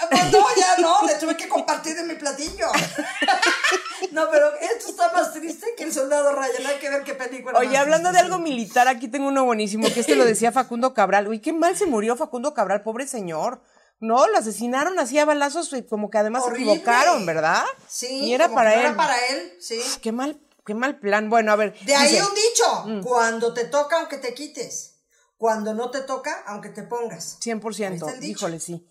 Ah, 0.00 0.06
Pues 0.10 0.32
no, 0.32 0.44
ya 0.56 0.76
no, 0.78 1.06
le 1.06 1.14
tuve 1.14 1.36
que 1.36 1.48
compartir 1.48 1.94
de 1.94 2.02
mi 2.04 2.14
platillo. 2.14 2.66
No, 4.10 4.30
pero 4.30 4.52
esto 4.60 4.90
está 4.90 5.10
más 5.12 5.32
triste 5.32 5.66
que 5.76 5.84
el 5.84 5.92
soldado 5.92 6.32
Ryan. 6.32 6.66
Hay 6.66 6.78
que 6.78 6.88
ver 6.90 7.02
qué 7.04 7.14
película. 7.14 7.58
Oye, 7.58 7.76
hablando 7.76 8.12
de 8.12 8.18
algo 8.18 8.38
militar, 8.38 8.86
aquí 8.86 9.08
tengo 9.08 9.28
uno 9.28 9.44
buenísimo, 9.44 9.88
que 9.92 10.00
este 10.00 10.14
lo 10.14 10.24
decía 10.24 10.52
Facundo 10.52 10.94
Cabral. 10.94 11.26
Uy, 11.26 11.40
qué 11.40 11.52
mal 11.52 11.76
se 11.76 11.86
murió 11.86 12.14
Facundo 12.14 12.54
Cabral, 12.54 12.82
pobre 12.82 13.06
señor. 13.08 13.62
No, 14.00 14.26
lo 14.28 14.38
asesinaron 14.38 14.98
así 14.98 15.18
a 15.18 15.24
balazos 15.24 15.72
y 15.72 15.82
como 15.84 16.10
que 16.10 16.18
además 16.18 16.42
Horrible. 16.44 16.64
se 16.66 16.70
equivocaron, 16.72 17.26
¿verdad? 17.26 17.64
Sí, 17.88 18.24
Y 18.24 18.34
era 18.34 18.44
como 18.46 18.56
para 18.56 18.70
que 18.74 18.76
él. 18.80 18.86
Era 18.86 18.96
para 18.96 19.26
él, 19.28 19.52
sí. 19.60 19.80
Qué 20.02 20.12
mal, 20.12 20.40
qué 20.66 20.74
mal 20.74 20.98
plan. 20.98 21.30
Bueno, 21.30 21.52
a 21.52 21.56
ver. 21.56 21.74
De 21.80 21.94
ahí 21.94 22.20
un 22.20 22.34
dicho: 22.34 22.84
Mm. 22.86 23.00
cuando 23.02 23.54
te 23.54 23.64
toca, 23.64 23.96
aunque 23.98 24.18
te 24.18 24.34
quites. 24.34 24.96
Cuando 25.36 25.74
no 25.74 25.90
te 25.90 26.02
toca, 26.02 26.42
aunque 26.46 26.68
te 26.68 26.82
pongas. 26.82 27.34
Ahí 27.44 27.52
100%, 27.52 27.94
está 27.94 28.12
el 28.12 28.20
dicho. 28.20 28.32
híjole, 28.46 28.60
sí. 28.60 28.86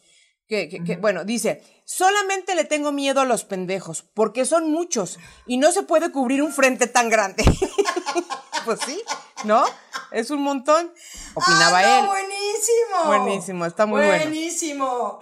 Que, 0.54 0.70
que- 0.70 0.84
que- 0.84 0.98
bueno, 0.98 1.24
dice, 1.26 1.64
solamente 1.84 2.54
le 2.54 2.64
tengo 2.64 2.92
miedo 2.92 3.22
a 3.22 3.26
los 3.26 3.44
pendejos, 3.44 4.04
porque 4.14 4.46
son 4.46 4.70
muchos 4.70 5.18
y 5.48 5.58
no 5.58 5.72
se 5.72 5.82
puede 5.82 6.12
cubrir 6.12 6.44
un 6.44 6.54
frente 6.54 6.86
tan 6.86 7.10
grande. 7.10 7.44
pues 8.66 8.80
sí, 8.86 9.02
¿no? 9.46 9.66
Es 10.12 10.30
un 10.30 10.44
montón, 10.44 10.94
opinaba 11.34 11.80
ah, 11.80 11.82
no, 11.82 11.88
él. 11.88 12.06
Buenísimo. 12.06 13.06
Buenísimo, 13.08 13.66
está 13.66 13.88
muy 13.88 14.02
bueno. 14.06 14.26
Buenísimo. 14.26 15.20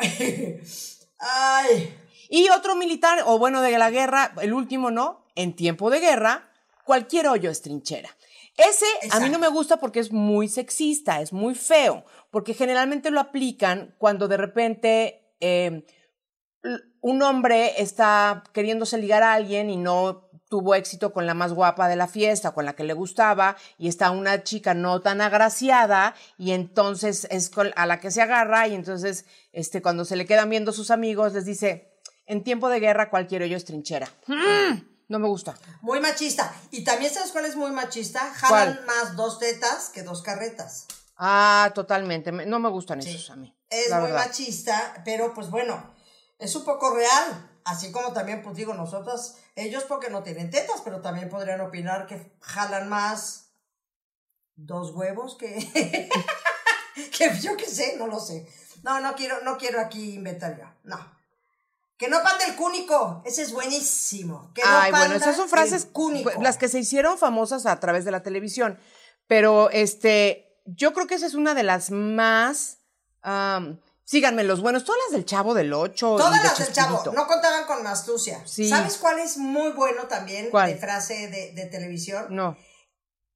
Ay. 1.20 1.98
Y 2.28 2.50
otro 2.50 2.76
militar, 2.76 3.24
o 3.26 3.40
bueno, 3.40 3.62
de 3.62 3.78
la 3.78 3.90
guerra, 3.90 4.34
el 4.42 4.54
último, 4.54 4.92
¿no? 4.92 5.26
En 5.36 5.56
tiempo 5.56 5.90
de 5.90 6.02
guerra, 6.02 6.52
cualquier 6.84 7.28
hoyo 7.30 7.50
es 7.50 7.62
trinchera. 7.62 8.10
Ese 8.58 8.86
a 9.12 9.22
mí 9.22 9.30
no 9.30 9.40
me 9.40 9.48
gusta 9.48 9.78
porque 9.78 10.02
es 10.02 10.12
muy 10.12 10.50
sexista, 10.50 11.22
es 11.22 11.32
muy 11.32 11.56
feo, 11.56 12.04
porque 12.32 12.54
generalmente 12.54 13.10
lo 13.10 13.22
aplican 13.22 13.96
cuando 13.98 14.28
de 14.28 14.36
repente 14.36 15.21
eh, 15.42 15.86
l- 16.64 16.80
un 17.02 17.22
hombre 17.24 17.82
está 17.82 18.44
queriéndose 18.54 18.98
ligar 18.98 19.24
a 19.24 19.34
alguien 19.34 19.70
y 19.70 19.78
no 19.78 20.30
tuvo 20.50 20.76
éxito 20.76 21.14
con 21.14 21.26
la 21.26 21.34
más 21.34 21.54
guapa 21.54 21.88
de 21.88 21.96
la 21.96 22.08
fiesta, 22.08 22.52
con 22.52 22.66
la 22.66 22.74
que 22.74 22.84
le 22.84 22.94
gustaba, 22.94 23.56
y 23.78 23.88
está 23.88 24.12
una 24.12 24.44
chica 24.44 24.74
no 24.74 25.00
tan 25.02 25.22
agraciada, 25.22 26.14
y 26.38 26.52
entonces 26.52 27.26
es 27.32 27.52
a 27.76 27.86
la 27.86 28.00
que 28.02 28.12
se 28.12 28.22
agarra, 28.22 28.68
y 28.68 28.76
entonces 28.76 29.26
este, 29.54 29.82
cuando 29.82 30.04
se 30.06 30.16
le 30.18 30.26
quedan 30.26 30.50
viendo 30.50 30.74
sus 30.74 30.92
amigos, 30.92 31.34
les 31.34 31.46
dice, 31.46 31.94
en 32.26 32.44
tiempo 32.44 32.68
de 32.70 32.80
guerra 32.82 33.10
cualquier 33.10 33.44
hoyo 33.44 33.56
es 33.58 33.64
trinchera. 33.66 34.10
Mm, 34.28 34.82
no 35.08 35.20
me 35.20 35.28
gusta. 35.30 35.56
Muy 35.82 36.00
machista. 36.02 36.54
Y 36.70 36.84
también 36.84 37.14
sabes 37.14 37.32
cuál 37.32 37.46
es 37.46 37.56
muy 37.56 37.72
machista. 37.72 38.20
Jalan 38.34 38.80
más 38.86 39.16
dos 39.16 39.40
tetas 39.40 39.90
que 39.90 40.04
dos 40.04 40.22
carretas. 40.22 40.86
Ah, 41.18 41.72
totalmente. 41.74 42.32
me- 42.32 42.46
No 42.46 42.60
me 42.60 42.70
gustan 42.70 43.00
esos 43.00 43.30
a 43.30 43.36
mí. 43.38 43.54
Es 43.72 43.90
la 43.90 44.00
muy 44.00 44.12
verdad. 44.12 44.28
machista, 44.28 45.02
pero 45.04 45.34
pues 45.34 45.50
bueno, 45.50 45.92
es 46.38 46.56
un 46.56 46.64
poco 46.64 46.94
real. 46.94 47.48
Así 47.64 47.92
como 47.92 48.12
también, 48.14 48.42
pues 48.44 48.56
digo, 48.56 48.74
nosotras, 48.74 49.38
ellos 49.56 49.84
porque 49.86 50.10
no 50.10 50.24
tienen 50.24 50.50
tetas, 50.50 50.82
pero 50.84 51.02
también 51.02 51.30
podrían 51.30 51.62
opinar 51.62 52.06
que 52.08 52.36
jalan 52.42 52.90
más 52.90 53.54
dos 54.56 54.92
huevos 54.92 55.36
que, 55.38 56.10
que 57.18 57.40
yo 57.40 57.56
qué 57.58 57.66
sé, 57.66 57.96
no 57.98 58.08
lo 58.08 58.20
sé. 58.20 58.48
No, 58.84 59.00
no 59.00 59.16
quiero, 59.16 59.42
no 59.44 59.58
quiero 59.58 59.80
aquí 59.80 60.16
inventar 60.16 60.58
yo, 60.58 60.66
no. 60.84 61.22
Que 61.98 62.08
no 62.08 62.24
pande 62.24 62.46
el 62.46 62.56
cúnico, 62.56 63.22
ese 63.26 63.44
es 63.44 63.54
buenísimo. 63.54 64.52
Que 64.56 64.64
no 64.64 64.70
Ay, 64.70 64.90
bueno, 64.92 65.06
panda 65.06 65.18
esas 65.18 65.36
son 65.36 65.48
frases 65.48 65.86
cúnico. 65.86 66.32
las 66.42 66.58
que 66.58 66.68
se 66.68 66.80
hicieron 66.80 67.20
famosas 67.20 67.68
a 67.68 67.80
través 67.80 68.06
de 68.06 68.12
la 68.12 68.24
televisión. 68.24 68.80
Pero 69.28 69.70
este, 69.70 70.60
yo 70.66 70.94
creo 70.94 71.06
que 71.06 71.14
esa 71.14 71.28
es 71.28 71.36
una 71.36 71.54
de 71.54 71.62
las 71.62 71.92
más. 71.92 72.80
Síganme 74.04 74.44
los 74.44 74.62
buenos, 74.62 74.84
todas 74.84 75.00
las 75.06 75.14
del 75.14 75.26
Chavo 75.26 75.54
del 75.54 75.74
Ocho. 75.74 76.16
y 76.16 76.18
Todas 76.18 76.42
de 76.42 76.48
las 76.48 76.58
del 76.60 76.74
chavo, 76.74 77.12
no 77.14 77.28
contaban 77.28 77.66
con 77.66 77.86
astucia. 77.88 78.46
Sí. 78.46 78.68
¿Sabes 78.68 78.98
cuál 78.98 79.20
es 79.20 79.38
muy 79.38 79.72
bueno 79.72 80.04
también 80.08 80.50
¿Cuál? 80.50 80.70
de 80.70 80.78
frase 80.78 81.28
de, 81.28 81.52
de 81.54 81.66
televisión? 81.66 82.28
No. 82.30 82.58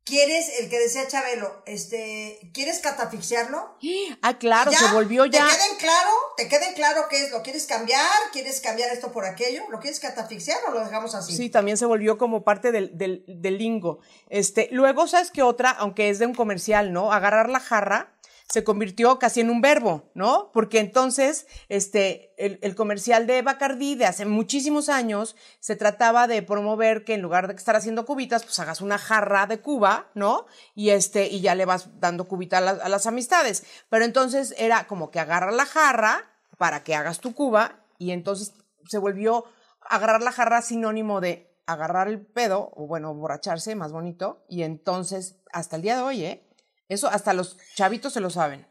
¿Quieres, 0.05 0.59
el 0.59 0.69
que 0.69 0.77
decía 0.77 1.07
Chabelo, 1.07 1.63
este, 1.65 2.39
¿quieres 2.53 2.77
catafixiarlo? 2.77 3.75
Ah, 4.21 4.37
claro, 4.37 4.71
se 4.71 4.93
volvió 4.93 5.25
ya. 5.25 5.47
¿Te 5.47 5.55
queden 5.55 5.77
claro? 5.79 6.09
¿Te 6.37 6.47
queden 6.47 6.73
claro 6.75 7.07
qué 7.09 7.23
es? 7.23 7.31
¿Lo 7.31 7.41
quieres 7.41 7.65
cambiar? 7.65 8.05
¿Quieres 8.31 8.61
cambiar 8.61 8.91
esto 8.91 9.11
por 9.11 9.25
aquello? 9.25 9.63
¿Lo 9.71 9.79
quieres 9.79 9.99
catafixiar 9.99 10.59
o 10.67 10.71
lo 10.73 10.81
dejamos 10.81 11.15
así? 11.15 11.35
Sí, 11.35 11.49
también 11.49 11.77
se 11.77 11.87
volvió 11.87 12.19
como 12.19 12.43
parte 12.43 12.71
del, 12.71 12.95
del, 12.95 13.23
del 13.27 13.57
lingo. 13.57 13.97
Este, 14.29 14.69
luego, 14.71 15.07
¿sabes 15.07 15.31
qué 15.31 15.41
otra? 15.41 15.71
Aunque 15.71 16.11
es 16.11 16.19
de 16.19 16.27
un 16.27 16.35
comercial, 16.35 16.93
¿no? 16.93 17.11
Agarrar 17.11 17.49
la 17.49 17.59
jarra 17.59 18.14
se 18.47 18.63
convirtió 18.63 19.17
casi 19.17 19.41
en 19.41 19.49
un 19.49 19.61
verbo, 19.61 20.11
¿no? 20.13 20.51
Porque 20.53 20.79
entonces, 20.79 21.47
este, 21.67 22.33
el, 22.37 22.75
comercial 22.75 23.25
de 23.25 23.41
Bacardí 23.41 23.95
de 23.95 24.05
hace 24.05 24.25
muchísimos 24.25 24.87
años 24.87 25.35
se 25.59 25.75
trataba 25.75 26.27
de 26.27 26.43
promover 26.43 27.03
que 27.03 27.15
en 27.15 27.21
lugar 27.21 27.47
de 27.47 27.55
estar 27.55 27.75
haciendo 27.75 28.05
cubitas, 28.05 28.43
pues 28.43 28.59
hagas 28.59 28.81
una 28.81 28.97
jarra 28.97 29.47
de 29.47 29.59
cuba, 29.59 30.07
¿no? 30.13 30.45
Y 30.75 30.91
este, 30.91 31.27
y 31.27 31.41
ya 31.41 31.55
le 31.55 31.65
vas 31.65 31.99
dando 31.99 32.25
cubita 32.25 32.59
a, 32.59 32.69
a 32.69 32.89
las 32.89 33.07
amistades. 33.07 33.63
Pero 33.89 34.05
entonces 34.05 34.53
era 34.57 34.85
como 34.87 35.09
que 35.09 35.19
agarra 35.19 35.51
la 35.51 35.65
jarra 35.65 36.23
para 36.57 36.83
que 36.83 36.95
hagas 36.95 37.19
tu 37.19 37.33
cuba 37.33 37.83
y 37.97 38.11
entonces 38.11 38.53
se 38.87 38.99
volvió 38.99 39.45
agarrar 39.81 40.21
la 40.21 40.31
jarra 40.31 40.61
sinónimo 40.61 41.21
de 41.21 41.51
agarrar 41.65 42.07
el 42.07 42.21
pedo, 42.21 42.71
o 42.75 42.85
bueno, 42.87 43.13
borracharse, 43.13 43.75
más 43.75 43.91
bonito, 43.91 44.43
y 44.47 44.63
entonces, 44.63 45.37
hasta 45.51 45.75
el 45.77 45.81
día 45.81 45.95
de 45.95 46.03
hoy, 46.03 46.23
¿eh? 46.23 46.45
Eso 46.87 47.07
hasta 47.07 47.33
los 47.33 47.57
chavitos 47.75 48.13
se 48.13 48.19
lo 48.19 48.29
saben. 48.29 48.67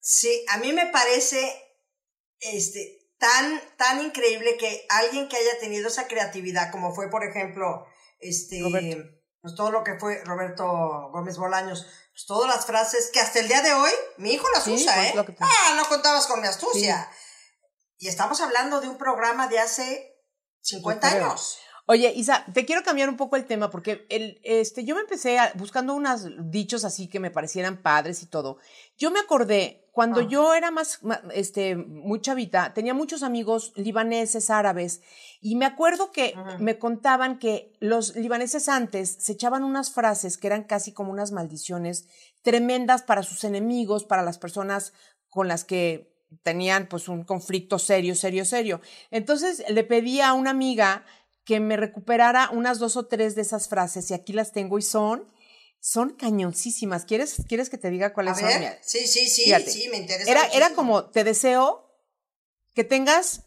Sí, 0.00 0.44
a 0.50 0.56
mí 0.58 0.72
me 0.72 0.86
parece 0.86 1.40
este, 2.40 3.10
tan, 3.18 3.60
tan 3.76 4.00
increíble 4.02 4.56
que 4.56 4.86
alguien 4.88 5.28
que 5.28 5.36
haya 5.36 5.58
tenido 5.60 5.88
esa 5.88 6.06
creatividad, 6.08 6.70
como 6.72 6.94
fue, 6.94 7.08
por 7.10 7.24
ejemplo, 7.24 7.86
este, 8.18 8.60
Roberto. 8.62 9.02
pues 9.40 9.54
todo 9.54 9.70
lo 9.70 9.84
que 9.84 9.98
fue 9.98 10.22
Roberto 10.24 10.64
Gómez 11.12 11.36
Bolaños, 11.36 11.86
pues 12.12 12.26
todas 12.26 12.54
las 12.54 12.66
frases 12.66 13.10
que 13.12 13.20
hasta 13.20 13.38
el 13.40 13.48
día 13.48 13.62
de 13.62 13.72
hoy 13.74 13.90
mi 14.18 14.32
hijo 14.32 14.48
las 14.50 14.64
Sí, 14.64 14.74
usa, 14.74 14.94
pues, 14.94 15.28
¿eh? 15.28 15.32
te- 15.32 15.36
Ah, 15.40 15.74
no 15.76 15.84
contabas 15.88 16.26
con 16.26 16.40
mi 16.40 16.48
astucia. 16.48 17.08
Y 17.98 18.08
estamos 18.08 18.40
hablando 18.40 18.80
de 18.80 18.88
un 18.88 18.98
programa 18.98 19.46
de 19.46 19.60
hace 19.60 20.16
50 20.62 21.08
Yo 21.10 21.14
creo. 21.16 21.26
años. 21.30 21.58
Oye, 21.86 22.12
Isa, 22.14 22.44
te 22.54 22.64
quiero 22.64 22.82
cambiar 22.84 23.08
un 23.08 23.16
poco 23.16 23.34
el 23.36 23.44
tema 23.44 23.68
porque 23.68 24.06
el, 24.08 24.40
este, 24.44 24.84
yo 24.84 24.94
me 24.94 25.00
empecé 25.00 25.38
a- 25.38 25.52
buscando 25.56 25.94
unos 25.94 26.28
dichos 26.50 26.84
así 26.84 27.08
que 27.08 27.18
me 27.20 27.30
parecieran 27.32 27.82
padres 27.82 28.22
y 28.22 28.26
todo. 28.26 28.58
Yo 28.96 29.10
me 29.10 29.18
acordé 29.18 29.88
cuando 29.90 30.20
Ah. 30.20 30.26
yo 30.28 30.54
era 30.54 30.70
más, 30.70 31.00
este, 31.34 31.74
muy 31.76 32.20
chavita, 32.20 32.72
tenía 32.72 32.94
muchos 32.94 33.22
amigos 33.22 33.72
libaneses, 33.76 34.48
árabes, 34.48 35.02
y 35.40 35.56
me 35.56 35.66
acuerdo 35.66 36.12
que 36.12 36.34
me 36.60 36.78
contaban 36.78 37.38
que 37.38 37.72
los 37.80 38.14
libaneses 38.16 38.68
antes 38.68 39.16
se 39.18 39.32
echaban 39.32 39.64
unas 39.64 39.90
frases 39.92 40.38
que 40.38 40.46
eran 40.46 40.64
casi 40.64 40.92
como 40.92 41.10
unas 41.12 41.32
maldiciones 41.32 42.06
tremendas 42.42 43.02
para 43.02 43.22
sus 43.22 43.42
enemigos, 43.44 44.04
para 44.04 44.22
las 44.22 44.38
personas 44.38 44.92
con 45.28 45.48
las 45.48 45.64
que 45.64 46.10
tenían 46.42 46.86
pues 46.88 47.08
un 47.08 47.24
conflicto 47.24 47.78
serio, 47.78 48.14
serio, 48.14 48.46
serio. 48.46 48.80
Entonces 49.10 49.62
le 49.68 49.84
pedí 49.84 50.22
a 50.22 50.32
una 50.32 50.50
amiga 50.50 51.04
que 51.44 51.60
me 51.60 51.76
recuperara 51.76 52.50
unas 52.50 52.78
dos 52.78 52.96
o 52.96 53.06
tres 53.06 53.34
de 53.34 53.42
esas 53.42 53.68
frases 53.68 54.10
y 54.10 54.14
aquí 54.14 54.32
las 54.32 54.52
tengo 54.52 54.78
y 54.78 54.82
son, 54.82 55.32
son 55.80 56.10
cañoncísimas. 56.10 57.04
¿Quieres, 57.04 57.36
¿quieres 57.48 57.68
que 57.70 57.78
te 57.78 57.90
diga 57.90 58.12
cuáles 58.12 58.38
son? 58.38 58.48
sí, 58.82 59.06
sí, 59.06 59.28
sí, 59.28 59.44
fíjate. 59.44 59.70
sí, 59.70 59.88
me 59.88 59.96
interesa. 59.96 60.30
Era, 60.30 60.46
era 60.52 60.70
como, 60.74 61.10
te 61.10 61.24
deseo 61.24 61.88
que 62.74 62.84
tengas 62.84 63.44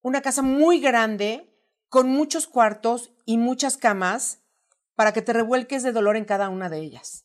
una 0.00 0.22
casa 0.22 0.42
muy 0.42 0.80
grande, 0.80 1.52
con 1.88 2.08
muchos 2.08 2.46
cuartos 2.46 3.12
y 3.24 3.38
muchas 3.38 3.76
camas, 3.76 4.38
para 4.94 5.12
que 5.12 5.22
te 5.22 5.32
revuelques 5.32 5.82
de 5.82 5.92
dolor 5.92 6.16
en 6.16 6.24
cada 6.24 6.48
una 6.48 6.68
de 6.68 6.78
ellas. 6.78 7.24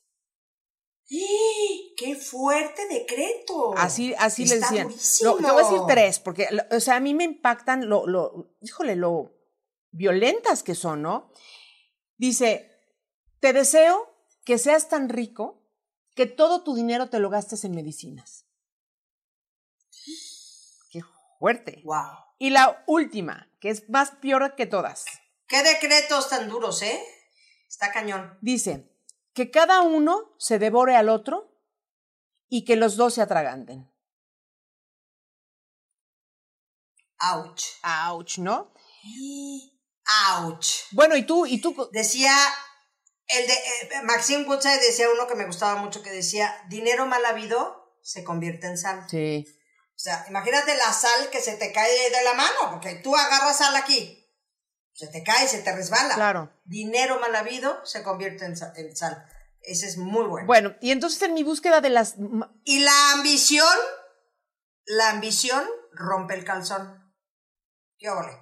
¡ih! 1.09 1.93
¡Qué 1.95 2.15
fuerte 2.15 2.87
decreto! 2.87 3.73
Así, 3.77 4.15
así 4.17 4.45
le 4.45 4.55
Está 4.55 4.69
decían. 4.69 4.87
Lo- 5.21 5.35
te 5.37 5.43
voy 5.43 5.61
a 5.61 5.63
decir 5.63 5.79
tres, 5.87 6.19
porque, 6.19 6.47
o 6.71 6.79
sea, 6.79 6.95
a 6.95 6.99
mí 6.99 7.13
me 7.13 7.23
impactan 7.23 7.87
lo, 7.87 8.07
lo, 8.07 8.55
híjole, 8.61 8.95
lo 8.95 9.33
violentas 9.93 10.63
que 10.63 10.75
son, 10.75 11.01
¿no? 11.01 11.31
Dice, 12.17 12.69
te 13.39 13.53
deseo 13.53 14.13
que 14.43 14.57
seas 14.57 14.89
tan 14.89 15.07
rico 15.07 15.63
que 16.15 16.25
todo 16.25 16.63
tu 16.63 16.75
dinero 16.75 17.09
te 17.09 17.19
lo 17.19 17.29
gastes 17.29 17.63
en 17.63 17.73
medicinas. 17.73 18.45
Qué 20.91 21.01
fuerte. 21.39 21.81
¡Wow! 21.85 22.17
Y 22.37 22.49
la 22.49 22.83
última, 22.87 23.49
que 23.61 23.69
es 23.69 23.89
más 23.89 24.11
peor 24.11 24.55
que 24.55 24.65
todas, 24.65 25.05
¡Qué 25.47 25.61
decretos 25.61 26.29
tan 26.29 26.49
duros, 26.49 26.81
eh! 26.81 26.99
Está 27.67 27.91
cañón. 27.91 28.37
dice, 28.41 28.89
que 29.33 29.51
cada 29.51 29.81
uno 29.81 30.33
se 30.37 30.59
devore 30.59 30.95
al 30.95 31.09
otro 31.09 31.59
y 32.49 32.65
que 32.65 32.75
los 32.75 32.95
dos 32.97 33.15
se 33.15 33.21
atraganten. 33.21 33.91
¡Auch! 37.19 37.61
Ouch, 38.09 38.37
¿no? 38.39 38.73
¡Auch! 40.29 40.65
Bueno, 40.91 41.15
y 41.15 41.23
tú, 41.25 41.45
y 41.45 41.59
tú, 41.61 41.89
Decía, 41.91 42.35
el 43.27 43.47
de 43.47 43.53
eh, 43.53 44.01
Maxine 44.03 44.43
Woodside 44.45 44.79
decía 44.81 45.07
uno 45.09 45.27
que 45.27 45.35
me 45.35 45.45
gustaba 45.45 45.75
mucho 45.81 46.01
que 46.03 46.11
decía, 46.11 46.53
dinero 46.67 47.05
mal 47.05 47.25
habido 47.25 47.97
se 48.01 48.23
convierte 48.23 48.67
en 48.67 48.77
sal. 48.77 49.05
sí. 49.09 49.45
O 49.95 49.99
sea, 50.03 50.25
imagínate 50.27 50.75
la 50.75 50.91
sal 50.91 51.29
que 51.29 51.39
se 51.39 51.55
te 51.55 51.71
cae 51.71 52.09
de 52.09 52.23
la 52.23 52.33
mano, 52.33 52.71
porque 52.71 52.95
tú 52.95 53.15
agarras 53.15 53.59
sal 53.59 53.73
aquí, 53.75 54.27
se 54.91 55.07
te 55.07 55.23
cae, 55.23 55.47
se 55.47 55.59
te 55.61 55.71
resbala. 55.73 56.15
Claro. 56.15 56.51
Dinero 56.65 57.19
mal 57.19 57.33
habido 57.35 57.85
se 57.85 58.03
convierte 58.03 58.43
en 58.43 58.57
sa- 58.57 58.73
en 58.75 58.93
sal. 58.97 59.23
Ese 59.61 59.87
es 59.87 59.97
muy 59.97 60.25
bueno. 60.25 60.45
Bueno, 60.47 60.75
y 60.81 60.91
entonces 60.91 61.21
en 61.21 61.33
mi 61.35 61.43
búsqueda 61.43 61.79
de 61.79 61.89
las... 61.91 62.15
Y 62.65 62.79
la 62.79 63.11
ambición, 63.13 63.77
la 64.85 65.11
ambición 65.11 65.65
rompe 65.93 66.33
el 66.33 66.43
calzón. 66.43 67.13
¿Qué 67.97 68.09
ole? 68.09 68.33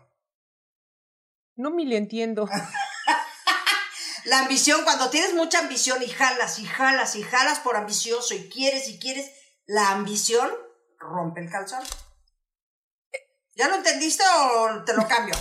No 1.55 1.71
me 1.71 1.85
le 1.85 1.97
entiendo. 1.97 2.49
La 4.25 4.39
ambición, 4.39 4.83
cuando 4.83 5.09
tienes 5.09 5.33
mucha 5.33 5.59
ambición 5.59 6.01
y 6.03 6.07
jalas 6.07 6.59
y 6.59 6.65
jalas 6.65 7.15
y 7.15 7.23
jalas 7.23 7.59
por 7.59 7.75
ambicioso 7.75 8.35
y 8.35 8.49
quieres 8.49 8.87
y 8.87 8.99
quieres, 8.99 9.31
la 9.65 9.89
ambición 9.91 10.49
rompe 10.99 11.41
el 11.41 11.49
calzón. 11.49 11.83
¿Ya 13.55 13.67
lo 13.67 13.75
entendiste 13.75 14.23
o 14.23 14.83
te 14.85 14.93
lo 14.93 15.07
cambio? 15.07 15.35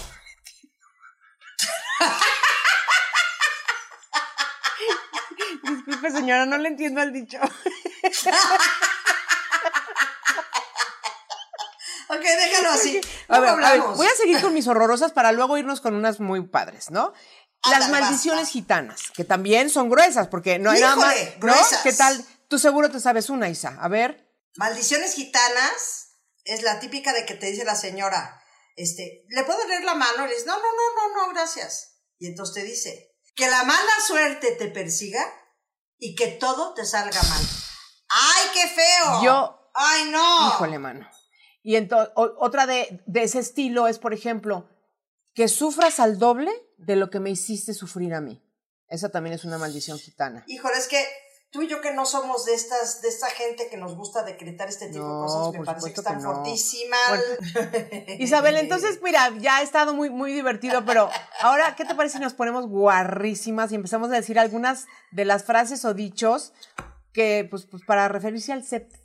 Disculpe, 5.62 6.11
señora, 6.11 6.46
no 6.46 6.56
le 6.56 6.68
entiendo 6.68 7.00
al 7.00 7.12
dicho. 7.12 7.38
Ok, 12.12 12.22
déjalo 12.22 12.70
así. 12.70 13.00
A 13.28 13.38
ver, 13.40 13.50
a 13.50 13.54
ver, 13.72 13.80
voy 13.80 14.06
a 14.06 14.14
seguir 14.16 14.40
con 14.40 14.52
mis 14.52 14.66
horrorosas 14.68 15.12
para 15.12 15.32
luego 15.32 15.56
irnos 15.58 15.80
con 15.80 15.94
unas 15.94 16.18
muy 16.20 16.46
padres, 16.46 16.90
¿no? 16.90 17.12
Las 17.68 17.88
maldiciones 17.90 18.48
gitanas, 18.48 19.11
que 19.14 19.24
también 19.24 19.68
son 19.70 19.90
gruesas, 19.90 20.28
porque 20.28 20.58
no 20.58 20.70
hay 20.70 20.80
nada 20.80 20.96
más. 20.96 21.14
¿no? 21.14 21.40
gruesas. 21.40 21.82
¿Qué 21.82 21.92
tal? 21.92 22.24
Tú 22.48 22.58
seguro 22.58 22.90
te 22.90 23.00
sabes 23.00 23.28
una, 23.30 23.48
Isa. 23.48 23.76
A 23.80 23.88
ver. 23.88 24.26
Maldiciones 24.56 25.14
gitanas 25.14 26.08
es 26.44 26.62
la 26.62 26.80
típica 26.80 27.12
de 27.12 27.26
que 27.26 27.34
te 27.34 27.46
dice 27.46 27.64
la 27.64 27.76
señora, 27.76 28.42
este, 28.76 29.24
¿le 29.28 29.44
puedo 29.44 29.64
leer 29.68 29.84
la 29.84 29.94
mano? 29.94 30.24
Y 30.24 30.28
le 30.28 30.32
dices, 30.34 30.46
no, 30.46 30.56
no, 30.56 30.62
no, 30.62 31.08
no, 31.14 31.26
no, 31.26 31.32
gracias. 31.34 31.98
Y 32.18 32.26
entonces 32.28 32.54
te 32.54 32.62
dice, 32.62 33.14
que 33.36 33.46
la 33.46 33.62
mala 33.64 33.92
suerte 34.06 34.52
te 34.52 34.68
persiga 34.68 35.22
y 35.98 36.14
que 36.16 36.28
todo 36.28 36.74
te 36.74 36.84
salga 36.86 37.22
mal. 37.22 37.42
¡Ay, 38.08 38.48
qué 38.54 38.68
feo! 38.68 39.22
Yo- 39.22 39.70
¡Ay, 39.74 40.11
no! 40.11 40.48
Híjole, 40.48 40.78
mano. 40.78 41.08
Y 41.62 41.76
entonces, 41.76 42.12
otra 42.16 42.66
de, 42.66 43.02
de 43.06 43.22
ese 43.22 43.38
estilo 43.38 43.86
es, 43.86 43.98
por 43.98 44.14
ejemplo, 44.14 44.68
que 45.34 45.48
sufras 45.48 46.00
al 46.00 46.18
doble 46.18 46.50
de 46.78 46.96
lo 46.96 47.11
que 47.11 47.20
me 47.20 47.30
hiciste 47.30 47.74
sufrir 47.74 48.14
a 48.14 48.20
mí. 48.20 48.42
Esa 48.88 49.11
también 49.11 49.34
es 49.34 49.44
una 49.44 49.58
maldición 49.58 49.98
gitana. 49.98 50.44
Híjole, 50.48 50.76
es 50.76 50.88
que 50.88 51.04
tú 51.50 51.62
y 51.62 51.68
yo 51.68 51.80
que 51.80 51.92
no 51.92 52.06
somos 52.06 52.44
de 52.44 52.54
estas, 52.54 53.02
de 53.02 53.08
esta 53.08 53.28
gente 53.28 53.68
que 53.68 53.76
nos 53.76 53.94
gusta 53.96 54.24
decretar 54.24 54.68
este 54.68 54.88
tipo 54.88 55.04
No, 55.04 55.20
de 55.20 55.26
cosas, 55.26 55.52
me 55.61 55.64
parece 55.64 55.86
que 55.88 55.94
que 55.94 56.00
están 56.00 56.22
no. 56.22 56.34
fortísimas. 56.34 57.20
Isabel, 58.18 58.56
entonces, 58.56 59.00
mira, 59.02 59.32
ya 59.38 59.58
ha 59.58 59.62
estado 59.62 59.94
muy, 59.94 60.11
muy 60.11 60.32
divertido, 60.32 60.84
pero 60.84 61.11
ahora, 61.40 61.76
¿qué 61.76 61.84
te 61.84 61.94
parece 61.94 62.16
si 62.18 62.22
nos 62.22 62.34
ponemos 62.34 62.66
guarrísimas 62.66 63.70
y 63.72 63.74
empezamos 63.74 64.11
a 64.11 64.14
decir 64.14 64.38
algunas 64.38 64.86
de 65.12 65.24
las 65.24 65.44
frases 65.44 65.84
o 65.84 65.94
dichos 65.94 66.52
que, 67.12 67.46
pues, 67.50 67.66
pues 67.66 67.84
para 67.84 68.08
referirse 68.08 68.52
al 68.52 68.64
sexo? 68.64 68.98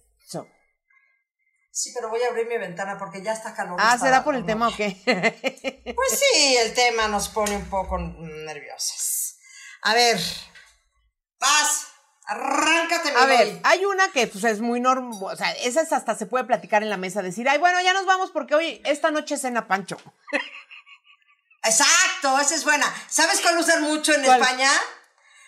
Sí, 1.76 1.92
pero 1.94 2.08
voy 2.08 2.24
a 2.24 2.30
abrir 2.30 2.48
mi 2.48 2.58
ventana 2.58 2.98
porque 2.98 3.22
ya 3.22 3.34
está 3.34 3.54
calor. 3.54 3.78
Ah, 3.82 3.98
¿será 3.98 4.24
por 4.24 4.34
el 4.34 4.46
tema 4.46 4.70
o 4.70 4.74
qué? 4.74 4.96
Pues 5.94 6.20
sí, 6.20 6.56
el 6.56 6.74
tema 6.74 7.10
nos 7.10 7.28
pone 7.28 7.54
un 7.58 7.70
poco 7.70 7.98
nerviosas. 8.00 9.40
A 9.82 9.94
ver, 9.94 10.18
paz, 11.38 11.88
arráncate, 12.28 13.12
mi 13.12 13.20
A 13.20 13.26
ver, 13.26 13.60
hay 13.64 13.84
una 13.84 14.10
que 14.14 14.26
pues 14.28 14.46
es 14.46 14.62
muy 14.62 14.80
normal, 14.80 15.20
o 15.22 15.36
sea, 15.36 15.52
esa 15.52 15.82
es 15.82 15.92
hasta 15.92 16.16
se 16.16 16.26
puede 16.28 16.46
platicar 16.46 16.82
en 16.82 16.90
la 16.90 16.96
mesa, 16.96 17.22
decir, 17.22 17.50
ay, 17.50 17.58
bueno, 17.58 17.82
ya 17.82 17.92
nos 17.92 18.06
vamos 18.06 18.32
porque 18.32 18.56
hoy, 18.56 18.82
esta 18.86 19.12
noche 19.12 19.38
cena 19.38 19.68
Pancho. 19.68 19.98
Exacto, 21.66 22.40
esa 22.40 22.56
es 22.56 22.64
buena. 22.64 22.86
¿Sabes 23.10 23.42
cuál 23.42 23.58
usan 23.58 23.84
mucho 23.84 24.14
en 24.14 24.24
¿Cuál? 24.24 24.40
España? 24.42 24.72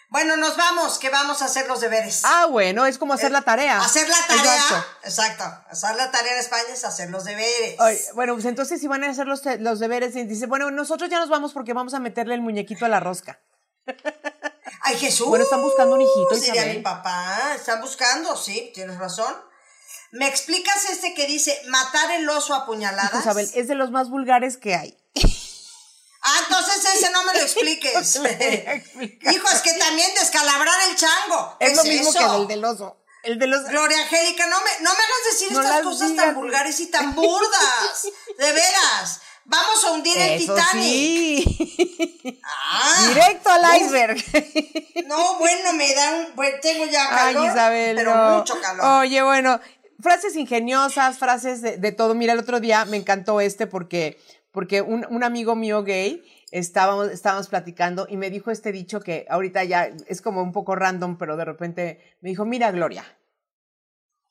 Bueno, 0.09 0.37
nos 0.37 0.55
vamos, 0.55 0.99
que 0.99 1.09
vamos 1.09 1.41
a 1.41 1.45
hacer 1.45 1.67
los 1.67 1.81
deberes. 1.81 2.21
Ah, 2.23 2.45
bueno, 2.49 2.85
es 2.85 2.97
como 2.97 3.13
hacer 3.13 3.31
la 3.31 3.41
tarea. 3.41 3.81
Hacer 3.81 4.07
la 4.07 4.15
tarea. 4.27 4.55
Exacto. 4.55 4.85
Exacto. 5.03 5.43
Hacer 5.69 5.95
la 5.95 6.11
tarea 6.11 6.33
en 6.33 6.39
España 6.39 6.63
es 6.71 6.85
hacer 6.85 7.09
los 7.09 7.25
deberes. 7.25 7.75
Ay, 7.79 7.99
bueno, 8.13 8.33
pues 8.33 8.45
entonces 8.45 8.79
si 8.79 8.87
van 8.87 9.03
a 9.03 9.09
hacer 9.09 9.27
los, 9.27 9.41
los 9.59 9.79
deberes 9.79 10.15
y 10.15 10.23
dice, 10.23 10.45
bueno, 10.45 10.71
nosotros 10.71 11.09
ya 11.09 11.19
nos 11.19 11.27
vamos 11.29 11.51
porque 11.51 11.73
vamos 11.73 11.93
a 11.93 11.99
meterle 11.99 12.35
el 12.35 12.41
muñequito 12.41 12.85
a 12.85 12.89
la 12.89 13.01
rosca. 13.01 13.41
Ay, 14.81 14.97
Jesús. 14.97 15.27
Bueno, 15.27 15.43
están 15.43 15.61
buscando 15.61 15.95
un 15.95 16.01
hijito, 16.01 16.35
Diría 16.35 16.53
Isabel. 16.55 16.77
mi 16.77 16.83
papá. 16.83 17.53
Están 17.55 17.81
buscando, 17.81 18.37
sí, 18.37 18.71
tienes 18.73 18.97
razón. 18.97 19.35
¿Me 20.11 20.27
explicas 20.27 20.89
este 20.89 21.13
que 21.13 21.27
dice 21.27 21.59
matar 21.67 22.11
el 22.11 22.29
oso 22.29 22.55
a 22.55 22.65
puñaladas? 22.65 23.13
Isabel, 23.19 23.49
es 23.53 23.67
de 23.67 23.75
los 23.75 23.91
más 23.91 24.09
vulgares 24.09 24.55
que 24.55 24.75
hay. 24.75 24.96
Entonces 26.49 26.85
ese 26.95 27.09
no 27.11 27.23
me 27.23 27.33
lo 27.33 27.39
expliques. 27.41 28.15
Hijo, 28.15 29.47
es 29.49 29.61
que 29.61 29.73
también 29.73 30.09
descalabrar 30.19 30.75
el 30.89 30.95
chango. 30.95 31.55
¿Qué 31.59 31.65
Es 31.67 31.75
lo 31.77 31.83
mismo 31.83 32.09
eso? 32.09 32.19
que 32.19 32.41
el 32.41 32.47
del 32.47 32.65
oso. 32.65 32.97
El 33.23 33.39
de 33.39 33.47
los... 33.47 33.63
Gloria 33.65 33.99
Angélica, 34.03 34.47
no 34.47 34.57
me, 34.61 34.69
no 34.83 34.91
me 34.91 34.97
hagas 34.97 35.31
decir 35.31 35.51
No 35.51 35.61
estas 35.61 35.81
cosas 35.81 36.09
digas. 36.11 36.25
tan 36.27 36.35
vulgares 36.35 36.79
y 36.79 36.87
tan 36.87 37.13
burdas. 37.15 38.07
De 38.37 38.51
veras. 38.53 39.21
Vamos 39.49 39.83
a 39.85 39.91
hundir 39.91 40.17
el 40.17 40.39
Titanic. 40.39 40.83
sí. 40.83 42.41
Ah, 42.43 43.05
Directo 43.09 43.49
al 43.49 43.81
iceberg. 43.81 44.17
No, 45.07 45.37
bueno, 45.39 45.73
me 45.73 45.93
da 45.93 46.11
un. 46.15 46.35
Bueno, 46.35 46.57
tengo 46.61 46.85
ya 46.85 47.07
Ay, 47.09 47.33
calor. 47.33 47.49
Isabel, 47.51 47.95
pero 47.95 48.15
no. 48.15 48.37
mucho 48.39 48.59
calor. 48.61 48.85
Oye, 49.01 49.21
bueno, 49.23 49.59
frases 50.01 50.35
ingeniosas, 50.35 51.17
frases 51.17 51.61
de, 51.61 51.77
de 51.77 51.91
todo. 51.93 52.13
Mira, 52.13 52.33
el 52.33 52.39
otro 52.39 52.59
día 52.59 52.83
me 52.85 52.97
encantó 52.97 53.39
este 53.41 53.67
porque, 53.67 54.21
porque 54.51 54.81
un, 54.81 55.05
un 55.09 55.23
amigo 55.23 55.55
mío 55.55 55.83
gay 55.83 56.23
estábamos, 56.51 57.09
estábamos 57.09 57.47
platicando 57.47 58.07
y 58.09 58.17
me 58.17 58.29
dijo 58.29 58.51
este 58.51 58.71
dicho 58.71 58.99
que 59.01 59.25
ahorita 59.29 59.63
ya 59.63 59.89
es 60.07 60.21
como 60.21 60.41
un 60.41 60.51
poco 60.51 60.75
random, 60.75 61.17
pero 61.17 61.37
de 61.37 61.45
repente 61.45 62.17
me 62.21 62.29
dijo, 62.29 62.45
mira, 62.45 62.71
Gloria, 62.71 63.03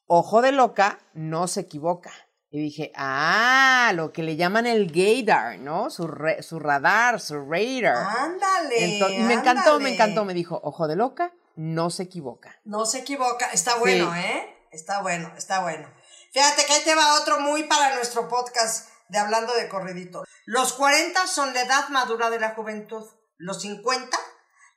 ojo 0.06 0.42
de 0.42 0.52
loca 0.52 0.98
no 1.14 1.48
se 1.48 1.60
equivoca. 1.60 2.12
Y 2.48 2.60
dije, 2.60 2.92
ah, 2.94 3.92
lo 3.94 4.12
que 4.12 4.22
le 4.22 4.36
llaman 4.36 4.66
el 4.66 4.90
gaydar, 4.90 5.58
¿no? 5.58 5.90
Su, 5.90 6.06
re- 6.06 6.42
su 6.42 6.58
radar, 6.60 7.20
su 7.20 7.34
radar. 7.44 7.96
Ándale. 8.18 8.98
Y 9.18 9.22
me 9.24 9.34
encantó, 9.34 9.80
me 9.80 9.92
encantó. 9.92 10.24
Me 10.24 10.32
dijo, 10.32 10.58
ojo 10.62 10.86
de 10.86 10.96
loca 10.96 11.32
no 11.56 11.90
se 11.90 12.04
equivoca. 12.04 12.54
No 12.64 12.86
se 12.86 12.98
equivoca. 13.00 13.50
Está 13.50 13.76
bueno, 13.76 14.14
¿eh? 14.14 14.56
Está 14.70 15.02
bueno, 15.02 15.30
está 15.36 15.60
bueno. 15.60 15.88
Fíjate 16.32 16.64
que 16.66 16.72
ahí 16.72 16.82
te 16.84 16.94
va 16.94 17.20
otro 17.20 17.40
muy 17.40 17.64
para 17.64 17.94
nuestro 17.96 18.28
podcast 18.28 18.88
de 19.08 19.18
Hablando 19.18 19.54
de 19.54 19.68
Corridito. 19.68 20.24
Los 20.44 20.72
40 20.74 21.26
son 21.26 21.54
la 21.54 21.62
edad 21.62 21.88
madura 21.88 22.30
de 22.30 22.40
la 22.40 22.50
juventud. 22.50 23.04
Los 23.38 23.60
50, 23.62 24.16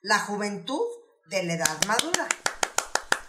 la 0.02 0.20
juventud 0.20 0.82
de 1.28 1.44
la 1.44 1.54
edad 1.54 1.86
madura. 1.88 2.28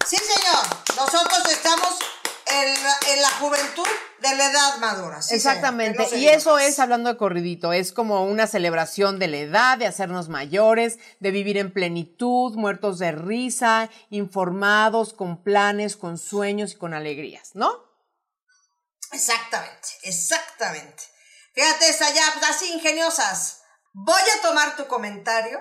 Sí, 0.07 0.17
señor. 0.17 0.65
Nosotros 0.97 1.49
estamos 1.51 1.99
en 2.47 2.83
la, 2.83 3.13
en 3.13 3.23
la 3.23 3.31
juventud 3.39 3.87
de 4.21 4.37
la 4.37 4.51
edad 4.51 4.79
madura. 4.79 5.23
Sí. 5.23 5.35
Exactamente. 5.35 6.17
Y 6.17 6.29
eso 6.29 6.59
es 6.59 6.79
hablando 6.79 7.11
de 7.11 7.17
corridito. 7.17 7.73
Es 7.73 7.93
como 7.93 8.25
una 8.25 8.47
celebración 8.47 9.19
de 9.19 9.29
la 9.29 9.37
edad, 9.39 9.79
de 9.79 9.87
hacernos 9.87 10.29
mayores, 10.29 10.99
de 11.21 11.31
vivir 11.31 11.59
en 11.59 11.73
plenitud, 11.73 12.55
muertos 12.57 12.99
de 12.99 13.13
risa, 13.13 13.89
informados, 14.11 15.13
con 15.13 15.43
planes, 15.43 15.97
con 15.97 16.19
sueños 16.19 16.73
y 16.73 16.77
con 16.77 16.95
alegrías, 16.95 17.53
¿no? 17.55 17.90
Exactamente, 19.13 19.89
exactamente. 20.03 21.03
Fíjate, 21.55 21.89
esta 21.89 22.13
ya, 22.13 22.23
pues, 22.35 22.51
así 22.51 22.73
ingeniosas. 22.73 23.63
Voy 23.93 24.23
a 24.39 24.43
tomar 24.43 24.77
tu 24.77 24.87
comentario, 24.87 25.59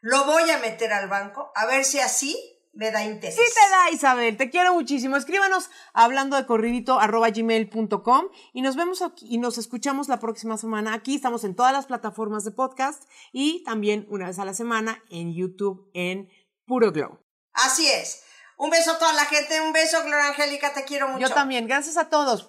lo 0.00 0.24
voy 0.24 0.50
a 0.50 0.58
meter 0.58 0.92
al 0.92 1.08
banco, 1.08 1.52
a 1.54 1.66
ver 1.66 1.84
si 1.84 2.00
así 2.00 2.36
me 2.74 2.90
da 2.90 3.04
interés. 3.04 3.36
Sí 3.36 3.42
te 3.54 3.70
da, 3.70 3.90
Isabel. 3.90 4.36
Te 4.36 4.50
quiero 4.50 4.74
muchísimo. 4.74 5.16
Escríbanos 5.16 5.70
hablando 5.92 6.36
de 6.36 6.46
corridito 6.46 6.98
arroba 6.98 7.30
gmail.com 7.30 8.26
y 8.52 8.62
nos 8.62 8.76
vemos 8.76 9.02
aquí, 9.02 9.26
y 9.28 9.38
nos 9.38 9.58
escuchamos 9.58 10.08
la 10.08 10.18
próxima 10.18 10.56
semana. 10.56 10.94
Aquí 10.94 11.14
estamos 11.14 11.44
en 11.44 11.54
todas 11.54 11.72
las 11.72 11.86
plataformas 11.86 12.44
de 12.44 12.50
podcast 12.50 13.04
y 13.30 13.62
también 13.64 14.06
una 14.08 14.26
vez 14.26 14.38
a 14.38 14.44
la 14.44 14.54
semana 14.54 15.02
en 15.10 15.34
YouTube 15.34 15.90
en 15.94 16.30
Puro 16.66 16.90
Glow. 16.92 17.20
Así 17.52 17.88
es. 17.90 18.22
Un 18.56 18.70
beso 18.70 18.92
a 18.92 18.98
toda 18.98 19.12
la 19.12 19.26
gente, 19.26 19.60
un 19.60 19.72
beso, 19.72 20.02
Gloria 20.02 20.28
Angélica, 20.28 20.72
te 20.72 20.84
quiero 20.84 21.08
mucho. 21.08 21.20
Yo 21.20 21.34
también. 21.34 21.66
Gracias 21.66 21.96
a 21.96 22.08
todos. 22.08 22.46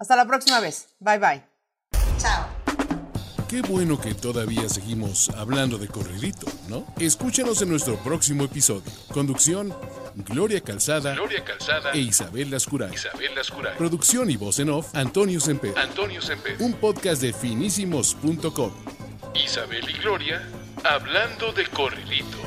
Hasta 0.00 0.16
la 0.16 0.26
próxima 0.26 0.60
vez. 0.60 0.88
Bye 0.98 1.18
bye. 1.18 1.42
Chao. 2.18 2.48
Qué 3.50 3.62
bueno 3.62 4.00
que 4.00 4.14
todavía 4.14 4.68
seguimos 4.68 5.28
hablando 5.30 5.76
de 5.76 5.88
corridito, 5.88 6.46
¿no? 6.68 6.86
Escúchanos 6.98 7.60
en 7.62 7.68
nuestro 7.68 7.96
próximo 7.96 8.44
episodio. 8.44 8.90
Conducción, 9.12 9.74
Gloria 10.14 10.60
Calzada, 10.60 11.14
Gloria 11.14 11.44
Calzada 11.44 11.90
e 11.92 11.98
Isabel 11.98 12.50
Lascuray. 12.50 12.94
Isabel 12.94 13.34
Lascuray. 13.34 13.76
Producción 13.76 14.30
y 14.30 14.36
voz 14.36 14.60
en 14.60 14.70
off, 14.70 14.94
Antonio 14.94 15.40
Semper. 15.40 15.76
Antonio 15.76 16.22
Semper. 16.22 16.56
Un 16.60 16.74
podcast 16.74 17.20
de 17.20 17.32
finísimos.com. 17.32 18.72
Isabel 19.34 19.84
y 19.90 19.98
Gloria 19.98 20.48
hablando 20.84 21.52
de 21.52 21.66
corridito. 21.66 22.38